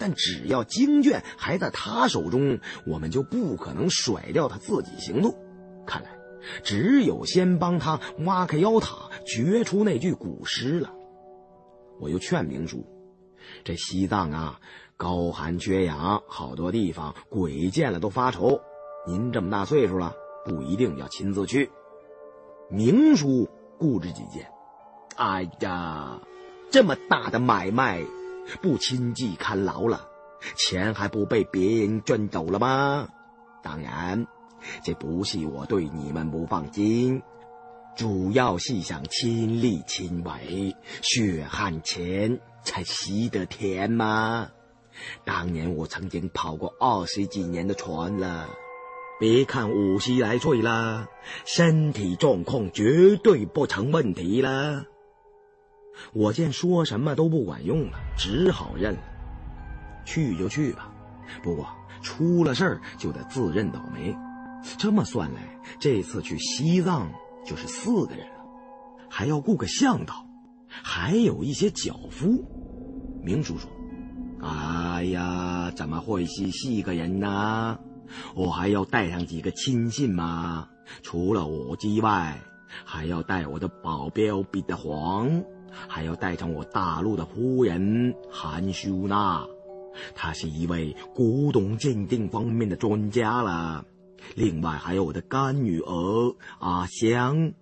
[0.00, 5.34] 但只要经卷还在他手中，我们就不可能甩掉他自己行动。
[5.84, 6.10] 看来，
[6.62, 10.94] 只有先帮他挖开妖塔，掘出那具古尸了。
[12.00, 12.86] 我又劝明叔
[13.64, 14.60] ：“这西藏啊，
[14.98, 18.60] 高寒缺氧，好多地方鬼见了都发愁。
[19.06, 20.12] 您这么大岁数了，
[20.44, 21.70] 不一定要亲自去。”
[22.68, 23.48] 明叔
[23.78, 24.50] 固执己见
[25.16, 26.18] ：“哎呀，
[26.70, 28.02] 这么大的买卖！”
[28.60, 30.08] 不亲自看牢了，
[30.56, 33.06] 钱还不被别人赚走了吗？
[33.62, 34.26] 当然，
[34.82, 37.22] 这不是我对你们不放心，
[37.94, 44.50] 主要是想亲力亲为，血汗钱才吸得甜嘛。
[45.24, 48.48] 当年我曾经跑过二十几年的船了，
[49.20, 51.08] 别看五十来岁了，
[51.44, 54.84] 身体状况绝对不成问题了。
[56.12, 59.00] 我见说什么都不管用了，只好认了。
[60.04, 60.92] 去就去吧，
[61.42, 61.68] 不过
[62.02, 64.16] 出了事儿就得自认倒霉。
[64.78, 67.12] 这么算来，这次去西藏
[67.44, 68.34] 就是四个人了，
[69.08, 70.26] 还要雇个向导，
[70.68, 72.44] 还有一些脚夫。
[73.22, 73.70] 明叔说
[74.42, 77.78] ：“哎呀，怎么会是四个人呢？
[78.34, 80.68] 我还要带上几个亲信嘛。
[81.02, 82.40] 除了我之外，
[82.84, 85.42] 还要带我的保镖彼得黄。”
[85.86, 89.46] 还要带上我大陆的夫人韩秀娜，
[90.14, 93.84] 她是一位古董鉴定方面的专家了。
[94.34, 97.52] 另外还有我的干女儿阿香，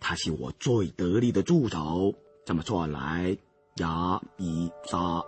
[0.00, 2.14] 她是我最得力的助手。
[2.46, 3.36] 这么算来，
[3.76, 5.22] 牙，一三，啊，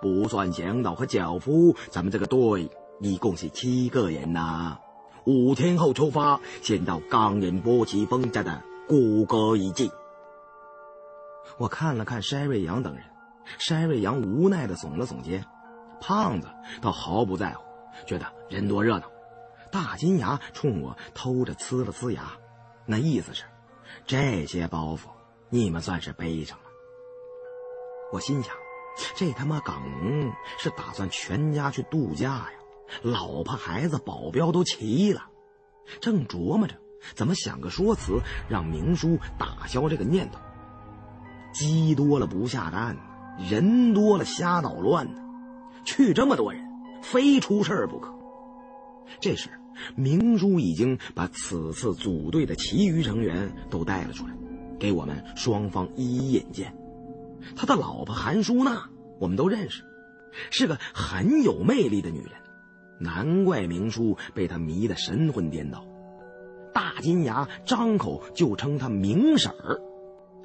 [0.00, 2.70] 不算向导和脚夫，咱们这个队
[3.00, 4.78] 一共是七个人呐。
[5.24, 9.90] 五天后出发，先到冈仁波齐峰家的谷歌遗迹。
[11.58, 13.04] 我看了看筛瑞阳等人，
[13.58, 15.44] 筛瑞阳无奈的耸了耸肩，
[16.00, 16.48] 胖子
[16.80, 17.62] 倒毫不在乎，
[18.06, 19.10] 觉得人多热闹。
[19.70, 22.32] 大金牙冲我偷着呲了呲牙，
[22.86, 23.44] 那意思是，
[24.06, 25.08] 这些包袱
[25.48, 26.64] 你们算是背上了。
[28.12, 28.54] 我心想，
[29.14, 32.50] 这他妈港农是打算全家去度假呀，
[33.02, 35.26] 老婆孩子保镖都齐了。
[36.00, 36.74] 正琢磨着
[37.14, 40.38] 怎么想个说辞让明叔打消这个念头。
[41.52, 42.96] 鸡多了不下蛋，
[43.50, 45.20] 人多了瞎捣乱呢。
[45.84, 46.62] 去这么多人，
[47.02, 48.14] 非出事儿不可。
[49.18, 49.48] 这时，
[49.96, 54.34] 明叔已经把此次组队的其余成员都带了出来，
[54.78, 56.72] 给我们双方一一引荐。
[57.56, 59.82] 他的老婆韩淑娜我们都认识，
[60.50, 62.32] 是个很有魅力的女人，
[62.98, 65.84] 难怪明叔被她迷得神魂颠倒。
[66.72, 69.80] 大金牙张口就称她明婶儿，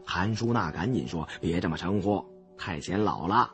[0.06, 2.26] 韩淑娜赶紧说：“别这么称呼，
[2.58, 3.52] 太显老了。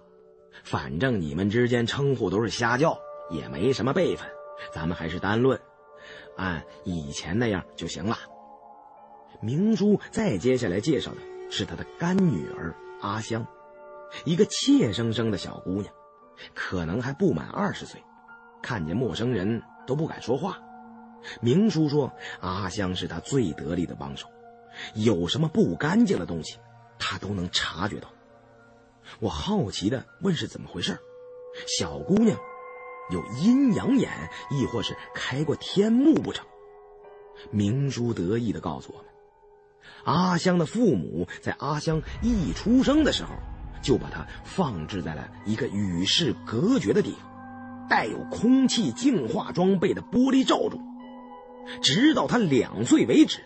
[0.64, 2.98] 反正你们之间称呼都是瞎叫，
[3.30, 4.28] 也没什么辈分，
[4.74, 5.60] 咱们还是单论，
[6.38, 8.18] 按以前那样就行了。”
[9.42, 11.18] 明叔再接下来介绍的
[11.50, 13.46] 是他的干女儿阿香，
[14.26, 15.94] 一个怯生生的小姑娘，
[16.54, 18.02] 可能还不满二十岁，
[18.62, 20.60] 看见陌生人都不敢说话。
[21.42, 22.12] 明叔说
[22.42, 24.28] ：“阿香是他最得力的帮手，
[24.96, 26.58] 有什么不干净的东西，
[26.98, 28.08] 他都能察觉到。”
[29.20, 30.98] 我好奇的问：“是怎么回事？
[31.68, 32.40] 小姑娘
[33.12, 34.10] 有阴阳眼，
[34.52, 36.46] 亦或是开过天目不成？”
[37.52, 39.06] 明叔得意的告诉我们
[40.04, 43.32] ：“阿香的父母在阿香一出生的时候，
[43.82, 50.80] 就把她放置在了一个与世隔绝的地方，带有空气净化装备的玻璃罩中。”
[51.82, 53.40] 直到他两岁为止，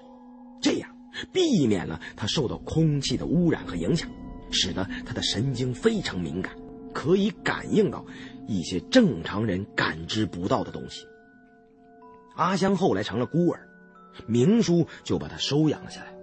[0.62, 0.90] 这样
[1.34, 4.10] 避免了他受到空气的污染和影响，
[4.52, 6.53] 使得他的神经非常敏感，
[6.94, 8.06] 可以感应到
[8.48, 11.06] 一些正常人感知不到的东西。
[12.38, 13.68] 阿香后来成了孤儿，
[14.28, 16.15] 明叔就把她收养了下来。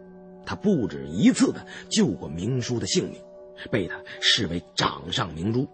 [0.44, 3.20] 他不止一次的救过明叔的性命，
[3.70, 5.68] 被他视为掌上明珠，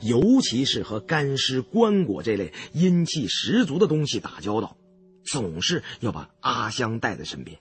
[0.00, 4.76] 尤其是和干尸、棺椁这类阴气十足的东西打交道。
[5.22, 7.58] 总是要把阿香带在身边。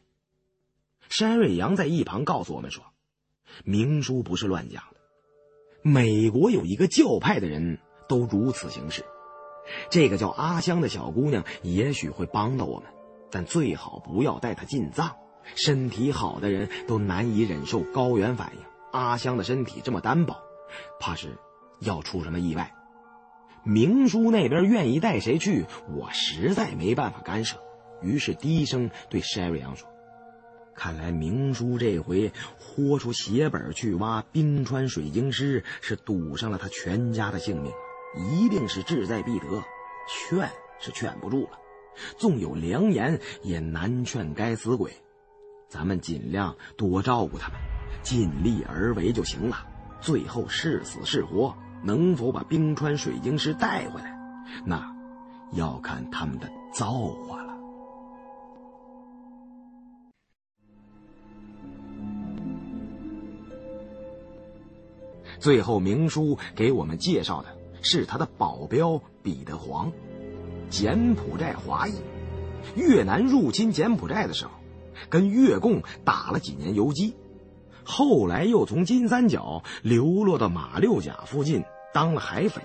[1.10, 2.84] 山瑞阳在一旁告诉我们说
[3.65, 4.99] ：“明叔不是乱讲的，
[5.81, 9.03] 美国有一个教派的人都如此行事。
[9.91, 12.90] 这个叫阿香的小姑娘也许会帮到我们，
[13.30, 15.15] 但最好不要带她进藏。
[15.55, 20.35] 身体好的人都难以忍受高原反应，阿香的身体这么单薄，
[20.99, 21.38] 怕是
[21.80, 22.73] 要出什么意外。”
[23.63, 27.57] 明叔那边愿意带谁去，我实在没办法干涉，
[28.01, 29.88] 于是低声对塞瑞阳说
[30.73, 37.71] ：“看来明叔这回豁出血本去挖冰川水晶石，是赌上了他全家的性命，
[38.31, 39.45] 一定是志在必得。
[40.07, 40.49] 劝
[40.80, 41.59] 是劝不住了，
[42.17, 44.91] 纵有良言，也难劝该死鬼。
[45.69, 47.57] 咱们尽量多照顾他们，
[48.03, 49.65] 尽力而为就行了。
[50.01, 54.13] 最后是死是活。”能否把冰川水晶石带回来，
[54.65, 54.93] 那
[55.53, 57.53] 要看他们的造化了。
[65.39, 67.47] 最后，明叔给我们介绍的
[67.81, 69.89] 是他的保镖彼得黄，
[70.69, 71.93] 柬埔寨华裔，
[72.75, 74.51] 越南入侵柬埔寨的时候，
[75.09, 77.15] 跟越共打了几年游击。
[77.84, 81.63] 后来又从金三角流落到马六甲附近
[81.93, 82.61] 当了海匪，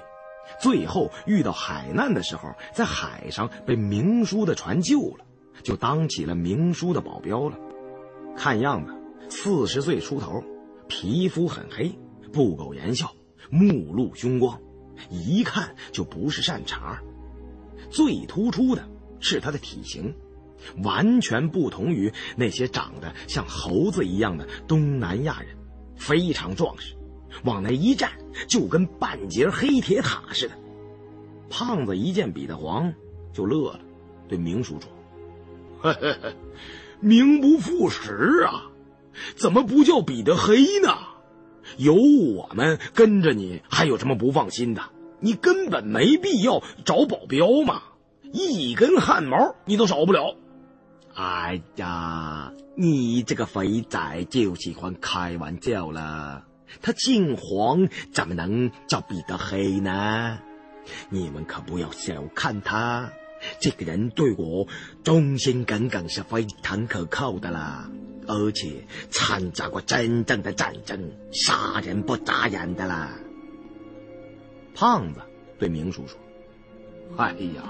[0.61, 5.25] 最后遇到海难的时候，在海上被明叔的船救了，
[5.63, 7.59] 就当起了明叔的保镖了。
[8.37, 8.93] 看样子
[9.31, 10.43] 四十岁出头，
[10.89, 11.99] 皮肤很黑，
[12.33, 13.11] 不苟言笑，
[13.49, 14.61] 目露凶光，
[15.09, 17.01] 一看就不是善茬。
[17.91, 18.87] 最突出的
[19.21, 20.15] 是他的体型。
[20.83, 25.49] 完全不同于那些长得像猴子一样的东南亚人，
[25.97, 26.95] 非常壮实，
[27.45, 28.11] 往那一站
[28.49, 30.55] 就跟半截黑铁塔似的。
[31.51, 32.93] 胖子一见彼得黄
[33.33, 33.81] 就乐了，
[34.29, 34.91] 对明叔说
[35.81, 36.33] ：“呵呵呵
[37.01, 38.71] 名不副实啊，
[39.37, 40.97] 怎么不叫彼得黑呢？
[41.77, 44.83] 有我们跟着你，还有什么不放心的？
[45.21, 47.83] 你根本没必要找保镖嘛，
[48.33, 50.37] 一根汗毛你都少不了。”
[51.15, 56.45] 哎呀，你这个肥仔就喜欢开玩笑了。
[56.83, 60.39] 他姓黄，怎么能叫彼得黑呢？
[61.11, 63.13] 你们可不要小看他，
[63.61, 64.67] 这个人对我
[65.05, 67.89] 忠心耿耿，是非常可靠的啦。
[68.27, 73.13] 而且参加过真正的战争，杀人不眨眼的啦。
[74.75, 75.21] 胖子
[75.61, 76.19] 对明叔说
[77.17, 77.63] ：“哎呀。”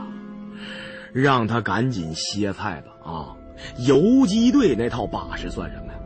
[1.13, 2.94] 让他赶紧歇菜吧！
[3.05, 3.37] 啊，
[3.87, 5.99] 游击队那套把式算什么呀？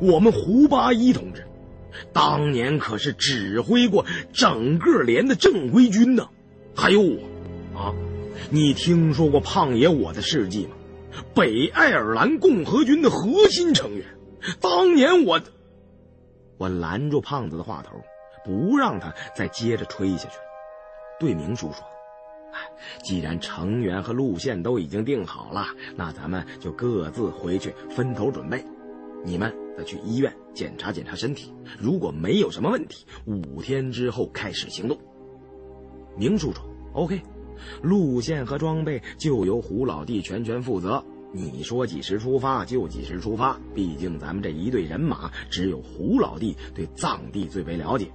[0.00, 1.46] 我们胡八一同志，
[2.12, 6.28] 当年可是指挥过整个连的正规军呢。
[6.74, 7.94] 还有我，啊，
[8.50, 10.72] 你听说过胖爷我的事迹吗？
[11.34, 14.04] 北爱尔兰共和军的核心成员。
[14.60, 15.40] 当年我，
[16.58, 18.02] 我拦住胖子的话头，
[18.44, 20.36] 不让他再接着吹下去。
[21.18, 21.82] 对明叔说。
[23.02, 25.66] 既然成员和路线都已经定好了，
[25.96, 28.64] 那咱们就各自回去分头准备。
[29.24, 34.96] 你们再去医院检查检查身体，如果没有什么问题，五天之后开始行动。
[36.16, 37.20] 明叔说：“OK，
[37.82, 41.04] 路线和装备就由胡老弟全权负责。
[41.32, 48.10] 你说几时出发就几时出发，毕竟咱们这一队人马只有胡老弟对藏地最为了解。”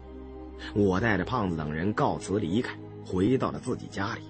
[0.73, 4.21] 我带着胖子等人告辞离开，回到了自己家里。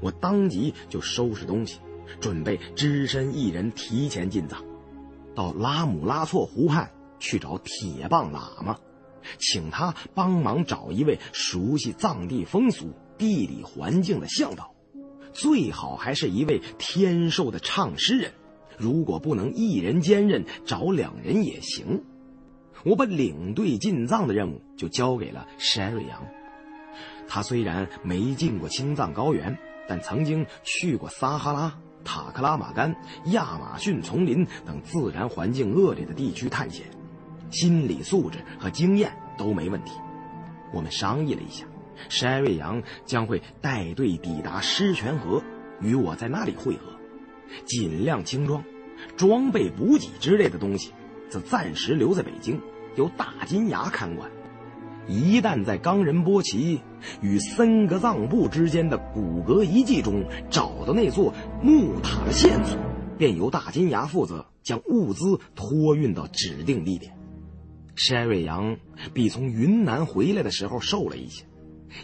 [0.00, 1.78] 我当即就收拾东西，
[2.20, 4.62] 准备只身一人提前进藏，
[5.34, 8.76] 到拉姆拉措湖畔去找铁棒喇嘛，
[9.38, 14.74] 请他帮忙找一位熟悉藏地风俗、地理环境的向导，
[15.32, 18.32] 最好还是一位天授的唱诗人。
[18.76, 22.02] 如果不能一人兼任，找两人也行。
[22.84, 26.26] 我把领队进藏的任务就交给了山瑞阳。
[27.28, 29.56] 他虽然没进过青藏高原，
[29.88, 32.94] 但曾经去过撒哈拉、塔克拉玛干、
[33.26, 36.86] 亚马逊丛林等自然环境恶劣的地区探险，
[37.50, 39.92] 心理素质和经验都没问题。
[40.72, 41.64] 我们商议了一下，
[42.08, 45.42] 山瑞阳将会带队抵达狮泉河，
[45.80, 46.92] 与我在那里会合，
[47.64, 48.62] 尽量轻装，
[49.16, 50.92] 装备补给之类的东西
[51.30, 52.60] 则暂时留在北京。
[52.96, 54.30] 由大金牙看管，
[55.06, 56.80] 一旦在冈仁波齐
[57.20, 62.78] 与森格藏布之间的骨骼遗迹中找到那座木塔的线索，
[63.18, 67.16] 便由大金牙负责将物资托运到指定地点。
[67.94, 68.76] 山瑞阳
[69.12, 71.44] 比从云南回来的时候瘦了一些，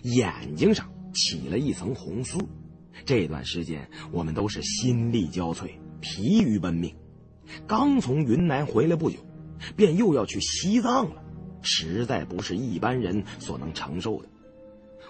[0.03, 2.39] 眼睛上起了一层红丝。
[3.05, 5.71] 这段时间我们都是心力交瘁，
[6.01, 6.95] 疲于奔命。
[7.67, 9.17] 刚从云南回来不久。
[9.77, 11.23] 便又要去西藏了，
[11.63, 14.29] 实在不是一般人所能承受的。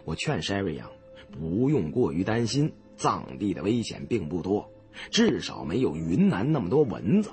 [0.05, 0.91] 我劝山瑞阳
[1.31, 4.71] 不用过于担心，藏地的危险并不多，
[5.11, 7.31] 至少没有云南那么多蚊子。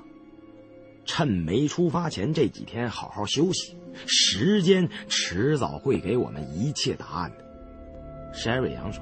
[1.06, 8.34] 趁没出发前这几天好好休息，时间迟早会给我们一切答案的。
[8.34, 9.02] 山瑞阳说：“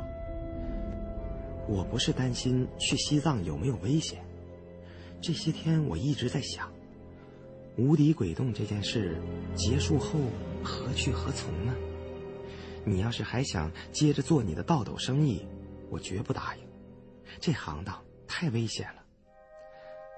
[1.68, 4.24] 我不是担心去西藏有没有危险，
[5.20, 6.72] 这些天我一直在想。”
[7.78, 9.18] 无敌鬼洞这件事
[9.54, 10.20] 结束后
[10.64, 11.74] 何去何从呢？
[12.86, 15.46] 你要是还想接着做你的倒斗生意，
[15.90, 16.64] 我绝不答应。
[17.40, 19.04] 这行当太危险了。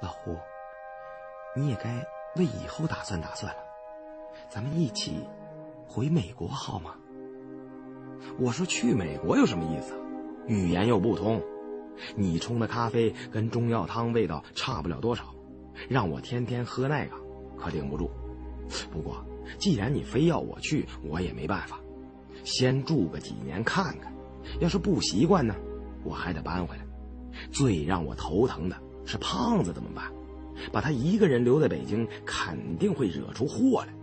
[0.01, 0.35] 老胡，
[1.55, 2.05] 你也该
[2.35, 3.59] 为以后打算打算了。
[4.49, 5.21] 咱们一起
[5.87, 6.95] 回美国好吗？
[8.37, 9.95] 我说去美国有什么意思？
[10.47, 11.41] 语言又不通，
[12.15, 15.33] 你冲的咖啡跟中药汤味道差不了多少，
[15.89, 17.26] 让我天天喝那个。
[17.57, 18.09] 可顶不住，
[18.91, 19.23] 不过
[19.57, 21.79] 既然你非要我去，我也没办法。
[22.43, 24.13] 先住个几年看看，
[24.59, 25.55] 要是不习惯呢，
[26.03, 26.85] 我还得搬回来。
[27.51, 28.75] 最让我头疼的
[29.05, 30.11] 是胖子怎么办？
[30.71, 33.93] 把他一个人留在北京，肯定会惹出祸来。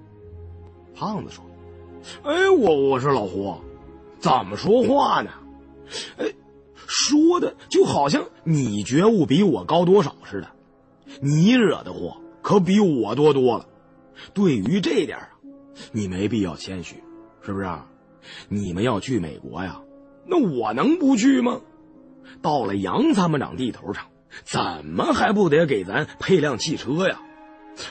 [0.95, 1.45] 胖子说
[2.23, 3.57] ：“哎，我我说老胡，
[4.21, 5.31] 怎么说话呢？
[6.19, 6.33] 哎，
[6.77, 10.49] 说的就好像你觉悟比我高多少似的。
[11.21, 13.67] 你惹的祸。”可比我多多了。
[14.35, 15.29] 对于这点啊，
[15.93, 17.03] 你没必要谦虚，
[17.41, 17.67] 是不是？
[18.49, 19.81] 你们要去美国呀，
[20.27, 21.61] 那我能不去吗？
[22.43, 24.05] 到了杨参谋长地头上，
[24.45, 27.19] 怎么还不得给咱配辆汽车呀？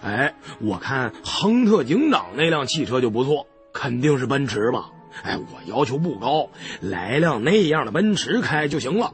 [0.03, 4.91] 哎，我看亨特警长那辆汽车就不错，肯定是奔驰吧？
[5.23, 6.49] 哎，我要求不高，
[6.79, 9.13] 来辆那样的奔驰开就行了。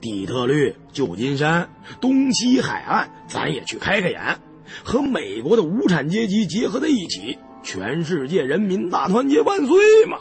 [0.00, 1.68] 底特律、旧金山、
[2.00, 4.38] 东西海岸，咱也去开开眼。
[4.84, 10.18] 和美国的无产阶级结合在一起，全世界人民大团结万岁嘛！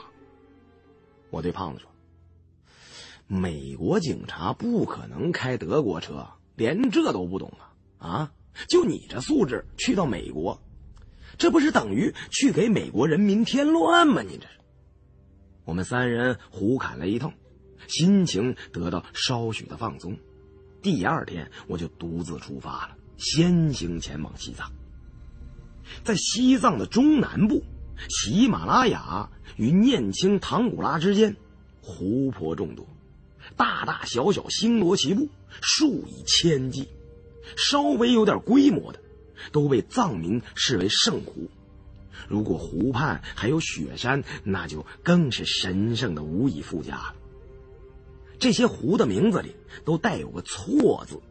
[1.30, 1.89] 我对胖子说
[3.27, 7.51] ：“美国警察不可能开德国车，连这都不懂
[7.97, 8.07] 啊！
[8.07, 8.31] 啊，
[8.67, 10.61] 就你这素质，去到美国，
[11.38, 14.22] 这不是等于去给美国人民添乱吗？
[14.22, 14.59] 你这是！”
[15.65, 17.34] 我们三人胡侃了一通，
[17.88, 20.15] 心情得到稍许的放松。
[20.81, 22.95] 第二天，我就独自出发了。
[23.18, 24.72] 先行前往西藏，
[26.04, 27.64] 在西藏的中南部，
[28.10, 31.36] 喜马拉雅与念青唐古拉之间，
[31.82, 32.88] 湖泊众多，
[33.56, 35.30] 大大小小星罗棋布，
[35.62, 36.90] 数以千计。
[37.56, 39.00] 稍微有点规模的，
[39.52, 41.48] 都被藏民视为圣湖。
[42.28, 47.16] 如果湖畔还有雪山，那就更是神圣的无以复加了。
[48.40, 49.56] 这些湖的名字里
[49.86, 51.22] 都带有个“错”字。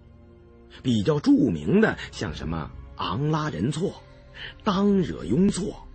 [0.82, 4.02] 比较著名的像什么昂拉仁措、
[4.62, 5.86] 当惹雍措、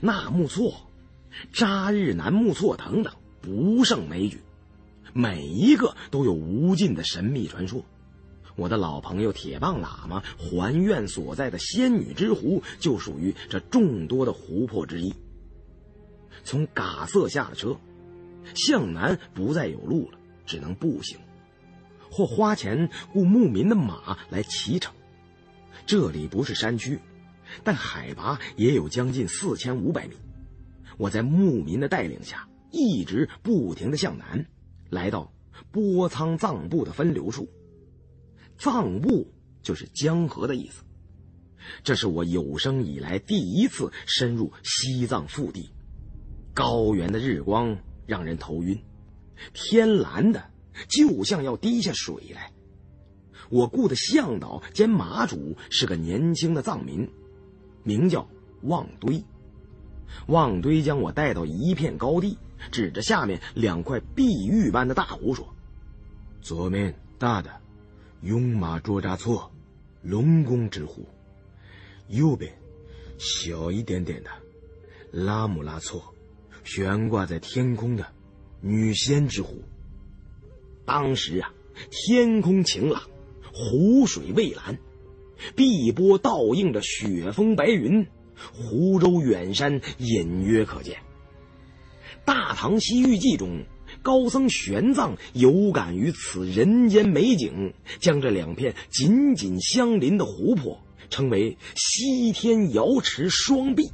[0.00, 0.74] 纳木措、
[1.52, 4.40] 扎日南木措等等，不胜枚举，
[5.12, 7.84] 每一个都有无尽的神秘传说。
[8.56, 15.14] 我的老朋友铁棒喇嘛还愿所在的仙女之湖就属于这众多的湖泊之一。
[16.42, 17.76] 从嘎瑟下了车，
[18.54, 21.18] 向南不再有路了，只能步行，
[22.10, 24.92] 或花钱雇牧民的马来骑乘。
[25.86, 26.98] 这里不是山区，
[27.64, 30.16] 但海拔也有将近四千五百米。
[30.96, 34.44] 我在牧民的带领下，一直不停的向南，
[34.90, 35.32] 来到
[35.70, 37.48] 波仓藏布的分流处。
[38.58, 39.32] 藏布
[39.62, 40.82] 就是江河的意思。
[41.82, 45.70] 这是我有生以来第一次深入西藏腹地。
[46.54, 48.76] 高原的日光让人头晕，
[49.52, 50.50] 天蓝的
[50.88, 52.52] 就像要滴下水来。
[53.50, 57.08] 我雇的向导兼马主是个年轻的藏民，
[57.82, 58.28] 名叫
[58.62, 59.24] 旺堆。
[60.26, 62.36] 旺堆将我带到一片高地，
[62.70, 65.46] 指着下面两块碧玉般的大湖说
[66.40, 67.50] ：“左面大的。”
[68.22, 69.48] 雍马卓扎措，
[70.02, 71.04] 龙宫之湖；
[72.08, 72.52] 右边
[73.16, 74.30] 小一点点的
[75.12, 76.02] 拉姆拉措，
[76.64, 78.04] 悬挂在天空的
[78.60, 79.62] 女仙之湖。
[80.88, 81.52] 当时啊，
[81.90, 83.02] 天空晴朗，
[83.52, 84.78] 湖水蔚蓝，
[85.54, 88.06] 碧波倒映着雪峰白云，
[88.54, 90.96] 湖州远山隐约可见。
[92.24, 93.64] 《大唐西域记》中。
[94.02, 100.78] 高僧玄奘有感于此人间美景，将这两片紧紧相邻的湖泊
[101.08, 103.90] 称为“西天瑶池双璧”。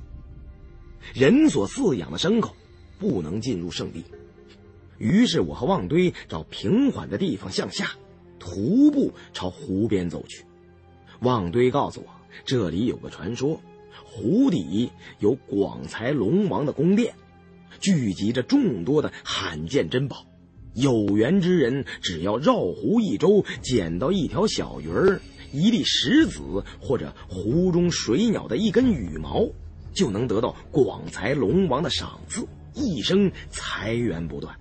[1.15, 2.55] 人所饲养的牲口
[2.99, 4.05] 不能进入圣地，
[5.05, 7.91] 于是我和旺堆找平缓的地方向下，
[8.39, 10.47] 徒步朝湖边走去。
[11.21, 12.07] 旺堆告诉我，
[12.47, 13.61] 这里有个传说，
[14.03, 17.15] 湖底有广财龙王的宫殿。
[17.81, 20.25] 聚集着众多的罕见珍宝，
[20.73, 25.21] 有缘之人只要绕湖一周，捡到一条小鱼儿、
[25.53, 26.41] 一粒石子
[26.81, 29.47] 或者湖中水鸟的一根羽毛，
[29.93, 34.57] 就能得到广财龙王的赏赐，一生财源不断。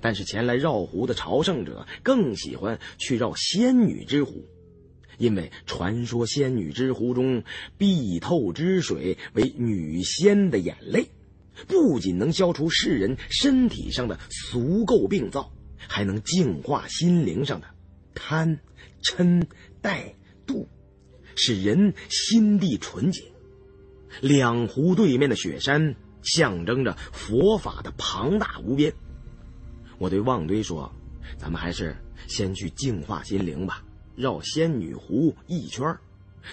[0.00, 4.44] 但是前来绕湖的朝圣者更喜欢去绕仙女之湖，
[5.18, 7.42] 因为传说仙女之湖中
[7.76, 11.08] 碧透之水为女仙的眼泪。
[11.66, 17.66] 不仅能消除世人身体上的俗垢病灶，还能净化心灵上的
[18.14, 18.58] 贪、
[19.02, 19.44] 嗔、
[19.82, 20.14] 怠、
[20.46, 20.66] 妒，
[21.36, 23.22] 使人心地纯洁。
[24.22, 28.94] 两湖对面的雪山象征着佛法的庞大无边。
[30.00, 30.90] 我对旺堆说
[31.36, 31.94] ：“咱们还是
[32.26, 33.84] 先去净化心灵吧，
[34.16, 35.94] 绕仙女湖一圈，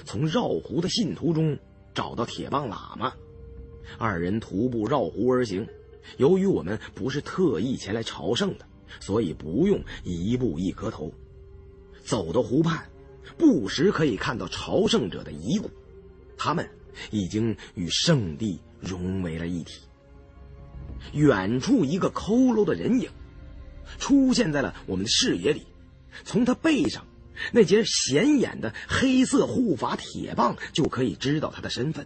[0.03, 1.57] 从绕湖的信徒中
[1.93, 3.13] 找到铁棒喇嘛。”
[3.97, 5.65] 二人徒步绕湖而行，
[6.17, 8.65] 由于我们不是特意前来朝圣的，
[8.99, 11.09] 所以不用一步一磕头。
[12.03, 12.85] 走到湖畔，
[13.37, 15.71] 不时可以看到朝圣者的遗骨，
[16.35, 16.69] 他们
[17.11, 19.83] 已经与圣地融为了一体。
[21.13, 23.09] 远处一个佝偻的人影
[23.99, 25.67] 出现在了我们的视野里，
[26.23, 27.05] 从他背上
[27.51, 32.05] 那截显眼的黑色护法铁棒就可以知道他的身份，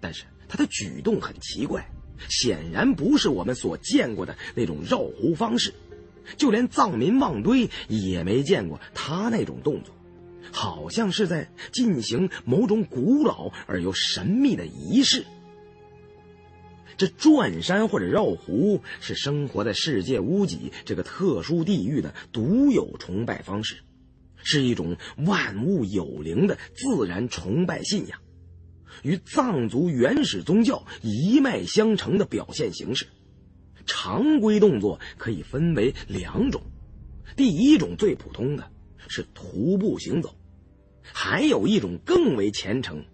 [0.00, 0.24] 但是。
[0.48, 1.88] 他的举动很奇怪，
[2.28, 5.72] 显然不是我们所见过的那种绕湖方式，
[6.36, 9.94] 就连藏民旺堆也没见过他那种动作，
[10.52, 15.24] 好像是在进行某种古老而又神秘的仪式。
[17.02, 23.78] 这转山或者绕湖是生活在世界屋脊这个特殊地域的独有崇拜方式，
[24.36, 28.20] 是一种万物有灵的自然崇拜信仰。
[29.02, 33.08] 与藏族原始宗教一脉相承的表现形式，
[33.84, 36.62] 常规动作可以分为两种。
[37.34, 38.70] 第一种最普通的
[39.08, 40.36] 是徒步行走，
[41.02, 43.04] 还有一种更为虔诚，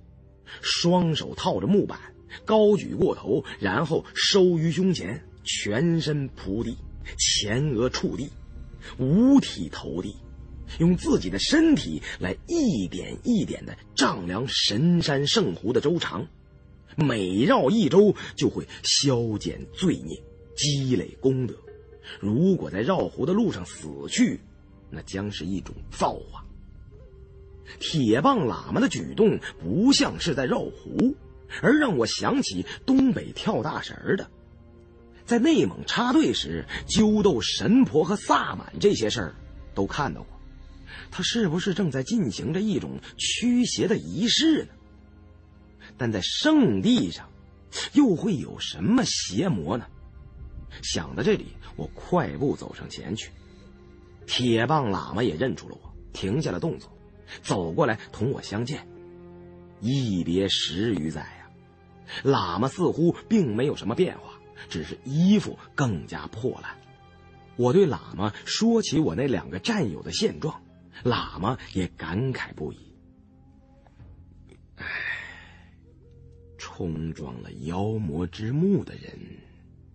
[0.60, 1.98] 双手套着木板，
[2.44, 6.76] 高举过头，然后收于胸前，全身扑地，
[7.16, 8.30] 前额触地，
[8.98, 10.16] 五体投地。
[10.80, 16.26] 用自己的身体来一点一点的丈量神山圣湖的周长，
[16.94, 20.22] 每绕一周就会消减罪孽，
[20.54, 21.54] 积累功德。
[22.20, 24.38] 如果在绕湖的路上死去，
[24.90, 26.44] 那将是一种造化。
[27.80, 31.14] 铁棒喇嘛的举动不像是在绕湖，
[31.62, 34.30] 而让我想起东北跳大神的。
[35.24, 39.34] 在内蒙插队时，揪斗神婆和萨满这些事儿，
[39.74, 40.40] 都看到过。
[41.10, 44.68] 他是不是正在进行着一种驱邪的仪式呢？
[45.96, 47.28] 但在圣地上，
[47.92, 49.86] 又会有什么邪魔呢？
[50.82, 51.46] 想到这里，
[51.76, 53.30] 我快步走上前去。
[54.26, 56.90] 铁棒喇嘛也认出了我，停下了动作，
[57.42, 58.86] 走过来同我相见。
[59.80, 61.37] 一别十余载，
[62.24, 66.76] 喇嘛似乎并没有什么变化，只是衣服更加破烂。
[67.56, 70.62] 我对喇嘛说起我那两个战友的现状，
[71.04, 72.78] 喇嘛也感慨不已。
[74.76, 74.86] 唉，
[76.56, 79.18] 冲撞了妖魔之墓的人，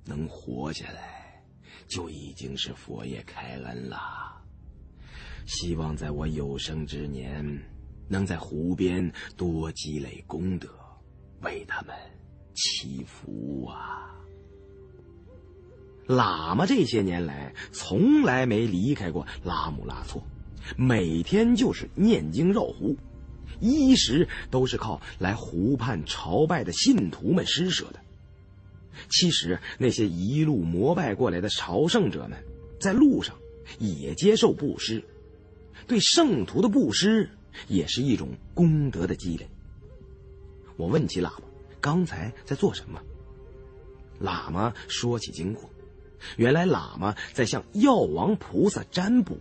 [0.05, 1.43] 能活下来，
[1.87, 3.97] 就已经是佛爷开恩了。
[5.45, 7.69] 希望在我有生之年。
[8.09, 10.67] 能在湖边多积累功德，
[11.43, 11.95] 为他们
[12.53, 14.09] 祈福啊！
[16.07, 20.21] 喇嘛这些年来从来没离开过拉姆拉措，
[20.75, 22.95] 每天就是念经绕湖，
[23.59, 27.99] 衣食都是靠来湖畔朝拜的信徒们施舍的。
[29.09, 32.43] 其实那些一路膜拜过来的朝圣者们，
[32.79, 33.35] 在路上
[33.79, 35.03] 也接受布施，
[35.87, 37.29] 对圣徒的布施。
[37.67, 39.47] 也是一种功德的积累。
[40.77, 41.43] 我问起喇嘛
[41.79, 43.01] 刚才在做什么，
[44.21, 45.69] 喇嘛说起经过，
[46.37, 49.37] 原来喇嘛在向药王菩萨占卜，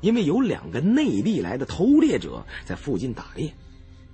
[0.00, 3.54] 因为有两个内地来的偷猎者在附近打猎，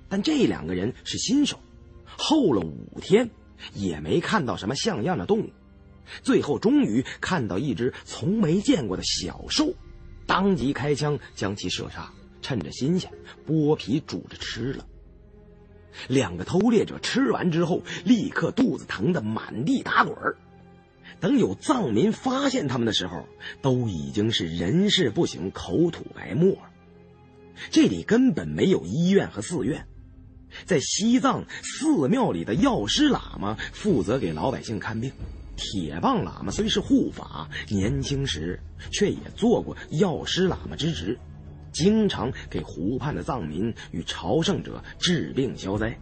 [0.07, 1.59] 但这两个人是新手，
[2.05, 3.29] 候了五天
[3.73, 5.49] 也没看到什么像样的动物，
[6.21, 9.73] 最后终于看到一只从没见过的小兽，
[10.25, 12.11] 当即开枪将其射杀。
[12.41, 13.11] 趁着新鲜，
[13.45, 14.85] 剥皮煮着吃了。
[16.07, 20.15] 两个偷猎者吃完之后，立刻肚子疼得满地打滚
[21.19, 23.27] 等有藏民发现他们的时候，
[23.61, 26.57] 都已经是人事不省、口吐白沫。
[27.71, 29.85] 这里根本没有医院和寺院，
[30.65, 35.11] 在西藏寺庙里的药师喇嘛负责给老百姓看病。
[35.57, 38.57] 铁棒喇嘛虽是护法，年轻时
[38.91, 41.19] 却也做过药师喇嘛之职。
[41.71, 45.97] 经常给湖畔的藏民与朝圣者治病消灾，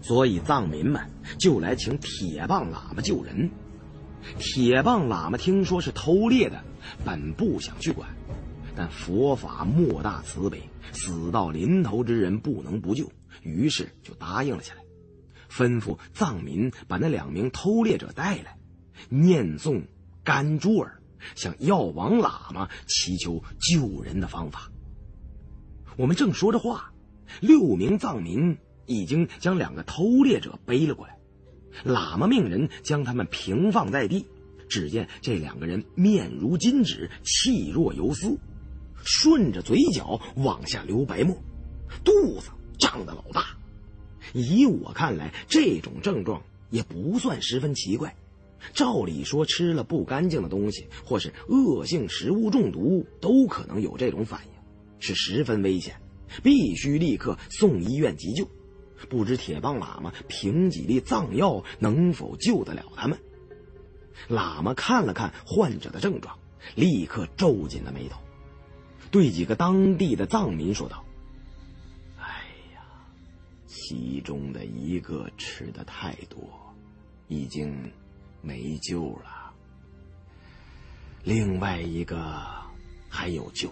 [0.00, 1.00] 所以藏民们
[1.38, 3.50] 就来请铁棒喇嘛救人。
[4.38, 6.62] 铁棒喇嘛听说是偷猎的，
[7.04, 8.08] 本不想去管，
[8.76, 10.62] 但佛法莫大慈悲，
[10.92, 13.10] 死到临头之人不能不救，
[13.42, 14.82] 于是就答应了下来，
[15.50, 18.56] 吩咐藏民把那两名偷猎者带来，
[19.08, 19.82] 念诵
[20.22, 21.00] 甘珠尔，
[21.34, 24.70] 向药王喇嘛祈求救人的方法。
[25.96, 26.92] 我们正说着话，
[27.40, 28.56] 六名藏民
[28.86, 31.18] 已经将两个偷猎者背了过来。
[31.84, 34.26] 喇嘛命人将他们平放在地，
[34.68, 38.38] 只见这两个人面如金纸，气若游丝，
[39.04, 41.36] 顺着嘴角往下流白沫，
[42.04, 43.46] 肚子胀得老大。
[44.32, 48.14] 以我看来，这种症状也不算十分奇怪。
[48.72, 54.51] 照理说，吃了不干净的东西或是恶性食物中毒，都可能有这种反应。
[55.02, 56.00] 是十分危险，
[56.42, 58.48] 必须立刻送医院急救。
[59.10, 63.18] 不知铁棒喇嘛凭几粒藏药能否救得了他们？
[64.28, 66.38] 喇嘛看了看患者的症状，
[66.76, 68.20] 立刻皱紧了眉头，
[69.10, 71.04] 对几个当地的藏民说道
[72.16, 72.80] ：“哎呀，
[73.66, 76.38] 其中的一个吃的太多，
[77.26, 77.90] 已经
[78.40, 79.52] 没救了。
[81.24, 82.40] 另外一个
[83.08, 83.68] 还有救。”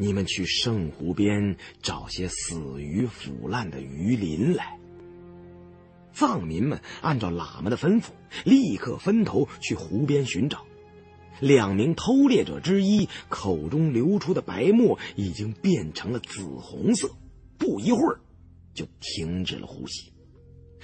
[0.00, 4.78] 你们去圣湖边找些死鱼腐烂的鱼鳞来。
[6.12, 8.10] 藏民们按照喇嘛的吩咐，
[8.44, 10.64] 立刻分头去湖边寻找。
[11.40, 17.10] 两名偷猎者之一口中流出的白沫已经变成了紫红色，
[17.58, 18.20] 不一会儿
[18.74, 20.12] 就停止了呼吸。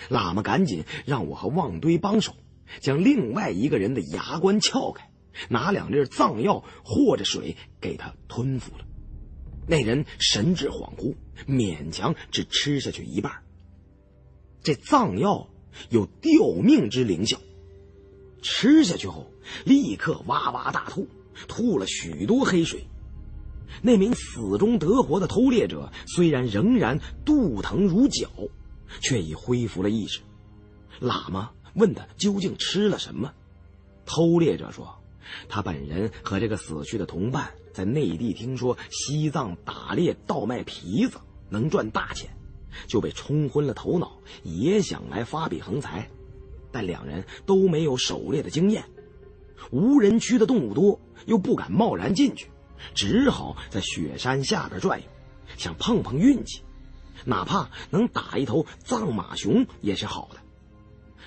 [0.09, 2.35] 喇嘛赶紧让我和旺堆帮手
[2.81, 5.09] 将另外一个人的牙关撬开，
[5.49, 8.85] 拿两粒藏药和着水给他吞服了。
[9.66, 11.15] 那人神志恍惚，
[11.47, 13.32] 勉强只吃下去一半。
[14.62, 15.49] 这藏药
[15.91, 17.39] 有吊命之灵效，
[18.43, 19.31] 吃下去后
[19.65, 21.09] 立刻哇哇大吐，
[21.49, 22.86] 吐了许多黑水。
[23.82, 28.28] 那名死中得活的偷猎者虽然仍然肚疼如绞，
[29.01, 30.20] 却已恢复了意识。
[31.01, 33.32] 喇嘛问他究竟吃了什么，
[34.07, 35.03] 偷猎者说，
[35.49, 37.53] 他本人和这个死去的同伴。
[37.74, 41.18] 在内地听说西藏打猎倒卖皮子
[41.51, 42.30] 能赚大钱，
[42.86, 46.09] 就被冲昏了头脑，也想来发笔横财，
[46.70, 48.84] 但两人都没有狩猎的经验，
[49.72, 52.48] 无人区的动物多，又不敢贸然进去，
[52.94, 55.06] 只好在雪山下边转悠，
[55.56, 56.62] 想碰碰运气，
[57.24, 60.40] 哪怕能打一头藏马熊也是好的。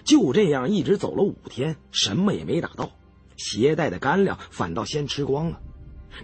[0.06, 2.92] 就这样一直走了五天，什么也没打到，
[3.36, 5.62] 携带的干粮反倒先吃光了。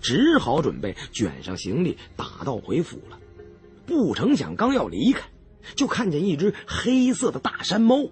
[0.02, 3.20] 只好准备卷上行李打道回府了。
[3.86, 5.30] 不成想，刚要离开，
[5.76, 8.10] 就看见一只黑色的大山猫，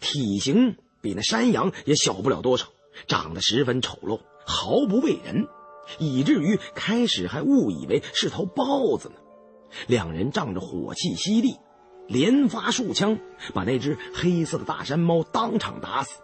[0.00, 2.66] 体型比那山羊也小不了多少，
[3.06, 5.48] 长得十分丑陋，毫不畏人，
[5.98, 9.16] 以至于开始还误以为是头豹子呢。
[9.86, 11.56] 两人仗着火气犀利，
[12.06, 13.18] 连发数枪，
[13.54, 16.20] 把那只黑色的大山猫当场打死。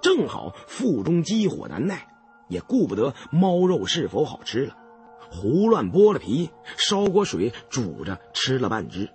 [0.00, 2.08] 正好腹中积火难耐，
[2.48, 4.76] 也顾不得猫肉是否好吃了。
[5.30, 9.08] 胡乱剥了皮，烧锅水煮着吃了半只，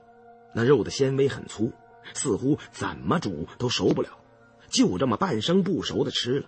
[0.54, 1.72] 那肉的纤维很粗，
[2.14, 4.10] 似乎怎么煮都熟不了，
[4.70, 6.48] 就这么半生不熟的吃了。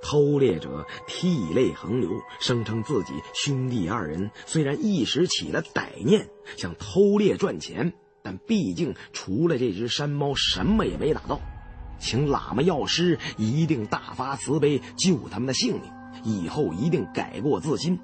[0.00, 7.92] 偷猎者涕泪横流，声称自己兄弟二人虽然一时起了歹念，想偷猎赚钱，
[8.22, 11.40] 但毕竟除了这只山猫什么也没打到，
[11.98, 15.92] 请喇嘛药师一定大发慈悲救他们的性命，
[16.24, 17.98] 以后一定改过自新。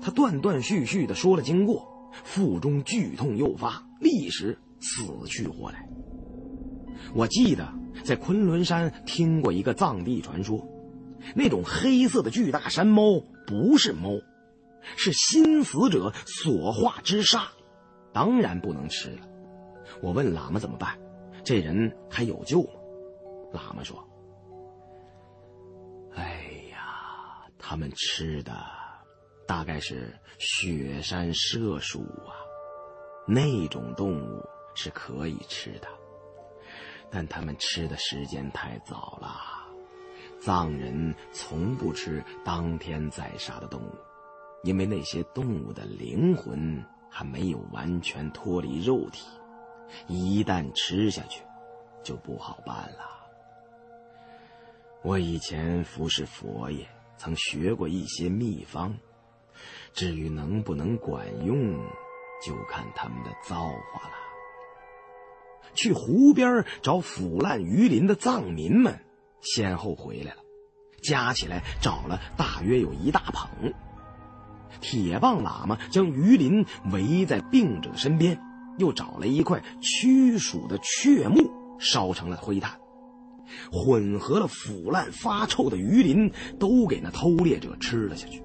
[0.00, 1.86] 他断断续续地说了经过，
[2.24, 5.88] 腹中剧痛诱发，立时死去活来。
[7.14, 7.66] 我记得
[8.04, 10.66] 在昆仑山听过一个藏地传说，
[11.34, 14.10] 那种黑色的巨大山猫不是猫，
[14.96, 17.48] 是新死者所化之杀，
[18.12, 19.20] 当然不能吃了。
[20.02, 20.98] 我问喇嘛怎么办，
[21.42, 22.75] 这人还有救吗？
[23.52, 24.02] 喇嘛说
[26.14, 28.52] ：“哎呀，他们吃的。”
[29.46, 32.34] 大概是雪山麝鼠啊，
[33.28, 34.44] 那种动物
[34.74, 35.86] 是可以吃的，
[37.12, 39.36] 但他们吃的时间太早了。
[40.40, 43.94] 藏人从不吃当天宰杀的动物，
[44.64, 49.28] 因为那些动物的灵魂还没有完全脱离肉体，
[50.08, 51.44] 一旦吃下去，
[52.02, 53.15] 就不好办了。
[55.06, 56.84] 我以前服侍佛爷，
[57.16, 58.92] 曾学过一些秘方。
[59.92, 61.78] 至于能不能管用，
[62.44, 64.14] 就看他们的造化了。
[65.74, 68.98] 去湖边找腐烂鱼鳞的藏民们，
[69.40, 70.42] 先后回来了，
[71.04, 73.48] 加起来找了大约有一大捧。
[74.80, 78.40] 铁棒喇嘛将鱼鳞围在病者身边，
[78.76, 82.76] 又找了一块驱鼠的雀木，烧成了灰炭，
[83.70, 88.42] 混合了腐烂发臭的鱼鳞，都给那偷猎者吃了下去。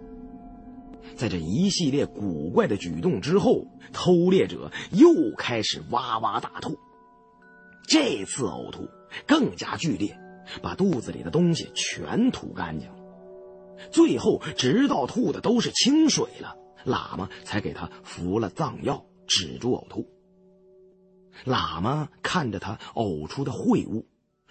[1.16, 6.78] 在这一系列古怪的举动之后，偷猎者又开始哇哇大吐。
[7.84, 8.88] 这次呕吐
[9.28, 10.18] 更加剧烈，
[10.62, 12.90] 把肚子里的东西全吐干净。
[13.92, 16.56] 最后，直到吐的都是清水了，
[16.86, 20.08] 喇嘛才给他服了藏药，止住呕吐。
[21.46, 24.08] 喇嘛看着他呕出的秽物，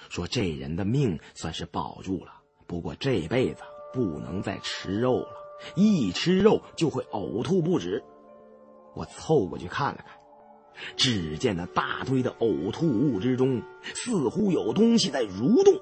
[0.09, 2.33] 说：“这人的命算是保住了，
[2.67, 3.63] 不过这辈子
[3.93, 5.29] 不能再吃肉了。”
[5.77, 8.03] 一吃肉就会呕吐不止，
[8.95, 10.17] 我凑过去看了看，
[10.97, 13.63] 只见那大堆的呕吐物之中，
[13.95, 15.75] 似乎有东西在蠕动。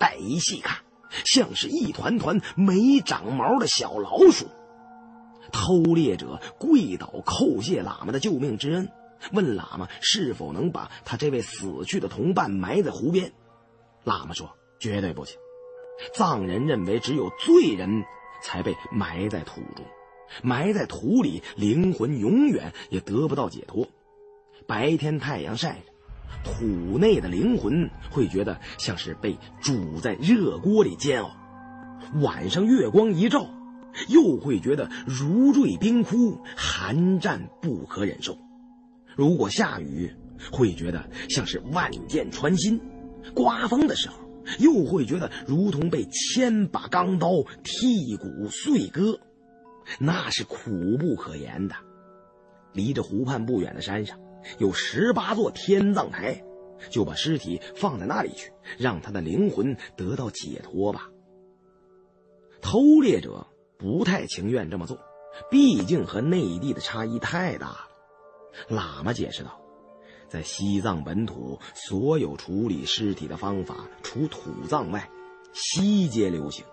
[0.00, 0.82] 再一细看，
[1.24, 4.46] 像是一团团没长毛的小老鼠。
[5.52, 8.90] 偷猎者跪倒叩谢喇嘛的救命之恩，
[9.32, 13.32] 问喇嘛是否能把他这位死去的同伴埋在湖边。
[14.04, 15.36] 喇嘛说：“绝对不行，
[16.14, 18.04] 藏人认为只有罪人。”
[18.42, 19.84] 才被埋在土中，
[20.42, 23.88] 埋在土里，灵魂永远也得不到解脱。
[24.68, 25.80] 白天太阳晒
[26.44, 31.30] 着，土内的灵魂会觉得像是被煮在热锅里煎熬；
[32.20, 33.46] 晚上月光一照，
[34.08, 38.36] 又会觉得如坠冰窟，寒战不可忍受。
[39.16, 40.14] 如果下雨，
[40.52, 42.78] 会觉得像是万箭穿心；
[43.34, 44.14] 刮风的时候。
[44.60, 47.30] 又会觉得如同被千把钢刀
[47.64, 49.18] 剔骨碎割，
[49.98, 51.74] 那是苦不可言的。
[52.72, 54.16] 离着湖畔不远的山上
[54.58, 56.44] 有十八座天葬台，
[56.90, 61.10] 就把尸体放在那里去，让他的灵魂得到解脱吧。
[62.60, 63.44] 偷猎者
[63.76, 64.96] 不太情愿这么做，
[65.50, 67.85] 毕竟和内地的差异太大。
[68.68, 69.60] 喇嘛解释道。
[70.28, 75.08] 在西藏本土，所有处理尸体的方法，除土葬外，
[75.52, 76.64] 西皆流行。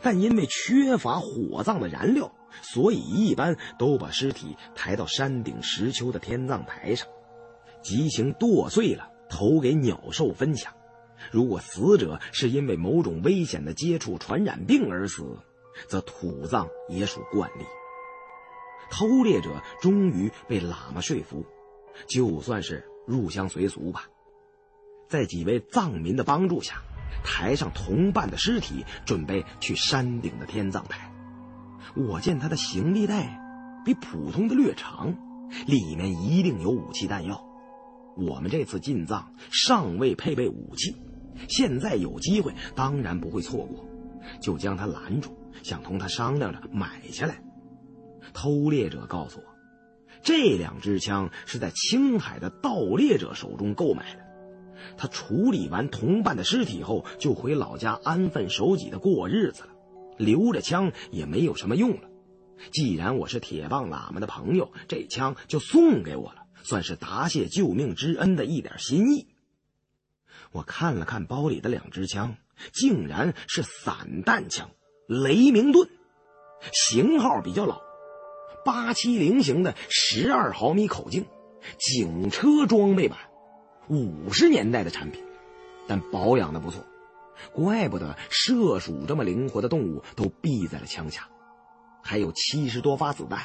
[0.00, 2.30] 但因为缺乏火葬的燃料，
[2.62, 7.08] 所以一般都把尸体抬到山顶石丘的天葬台上，
[7.82, 10.72] 激情剁碎了，投给鸟兽分享。
[11.32, 15.38] 如果死者是因为某种危险的接触传染病而死，
[15.88, 17.64] 则土葬也属惯例。
[18.90, 21.44] 偷猎者终于被喇嘛说服。
[22.06, 24.04] 就算是入乡随俗吧，
[25.08, 26.82] 在几位藏民的帮助下，
[27.24, 31.12] 抬上同伴的尸体，准备去山顶的天葬台。
[31.96, 33.40] 我见他的行李袋
[33.84, 35.16] 比普通的略长，
[35.66, 37.44] 里面一定有武器弹药。
[38.16, 40.94] 我们这次进藏尚未配备武器，
[41.48, 43.84] 现在有机会，当然不会错过。
[44.40, 47.42] 就将他拦住，想同他商量着买下来。
[48.32, 49.44] 偷猎者告诉我，
[50.22, 54.26] 这两支枪是在青海的盗猎者手中购买的。
[54.96, 59.68] 他处理完同伴的尸体后，就回老家安分守己的过日子了。
[60.16, 62.08] 留着枪也没有什么用了。
[62.72, 69.28] 既然我是铁棒喇嘛的朋友，这枪就送给我了，算是答谢救命之恩的一点心意。
[70.50, 72.36] 我看了看包里的两支枪，
[72.72, 74.70] 竟然是散弹枪，
[75.06, 75.88] 雷明顿，
[76.72, 77.80] 型号比较老，
[78.68, 81.24] 八七零型的十二毫米口径，
[81.78, 83.18] 警车装备版。
[83.88, 85.24] 五十年代的产品，
[85.86, 86.84] 但保养的不错，
[87.54, 91.26] 怪不得射鼠这么灵活的动物都避在了枪下。
[92.02, 93.40] 还有七十多发子弹，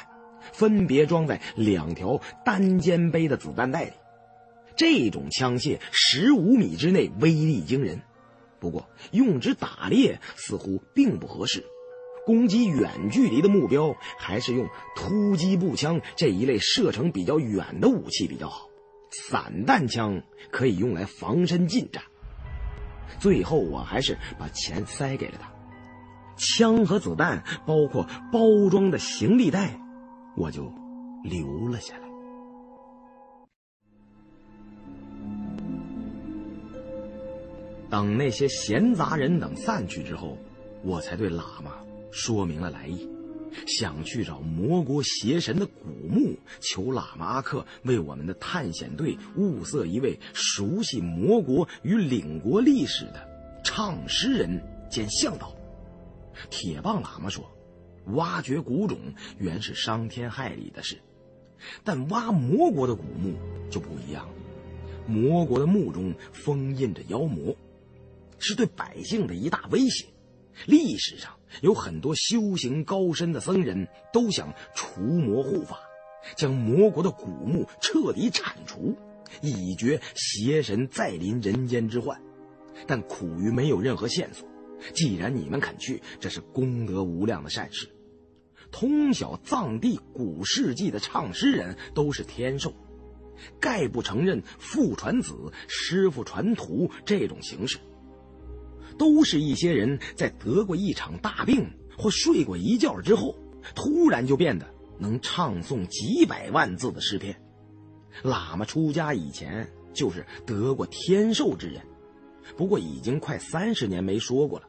[0.52, 3.92] 分别装在两条单肩背的子弹袋里。
[4.76, 8.02] 这种枪械十五米之内威力惊人，
[8.60, 11.64] 不过用之打猎似乎并不合适。
[12.24, 18.68] 攻击远距离的目标，还是用突击步枪这一类射程比较远的武器比较好。
[19.10, 22.02] 散弹枪可以用来防身近战。
[23.20, 25.52] 最后，我还是把钱塞给了他，
[26.36, 29.78] 枪和子弹，包括包装的行李袋，
[30.36, 30.72] 我就
[31.22, 32.04] 留了下来。
[37.88, 40.36] 等那些闲杂人等散去之后，
[40.82, 41.74] 我才对喇嘛
[42.14, 43.08] 说明了来意。
[43.68, 53.28] 想去找魔国邪神的古墓，求喇嘛阿克为我们的探险队物色一位熟悉魔国与领国历史的
[53.62, 54.60] 唱诗人
[54.90, 55.54] 兼向导。
[56.50, 57.48] 铁棒喇嘛说
[58.14, 58.98] ：“挖掘古种
[59.38, 61.00] 原是伤天害理的事，
[61.84, 63.34] 但挖魔国的古墓
[63.70, 64.34] 就不一样了。
[65.06, 67.54] 魔国的墓中封印着妖魔，
[68.40, 70.06] 是对百姓的一大威胁。
[70.66, 71.32] 历史上。”
[71.62, 75.80] 有很多修行高深的僧人都想除魔护法，
[76.36, 78.96] 将魔国的古墓彻底铲除，
[79.40, 82.20] 以绝邪神再临人间之患。
[82.86, 84.48] 但苦于没有任何线索。
[84.92, 87.88] 既然你们肯去，这是功德无量的善事。
[88.70, 92.74] 通晓藏地古事记的唱诗人都是天授，
[93.60, 95.32] 概不承认父传子、
[95.68, 97.78] 师傅传徒这种形式。
[98.98, 101.66] 都是一些人在得过一场大病
[101.96, 103.36] 或睡过一觉之后，
[103.74, 104.66] 突然就变得
[104.98, 107.34] 能唱诵几百万字的诗篇。
[108.22, 111.82] 喇嘛出家以前就是得过天寿之人，
[112.56, 114.66] 不过已经快三十年没说过了。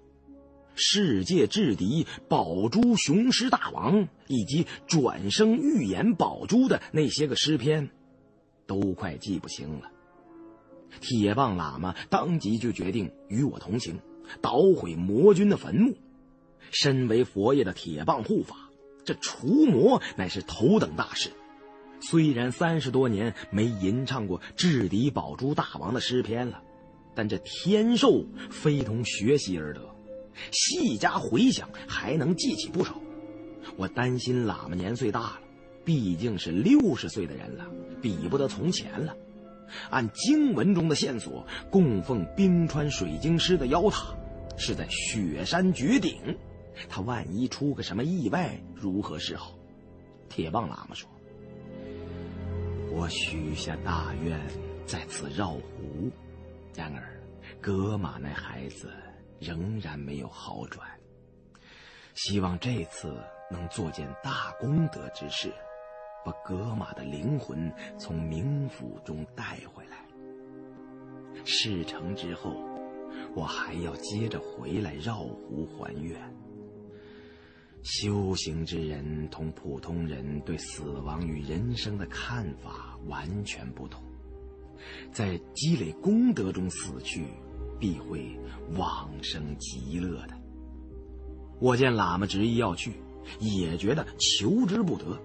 [0.78, 7.90] 世界制敌宝珠雄狮大王以及转生预言宝珠的那些个诗篇，
[8.66, 9.92] 都快记不清了。
[11.00, 13.98] 铁棒喇嘛当即就决定与我同行。
[14.42, 15.96] 捣毁魔君的坟墓，
[16.72, 18.70] 身为佛爷的铁棒护法，
[19.04, 21.30] 这除魔乃是头等大事。
[22.02, 26.62] 虽然三十多年没吟唱过制敌宝珠大王的诗篇了，
[27.16, 29.82] 但这天寿非同学习而得，
[30.52, 33.02] 细加回想还能记起不少。
[33.78, 35.40] 我担心喇嘛年岁大了，
[35.84, 37.66] 毕竟是六十岁的人了，
[38.02, 39.16] 比不得从前了。
[39.90, 44.16] 按经文中的线索，供奉冰川水晶师的妖塔
[44.58, 46.38] 是在雪山绝顶。
[46.90, 49.58] 他万一出个什么意外，如何是好？
[50.28, 51.10] 铁棒喇嘛说
[52.92, 54.40] ：“我许下大愿，
[54.86, 56.12] 在此绕湖。
[56.74, 57.22] 然而，
[57.62, 58.92] 格玛那孩子
[59.40, 60.86] 仍然没有好转。
[62.16, 63.16] 希望这次
[63.50, 65.54] 能做件大功德之事。”
[66.26, 70.04] 把格玛的灵魂从冥府中带回来。
[71.46, 72.52] 事成之后，
[73.36, 76.20] 我还要接着回来绕湖还愿。
[77.84, 84.02] 修行之人同普通人对死亡与人生的看法完全不同，
[85.12, 87.28] 在积累功德中死去，
[87.80, 88.36] 必会
[88.76, 90.34] 往生极乐的。
[91.60, 92.94] 我见喇嘛执意要去，
[93.40, 95.16] 也觉得求之不得。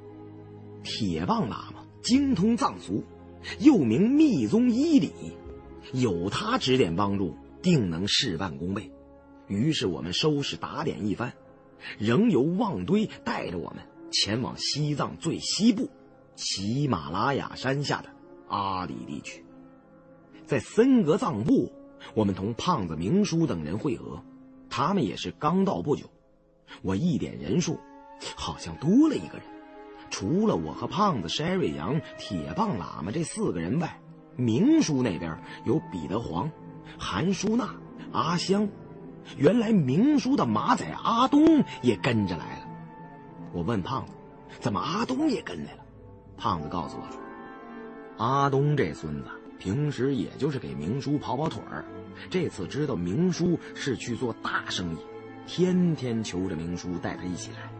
[0.82, 3.04] 铁棒喇嘛精通藏俗，
[3.58, 5.12] 又名密宗伊里，
[5.92, 8.90] 有他指点帮助，定能事半功倍。
[9.46, 11.32] 于是我们收拾打点一番，
[11.98, 15.90] 仍由旺堆带着我们前往西藏最西部
[16.36, 18.08] 喜马拉雅山下的
[18.48, 19.44] 阿里地区。
[20.46, 21.72] 在森格藏部，
[22.14, 24.22] 我们同胖子明叔等人会合，
[24.68, 26.10] 他们也是刚到不久。
[26.82, 27.78] 我一点人数。
[28.36, 29.46] 好像多了一个人。
[30.10, 34.00] 除了我和胖子、筛瑞阳、铁棒喇嘛这四个人外，
[34.36, 36.50] 明叔那边有彼得黄、
[36.98, 37.74] 韩淑娜、
[38.12, 38.68] 阿香。
[39.36, 42.66] 原来明叔的马仔阿东也跟着来了。
[43.52, 44.12] 我问胖子
[44.58, 45.84] ：“怎么阿东也跟来了？”
[46.36, 47.04] 胖子告诉我
[48.16, 49.28] ：“阿东这孙子
[49.58, 51.84] 平时也就是给明叔跑跑腿儿，
[52.30, 54.98] 这次知道明叔是去做大生意，
[55.46, 57.70] 天天求着明叔带他一起来。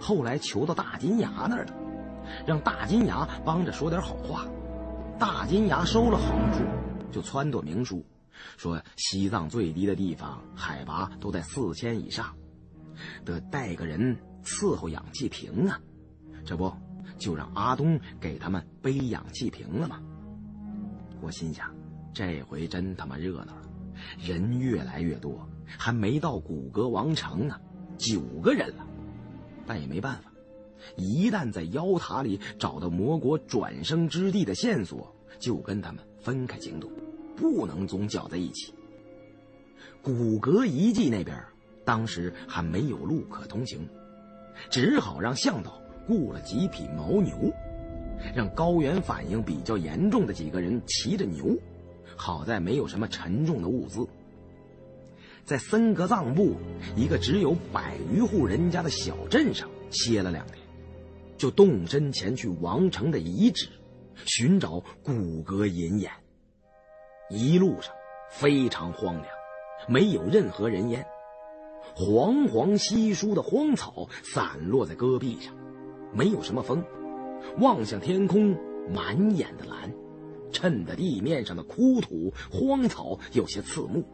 [0.00, 1.74] 后来求到大金牙那儿了，
[2.46, 4.46] 让大金牙帮着说点好话。
[5.18, 6.62] 大金牙收了好处，
[7.10, 8.04] 就撺掇明叔。”
[8.58, 12.36] 说西藏最低的地方海拔都在四千以上，
[13.24, 14.14] 得带个人
[14.44, 15.80] 伺候氧气瓶啊，
[16.44, 16.70] 这不
[17.16, 20.02] 就让阿东给他们背氧气瓶了吗？
[21.22, 21.74] 我心想，
[22.12, 23.62] 这回真他妈热闹了，
[24.18, 25.48] 人越来越多，
[25.78, 27.58] 还没到古格王城呢，
[27.96, 28.85] 九个人了，
[29.66, 30.32] 但也没办法，
[30.96, 36.90] 一旦在妖塔里找到魔国转生之地的线索，就跟他们分开行动。
[37.36, 38.72] 不能总搅在一起。
[40.02, 41.38] 骨骼遗迹那边
[41.84, 43.86] 当时还没有路可通行，
[44.70, 47.52] 只好让向导雇了几匹牦牛，
[48.34, 51.54] 让高原反应比较严重的几个人骑着牛。
[52.16, 54.06] 好在没有什么沉重的物资，
[55.46, 56.56] 在森格藏部
[56.96, 60.58] 一个只有百余户人家的小镇上歇了两天，
[61.38, 63.68] 就动身前去王城的遗址，
[64.24, 66.10] 寻找骨骼银眼。
[67.30, 67.94] 一路上
[68.28, 69.26] 非常荒凉，
[69.86, 71.06] 没有任何人烟，
[71.94, 75.54] 黄黄稀疏的荒草散落在戈壁上，
[76.12, 76.84] 没有什么风。
[77.60, 78.56] 望向天空，
[78.92, 79.94] 满眼的蓝，
[80.50, 84.04] 衬得地面上的枯土荒草有些刺目。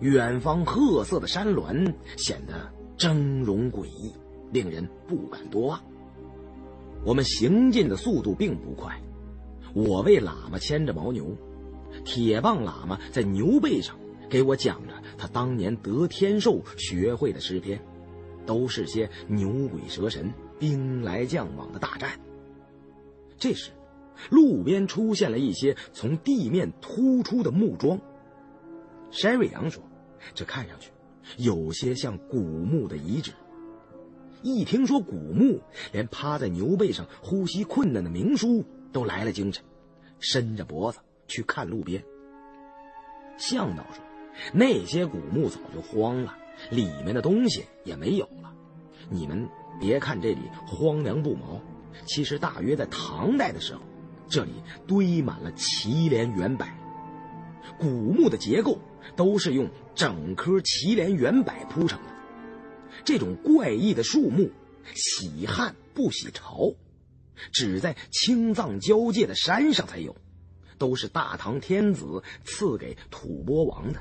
[0.00, 4.12] 远方褐色的山峦显得峥嵘诡异，
[4.52, 5.80] 令人不敢多望。
[7.04, 9.00] 我们行进的速度并不快，
[9.74, 11.36] 我为喇嘛牵着牦牛。
[12.04, 13.96] 铁棒喇嘛在牛背上
[14.28, 17.80] 给我讲着他当年得天寿学会的诗篇，
[18.44, 22.10] 都是些牛鬼蛇神、兵来将往的大战。
[23.38, 23.70] 这时，
[24.28, 28.00] 路边出现了一些从地面突出的木桩。
[29.10, 29.82] 山瑞阳说
[30.34, 30.90] ：“这看上去
[31.36, 33.32] 有些像古墓的遗址。”
[34.42, 35.60] 一听说古墓，
[35.92, 39.64] 连趴在牛背上呼吸困难的明叔都来了精神，
[40.20, 40.98] 伸着脖子。
[41.30, 42.02] 去看路边。
[43.36, 44.02] 向导说
[44.54, 46.34] ：“那些古墓早就荒了，
[46.70, 48.50] 里面的东西也没有了。
[49.10, 49.46] 你们
[49.78, 51.60] 别看这里荒凉不毛，
[52.06, 53.82] 其实大约在唐代的时候，
[54.26, 54.52] 这里
[54.86, 56.66] 堆满了祁连圆柏。
[57.78, 58.78] 古墓的结构
[59.16, 62.08] 都是用整棵祁连圆柏铺成的。
[63.04, 64.50] 这种怪异的树木，
[64.94, 66.74] 喜旱不喜潮，
[67.52, 70.14] 只在青藏交界的山上才有。”
[70.78, 74.00] 都是大唐天子赐给吐蕃王的，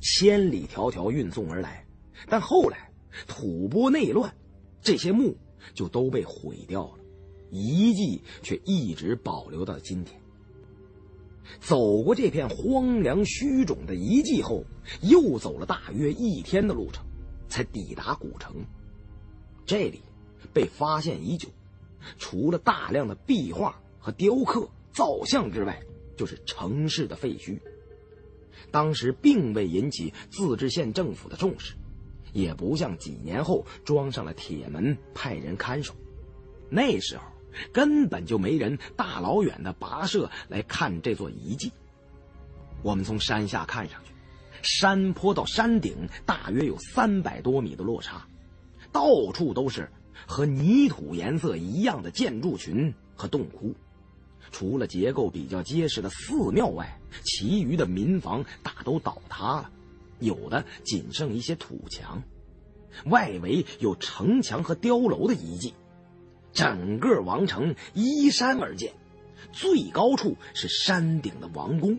[0.00, 1.86] 千里迢迢运送而来，
[2.28, 2.90] 但后来
[3.28, 4.34] 吐蕃内乱，
[4.80, 5.36] 这些墓
[5.72, 7.04] 就都被毁掉了，
[7.52, 10.20] 遗迹却一直保留到今天。
[11.60, 14.64] 走过这片荒凉虚肿的遗迹后，
[15.02, 17.04] 又走了大约一天的路程，
[17.48, 18.54] 才抵达古城。
[19.66, 20.00] 这里
[20.52, 21.48] 被发现已久，
[22.18, 24.68] 除了大量的壁画和雕刻。
[24.94, 25.82] 造像之外，
[26.18, 27.58] 就是城市的废墟。
[28.70, 31.72] 当时并未引起自治县政府的重视，
[32.34, 35.94] 也不像几年后装上了铁门，派人看守。
[36.68, 37.24] 那时候
[37.72, 41.72] 根本就没人大老远的跋涉来看这座遗迹。
[42.82, 44.12] 我们从山下看上去，
[44.62, 48.26] 山坡到山顶大约有三百多米的落差，
[48.90, 49.88] 到处都是
[50.26, 53.74] 和泥土颜色一样的建筑群和洞窟。
[54.50, 59.70] 除了结构比较结实的寺庙外，其余的民房大都倒塌了，
[60.18, 62.22] 有的仅剩一些土墙，
[63.06, 65.72] 外围有城墙和碉楼的遗迹。
[66.52, 68.92] 整个王城依山而建，
[69.52, 71.98] 最高处是山顶的王宫，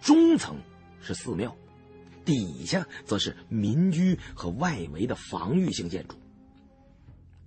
[0.00, 0.56] 中层
[1.00, 1.56] 是寺庙，
[2.24, 6.16] 底下则是民居和外围的防御性建筑。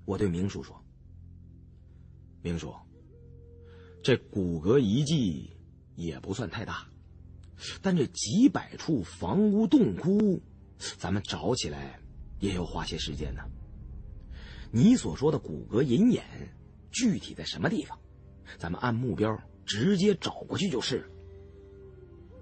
[0.05, 0.81] 我对明叔说
[2.41, 2.73] ：“明叔。”
[4.03, 5.49] 这骨骼遗迹
[5.95, 6.87] 也不算太大，
[7.81, 10.39] 但这几百处房屋洞窟，
[10.77, 11.99] 咱们找起来
[12.39, 13.41] 也要花些时间呢。
[14.75, 16.21] 你所说的骨骼银眼，
[16.91, 17.97] 具体在什么地方？
[18.57, 21.05] 咱们按目标直接找过去就是了。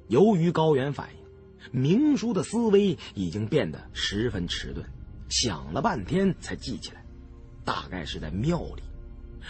[0.07, 4.83] 由于高原反应，明叔的思维已经变得十分迟钝，
[5.29, 7.05] 想了半天才记起来，
[7.63, 8.81] 大概是在庙里，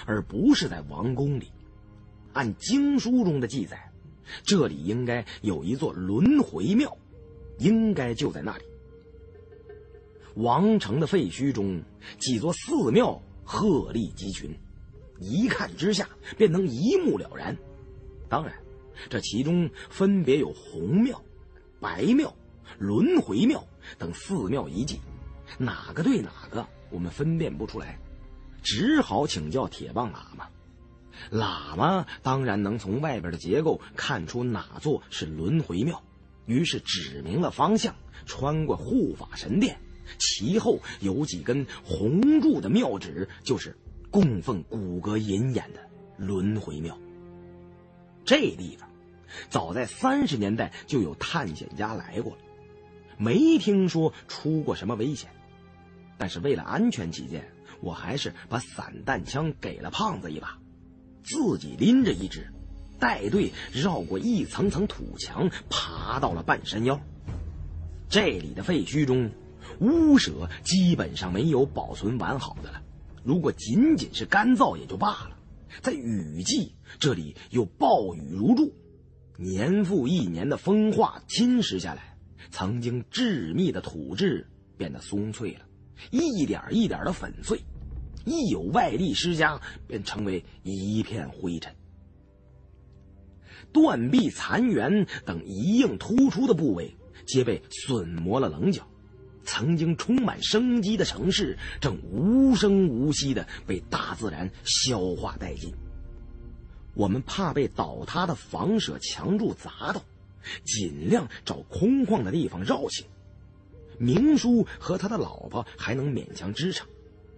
[0.05, 1.53] 而不是在王宫里。
[2.34, 3.93] 按经书中的记载，
[4.43, 6.97] 这里应该有一座轮回庙，
[7.60, 8.65] 应该就在那里。
[10.35, 11.81] 王城的废墟中，
[12.19, 14.51] 几座寺庙鹤立鸡群，
[15.19, 16.07] 一看之下
[16.38, 17.55] 便能一目了然。
[18.27, 18.53] 当然，
[19.10, 21.22] 这其中分别有红庙、
[21.80, 22.34] 白庙、
[22.80, 23.64] 轮回庙
[23.99, 24.99] 等寺庙遗迹，
[25.60, 27.99] 哪个对哪个我们分辨不出来，
[28.64, 30.47] 只好请教铁棒喇嘛。
[31.31, 36.01] 喇嘛当然能从外边的结构看出哪座是轮回庙，
[36.47, 37.95] 于是指明了方向，
[38.26, 39.80] 穿过护法神殿。
[40.20, 43.76] 其后有几根红柱的庙址，就是
[44.12, 45.80] 供奉骨骼银眼的
[46.18, 46.98] 轮回庙。
[48.26, 48.90] 这地方，
[49.50, 52.40] 早在三十年代就有探险家来过了，
[53.18, 55.30] 没听说出过什么危险。
[56.18, 57.52] 但是为了安全起见，
[57.82, 60.58] 我还是把散弹枪给了胖子一把，
[61.24, 62.48] 自己拎着一支，
[63.00, 67.00] 带队绕过一层层土墙，爬到了半山腰。
[68.08, 69.32] 这里的废墟中。
[69.80, 72.81] 屋舍基本上没有保存完好的了，
[73.23, 75.38] 如果仅仅是干燥也就罢了，
[75.81, 78.72] 在雨季这里又暴雨如注，
[79.38, 82.18] 年复一年的风化侵蚀下来，
[82.52, 85.61] 曾经致密的土质变得松脆了，
[86.11, 87.60] 一点一点的粉碎，
[88.26, 91.73] 一有外力施加，便成为一片灰尘。
[93.72, 96.95] 断壁残垣等一应突出的部位，
[97.26, 98.88] 皆被损磨了棱角。
[99.44, 105.74] 曾经充满生机的城市，正无声无息的被大自然消化殆尽。
[106.94, 110.02] 我们怕被倒塌的房舍墙柱砸到，
[110.64, 113.06] 尽量找空旷的地方绕行。
[113.98, 116.88] 明叔和他的老婆还能勉强支撑，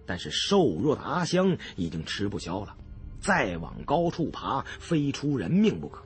[0.04, 2.76] 但是瘦弱的阿香已经吃不消了，
[3.20, 6.02] 再往高处爬，非出人命不可。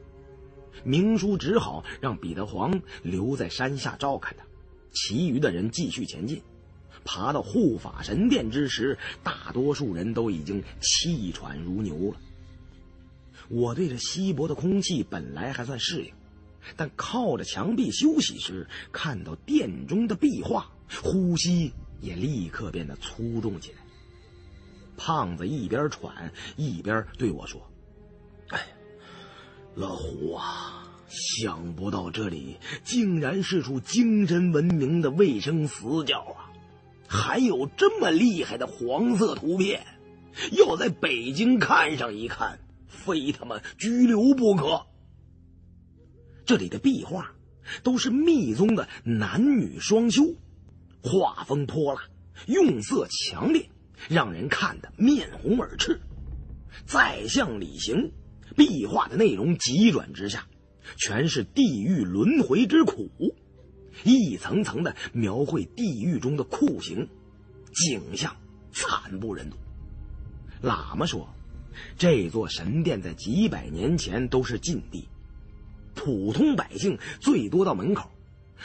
[0.82, 4.44] 明叔只好让彼得黄留在山下照看他。
[4.92, 6.42] 其余的人继续前进，
[7.04, 12.20] 爬到护法神殿之时，大多数人都已经气喘如牛了。
[13.48, 16.12] 我对这稀薄的空气本来还算适应，
[16.76, 20.70] 但靠着墙壁休息时，看到殿中的壁画，
[21.02, 23.78] 呼吸也立刻变得粗重起来。
[24.96, 27.60] 胖子一边喘一边对我说
[28.50, 28.66] ：“哎，
[29.74, 36.47] 老胡啊。”想不到这里竟然是处精神文明的卫生死角啊！
[37.09, 39.85] 还有这么厉害的黄色图片，
[40.53, 44.87] 要在北京看上一看，非他妈拘留不可。
[46.47, 47.32] 这里的壁画
[47.82, 50.23] 都是密宗的男女双修，
[51.03, 52.03] 画风泼辣，
[52.47, 53.69] 用色强烈，
[54.09, 56.01] 让人看得面红耳赤。
[56.87, 58.12] 再向里行，
[58.57, 60.47] 壁画的内容急转直下。
[60.96, 63.10] 全是地狱轮回之苦，
[64.04, 67.08] 一层层的描绘地狱中的酷刑，
[67.72, 68.36] 景象
[68.72, 69.56] 惨不忍睹。
[70.62, 71.28] 喇嘛说，
[71.96, 75.08] 这座神殿在几百年前都是禁地，
[75.94, 78.10] 普通百姓最多到门口，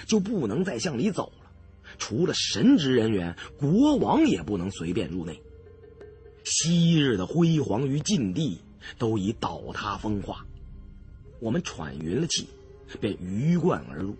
[0.05, 1.51] 就不能再向里走了。
[1.97, 5.41] 除了神职人员，国王也不能随便入内。
[6.43, 8.59] 昔日的辉煌与禁地
[8.97, 10.45] 都已倒塌风化。
[11.39, 12.47] 我们喘匀了气，
[12.99, 14.15] 便鱼贯而入。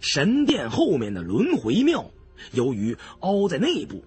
[0.00, 2.10] 神殿后面的轮回庙，
[2.52, 4.04] 由于凹在内部，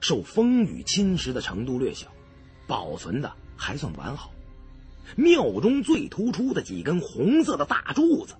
[0.00, 2.06] 受风雨侵蚀的程度略小，
[2.66, 4.32] 保存的还算完好。
[5.16, 8.34] 庙中最突出的几根红色的大柱子，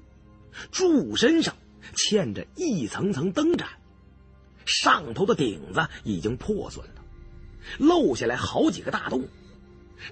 [0.70, 1.56] 柱身上
[1.96, 3.68] 嵌着一层层灯盏，
[4.64, 7.04] 上头的顶子已经破损了，
[7.78, 9.26] 漏下来好几个大洞，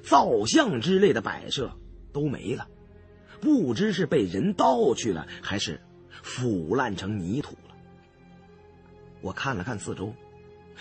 [0.02, 1.70] 造像之类的摆设。
[2.18, 2.68] 都没了，
[3.40, 5.80] 不知是被人盗去了，还是
[6.24, 7.76] 腐烂成泥土了。
[9.20, 10.12] 我看了看四周，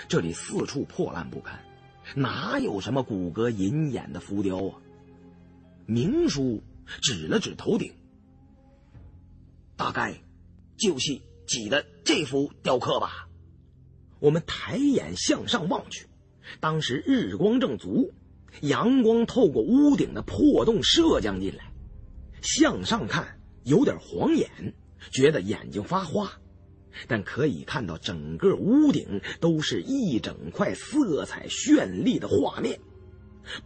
[0.07, 1.59] 这里四处破烂不堪，
[2.15, 4.81] 哪有什么骨骼银眼的浮雕啊？
[5.85, 6.63] 明叔
[7.03, 7.93] 指了指头顶，
[9.75, 10.15] 大概
[10.75, 13.29] 就是挤的这幅雕刻吧。
[14.19, 16.07] 我们抬眼向上望去，
[16.59, 18.11] 当时日光正足。
[18.61, 21.71] 阳光透过屋顶的破洞射将进来，
[22.41, 24.49] 向上看有点晃眼，
[25.11, 26.31] 觉得眼睛发花，
[27.07, 32.79] 但可以看到整个屋顶都是一整块色彩绚丽的画面，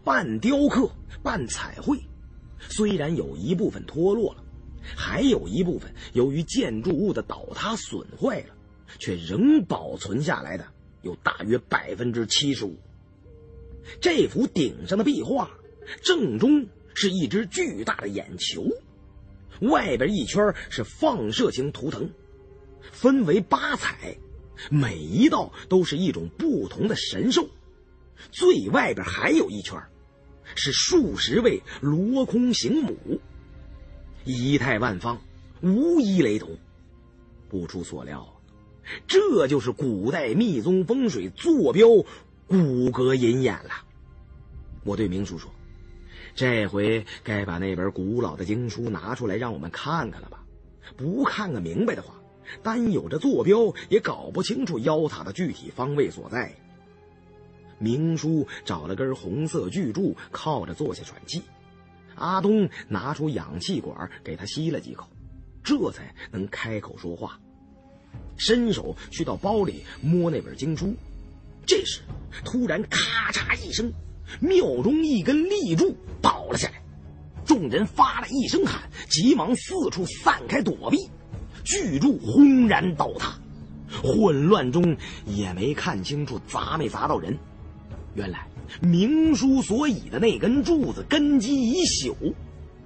[0.04, 0.90] 半雕刻
[1.24, 1.98] 半彩绘。
[2.70, 4.44] 虽然有一部分脱落了，
[4.96, 8.56] 还有一部分由于建筑物的倒塌损坏了，
[9.00, 10.66] 却仍保存下来的
[11.02, 12.78] 有大约百分之七十五。
[14.00, 15.50] 这幅顶上的壁画，
[16.02, 18.66] 正中是一只巨大的眼球，
[19.62, 22.10] 外边一圈是放射型图腾，
[22.92, 24.18] 分为八彩，
[24.70, 27.48] 每一道都是一种不同的神兽。
[28.32, 29.82] 最外边还有一圈，
[30.56, 32.96] 是数十位罗空行母，
[34.24, 35.20] 仪态万方，
[35.62, 36.58] 无一雷同。
[37.50, 38.42] 不出所料，
[39.08, 41.88] 这就是古代密宗风水坐标
[42.52, 43.72] 骨骼隐眼了。
[44.84, 45.50] 我对明叔说
[46.36, 50.44] ：“这回该把那本古老的经书拿出来让我们看看了吧？
[50.98, 52.16] 不看个明白的话，
[52.62, 56.54] 单有这坐标也搞不清楚妖塔的具体方位所在。”
[57.80, 61.42] 明叔找了根红色巨柱，靠着坐下喘气。
[62.16, 65.08] 阿东拿出氧气管给他吸了几口，
[65.64, 67.40] 这才能开口说话。
[68.38, 70.94] 伸手去到包里摸那本经书，
[71.66, 72.02] 这时
[72.44, 73.92] 突然咔嚓一声，
[74.40, 76.82] 庙中一根立柱倒了下来，
[77.46, 80.98] 众人发了一声喊，急忙四处散开躲避。
[81.64, 83.40] 巨柱轰然倒塌，
[84.04, 84.98] 混乱中
[85.28, 87.38] 也没看清楚砸没砸到人。
[88.16, 88.48] 原来
[88.82, 92.34] 明叔所倚的那根柱子根基已朽，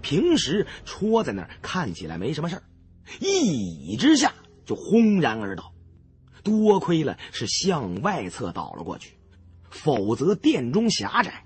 [0.02, 2.64] 平时戳在那儿看起来没什么事儿，
[3.20, 4.34] 一倚之下
[4.66, 5.72] 就轰然而倒。
[6.46, 9.18] 多亏了是向外侧倒了过去，
[9.70, 11.44] 否则殿中狭窄，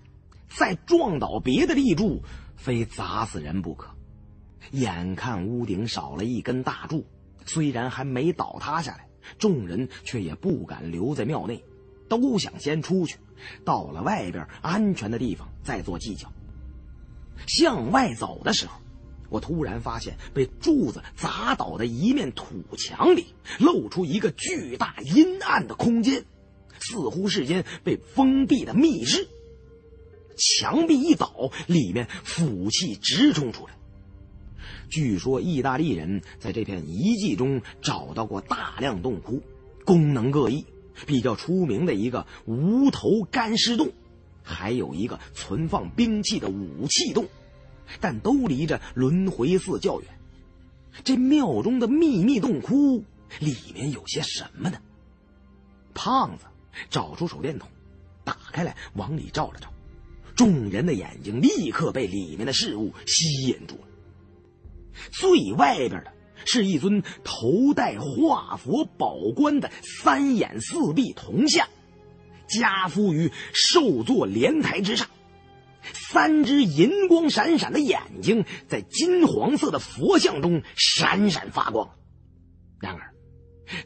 [0.49, 2.21] 再撞倒别的立柱，
[2.57, 3.89] 非砸死人不可。
[4.71, 7.05] 眼看屋顶少了一根大柱，
[7.45, 9.07] 虽然还没倒塌下来，
[9.39, 11.63] 众人却也不敢留在庙内。
[12.09, 13.17] 都想先出去，
[13.63, 16.27] 到了外边安全的地方再做计较。
[17.47, 18.81] 向外走的时候，
[19.29, 22.45] 我突然发现被柱子砸倒的一面土
[22.77, 23.27] 墙里
[23.59, 26.25] 露出一个巨大阴暗的空间，
[26.79, 29.27] 似乎是间被封闭的密室。
[30.37, 33.73] 墙壁一倒，里面腐气直冲出来。
[34.89, 39.41] 据说意大利人在这片遗迹中找到过大量洞窟，
[39.85, 40.65] 功能各异。
[41.05, 43.89] 比较出名的一个无头干尸洞，
[44.43, 47.25] 还有一个存放兵器的武器洞，
[47.99, 50.09] 但都离着轮回寺较远。
[51.03, 53.03] 这庙中的秘密洞窟
[53.39, 54.79] 里面有些什么呢？
[55.93, 56.45] 胖子
[56.89, 57.67] 找出手电筒，
[58.23, 59.71] 打开来往里照了照，
[60.35, 63.87] 众人的眼睛立刻被里面的事物吸引住了。
[65.11, 66.13] 最外边的。
[66.45, 71.67] 是一尊头戴化佛宝冠的三眼四臂铜像，
[72.47, 75.09] 加敷于寿座莲台之上，
[75.93, 81.89] 三只银光闪闪的眼睛在金黄色的佛像中闪闪发光。
[82.79, 83.13] 然而，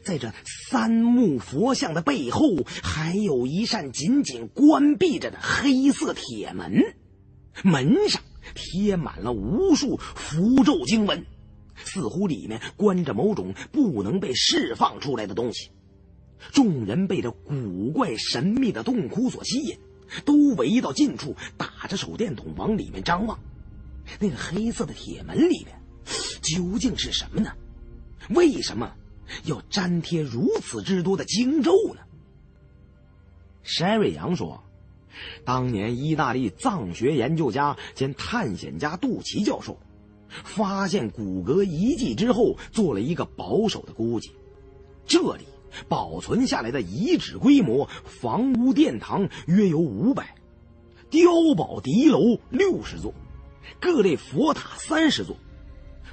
[0.02, 0.32] 在这
[0.70, 2.40] 三目佛像的背后，
[2.82, 6.94] 还有一扇紧紧关闭着的黑色铁门，
[7.62, 8.22] 门上
[8.54, 11.24] 贴满了无数符咒经文。
[11.76, 15.70] 似乎里面关着某种不能被释放出来的东西，
[16.52, 19.76] 众人被这古怪神秘的洞窟所吸引，
[20.24, 23.38] 都围到近处，打着手电筒往里面张望。
[24.20, 25.80] 那个黑色的铁门里面
[26.42, 27.52] 究竟是什么呢？
[28.30, 28.94] 为什么
[29.44, 32.00] 要粘贴如此之多的经咒呢？
[33.62, 34.62] 山瑞阳说
[35.44, 39.78] ：“当年意大利藏学研究家兼探险家杜奇教授。”
[40.42, 44.32] 发现骨骼遗迹之后，做了一个保守的估计，
[45.06, 45.44] 这里
[45.88, 50.34] 保存下来的遗址规模，房屋殿堂约有五百，
[51.10, 53.14] 碉堡敌楼六十座，
[53.80, 55.36] 各类佛塔三十座，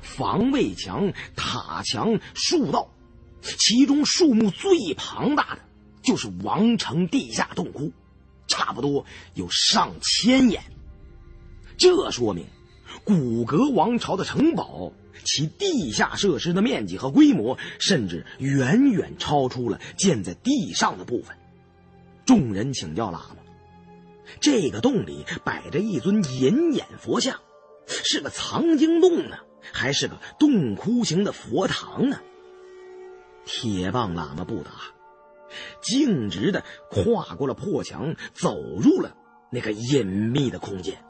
[0.01, 2.89] 防卫墙、塔墙、树道，
[3.41, 5.61] 其中数目最庞大的
[6.01, 7.91] 就是王城地下洞窟，
[8.47, 10.61] 差不多有上千眼，
[11.77, 12.45] 这说明。
[13.03, 14.91] 古格王朝的城堡，
[15.23, 21.35] 其地下设施的面积和规模，甚至远远超出了建在地上的部分。
[22.25, 23.37] 众人请教喇嘛
[24.39, 27.39] ：“这个洞里摆着一尊银眼佛像，
[27.87, 29.37] 是个藏经洞呢，
[29.71, 32.19] 还是个洞窟型的佛堂呢？”
[33.45, 34.71] 铁棒喇嘛不答，
[35.81, 39.17] 径直的跨过了破墙，走入了
[39.51, 41.03] 那个隐秘的空间。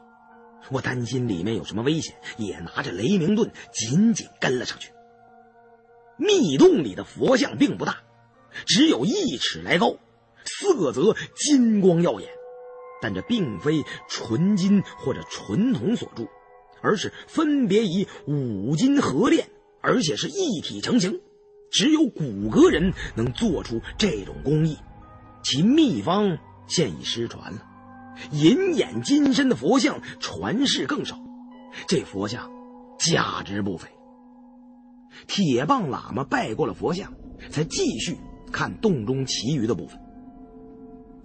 [0.70, 4.92] 我担心里面有什么危险，也拿着雷鸣盾紧紧跟了上去。
[6.16, 7.98] 密洞里的佛像并不大，
[8.66, 9.96] 只有一尺来高，
[10.44, 12.30] 色泽金光耀眼。
[13.00, 16.28] 但这并非纯金或者纯铜所铸，
[16.80, 19.50] 而是分别以五金合炼，
[19.80, 21.20] 而且是一体成型，
[21.68, 24.78] 只有骨骼人能做出这种工艺，
[25.42, 27.66] 其秘方现已失传了。
[28.30, 31.18] 银眼金身的佛像传世更少，
[31.88, 32.50] 这佛像
[32.98, 33.88] 价值不菲。
[35.26, 37.12] 铁棒喇嘛拜过了佛像，
[37.50, 38.16] 才继续
[38.50, 40.00] 看洞中其余的部分。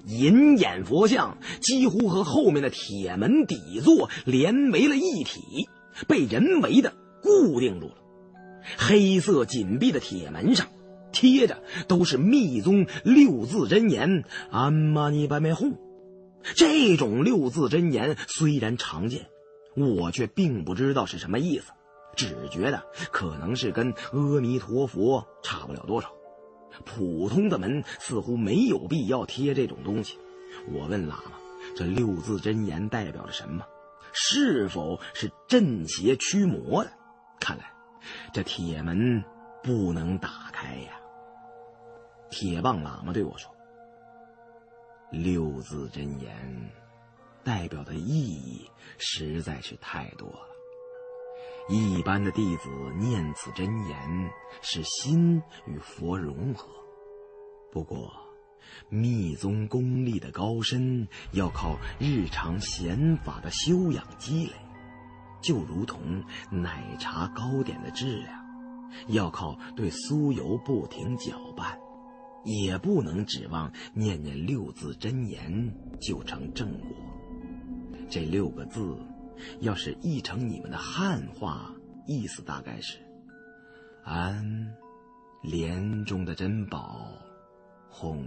[0.06, 5.42] 银眼佛像几乎和后面的铁门底座连为了一体，
[6.08, 7.96] 被人为的固定住了。
[8.78, 10.68] 黑色紧闭的铁门上
[11.12, 15.74] 贴着都是密宗六字真言“阿玛尼白梅吽”。
[16.56, 19.28] 这种六字真言虽然常见，
[19.76, 21.72] 我却并不知道是什么意思，
[22.16, 26.12] 只觉得可能是跟阿弥陀佛差不了多少。
[26.86, 30.18] 普通的门似乎没有必要贴这种东西。
[30.72, 31.34] 我问喇嘛
[31.76, 33.66] ：“这六字真言代表着什么？
[34.14, 36.92] 是否是镇邪驱魔的？”
[37.40, 37.72] 看来
[38.34, 39.24] 这铁门
[39.64, 41.00] 不能打开呀。
[42.30, 43.52] 铁棒喇嘛对我说。
[45.12, 46.72] 六字真言
[47.44, 50.48] 代表的意义实在是太多了。
[51.70, 56.68] 一般的弟子念此真言是心与佛融合，
[57.72, 58.12] 不过
[58.90, 64.54] 密宗功力的高深要靠日常显法的修养积累，
[65.42, 68.46] 就如同奶茶糕点的质量，
[69.08, 71.78] 要靠对酥油不停搅拌。
[72.48, 76.90] 也不能指望念念六字真言就成正果。
[78.10, 78.98] 这六个字，
[79.60, 81.76] 要是译成你们的汉话，
[82.08, 83.00] 意思大概是：
[84.06, 84.74] 安，
[85.44, 87.12] 莲中的珍宝，
[87.90, 88.24] 哄。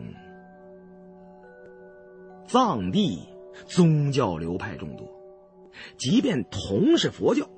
[2.47, 3.27] 藏地
[3.67, 5.09] 宗教流派众多，
[5.97, 7.49] 即便同是佛教，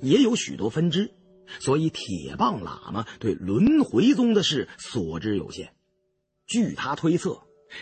[0.00, 1.14] 也有许多分支，
[1.58, 5.72] 所以铁棒喇嘛对轮回宗的事所知有限。
[6.52, 7.40] 据他推测，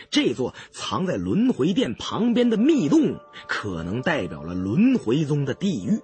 [0.09, 3.19] 这座藏在轮回殿旁边的密洞，
[3.49, 5.99] 可能代表了轮回宗的地狱。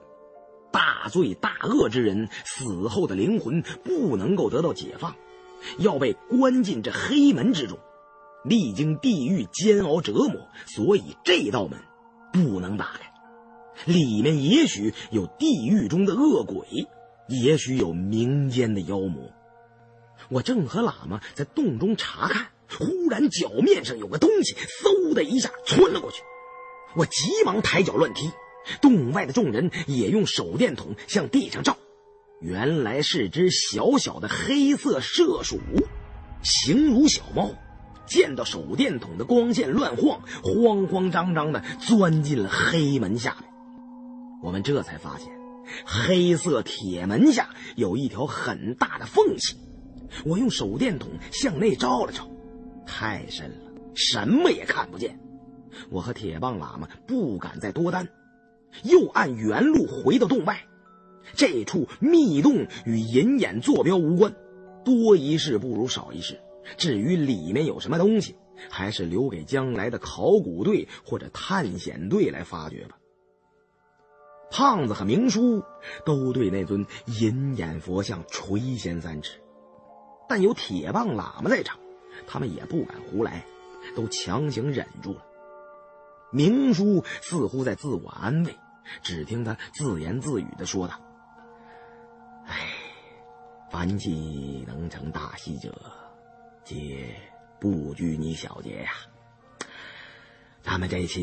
[0.69, 5.15] 大罪大恶之人死后的灵魂不能够得到解放，
[5.79, 7.79] 要被关进这黑门之中，
[8.43, 11.79] 历经地狱煎熬折磨，所以这道门
[12.33, 13.13] 不能打开。
[13.85, 16.67] 里面也许有地狱中的恶鬼，
[17.29, 19.31] 也许有民间的妖魔。
[20.29, 22.47] 我正和喇嘛在洞中查看。
[22.69, 26.21] 忽然，脚面上有个东西，嗖的一下窜了过去。
[26.95, 28.31] 我急忙抬脚乱踢，
[28.81, 31.77] 洞外的众人也用手电筒向地上照。
[32.39, 35.59] 原来是只小小的黑色麝鼠，
[36.43, 37.51] 形如小猫。
[38.05, 43.49] 见到手电筒的光线乱晃，慌慌张张的钻进了黑门下面。
[44.41, 45.27] 我们这才发现，
[45.85, 49.57] 黑色铁门下有一条很大的缝隙。
[50.25, 52.29] 我用手电筒向内照了照。
[52.87, 55.19] 太深了，什么也看不见。
[55.91, 58.07] 我和铁棒喇嘛不敢再多担，
[58.83, 60.65] 又按原路回到洞外。
[61.35, 64.33] 这处密洞与银眼坐标无关，
[64.85, 66.39] 多一事不如少一事。
[66.77, 68.35] 至于里面有什么东西，
[68.69, 72.97] 还是留给将来的考古队或者探险队来发掘吧。
[74.49, 75.61] 胖子和明叔
[76.05, 76.85] 都对那尊
[77.19, 79.41] 银眼佛像垂涎三尺，
[80.29, 81.77] 但有铁棒喇嘛在场。
[82.25, 83.45] 他们也不敢胡来，
[83.95, 85.23] 都强行忍住了。
[86.31, 88.55] 明叔似乎在自我安慰，
[89.01, 90.99] 只听他自言自语的说道
[92.47, 92.67] ：“哎，
[93.71, 95.73] 凡气能成大器者，
[96.65, 97.15] 皆
[97.61, 98.91] 不拘泥小节呀。
[100.61, 101.21] 咱们这次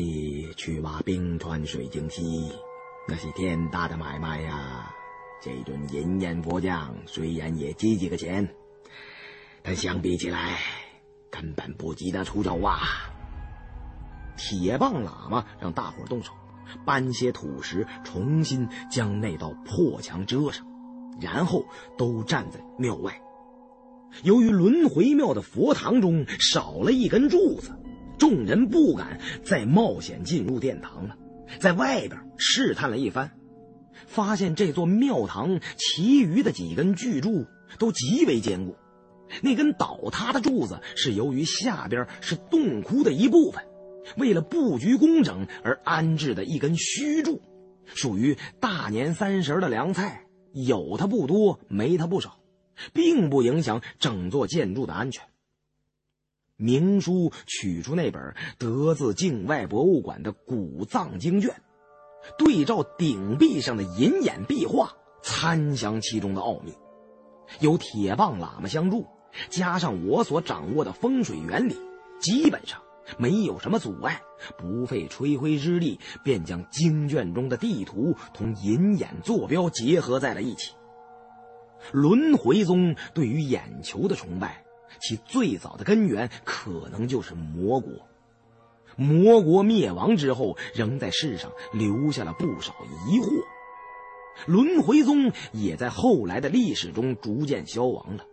[0.57, 2.51] 去挖冰川水晶溪，
[3.07, 4.91] 那是天大的买卖呀。
[5.39, 8.55] 这尊银燕佛像虽然也值几个钱，
[9.61, 10.57] 但相比起来……”
[11.37, 12.79] 根本不及他出招啊！
[14.37, 16.31] 铁棒喇嘛让大伙动手，
[16.85, 20.65] 搬些土石，重新将那道破墙遮上，
[21.19, 21.65] 然后
[21.97, 23.21] 都站在庙外。
[24.23, 27.77] 由于轮回庙的佛堂中少了一根柱子，
[28.17, 31.17] 众人不敢再冒险进入殿堂了，
[31.59, 33.31] 在外边试探了一番，
[34.07, 37.45] 发现这座庙堂其余的几根巨柱
[37.77, 38.77] 都极为坚固。
[39.41, 43.65] 那根倒塌的柱子是由于下边是洞窟的一部分，
[44.17, 47.41] 为了布局工整而安置的一根虚柱，
[47.85, 52.39] 属于大年三十的凉菜，有它不多，没它不少，
[52.93, 55.23] 并不影响整座建筑的安全。
[56.57, 61.53] 明叔取出那本得自境外博物馆的古藏经卷，
[62.37, 66.73] 对照顶壁上的银眼壁画，参详其中的奥秘。
[67.59, 69.05] 有铁棒喇嘛相助，
[69.49, 71.77] 加上我所掌握的风水原理，
[72.19, 72.81] 基本上
[73.17, 74.21] 没有什么阻碍，
[74.57, 80.73] 不费吹灰之力便将经卷中的地图同银眼坐标结合在了一起。
[81.91, 84.63] 轮回宗对于眼球的崇拜，
[84.99, 87.91] 其最早的根源可能就是魔国。
[88.95, 92.73] 魔国灭亡之后，仍在世上留下了不少
[93.09, 93.27] 疑惑。
[94.45, 98.25] 轮回宗也在后来的历史中逐渐消亡了。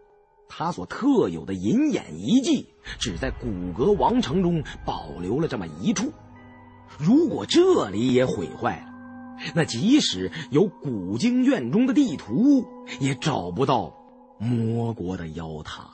[0.49, 6.13] 他所特有的银眼遗迹，只在古格王城中保留了这么一处。
[6.99, 8.93] 如果这里也毁坏了，
[9.55, 12.67] 那即使有古经卷中的地图，
[13.01, 13.95] 也找不到
[14.39, 15.92] 魔国的妖塔。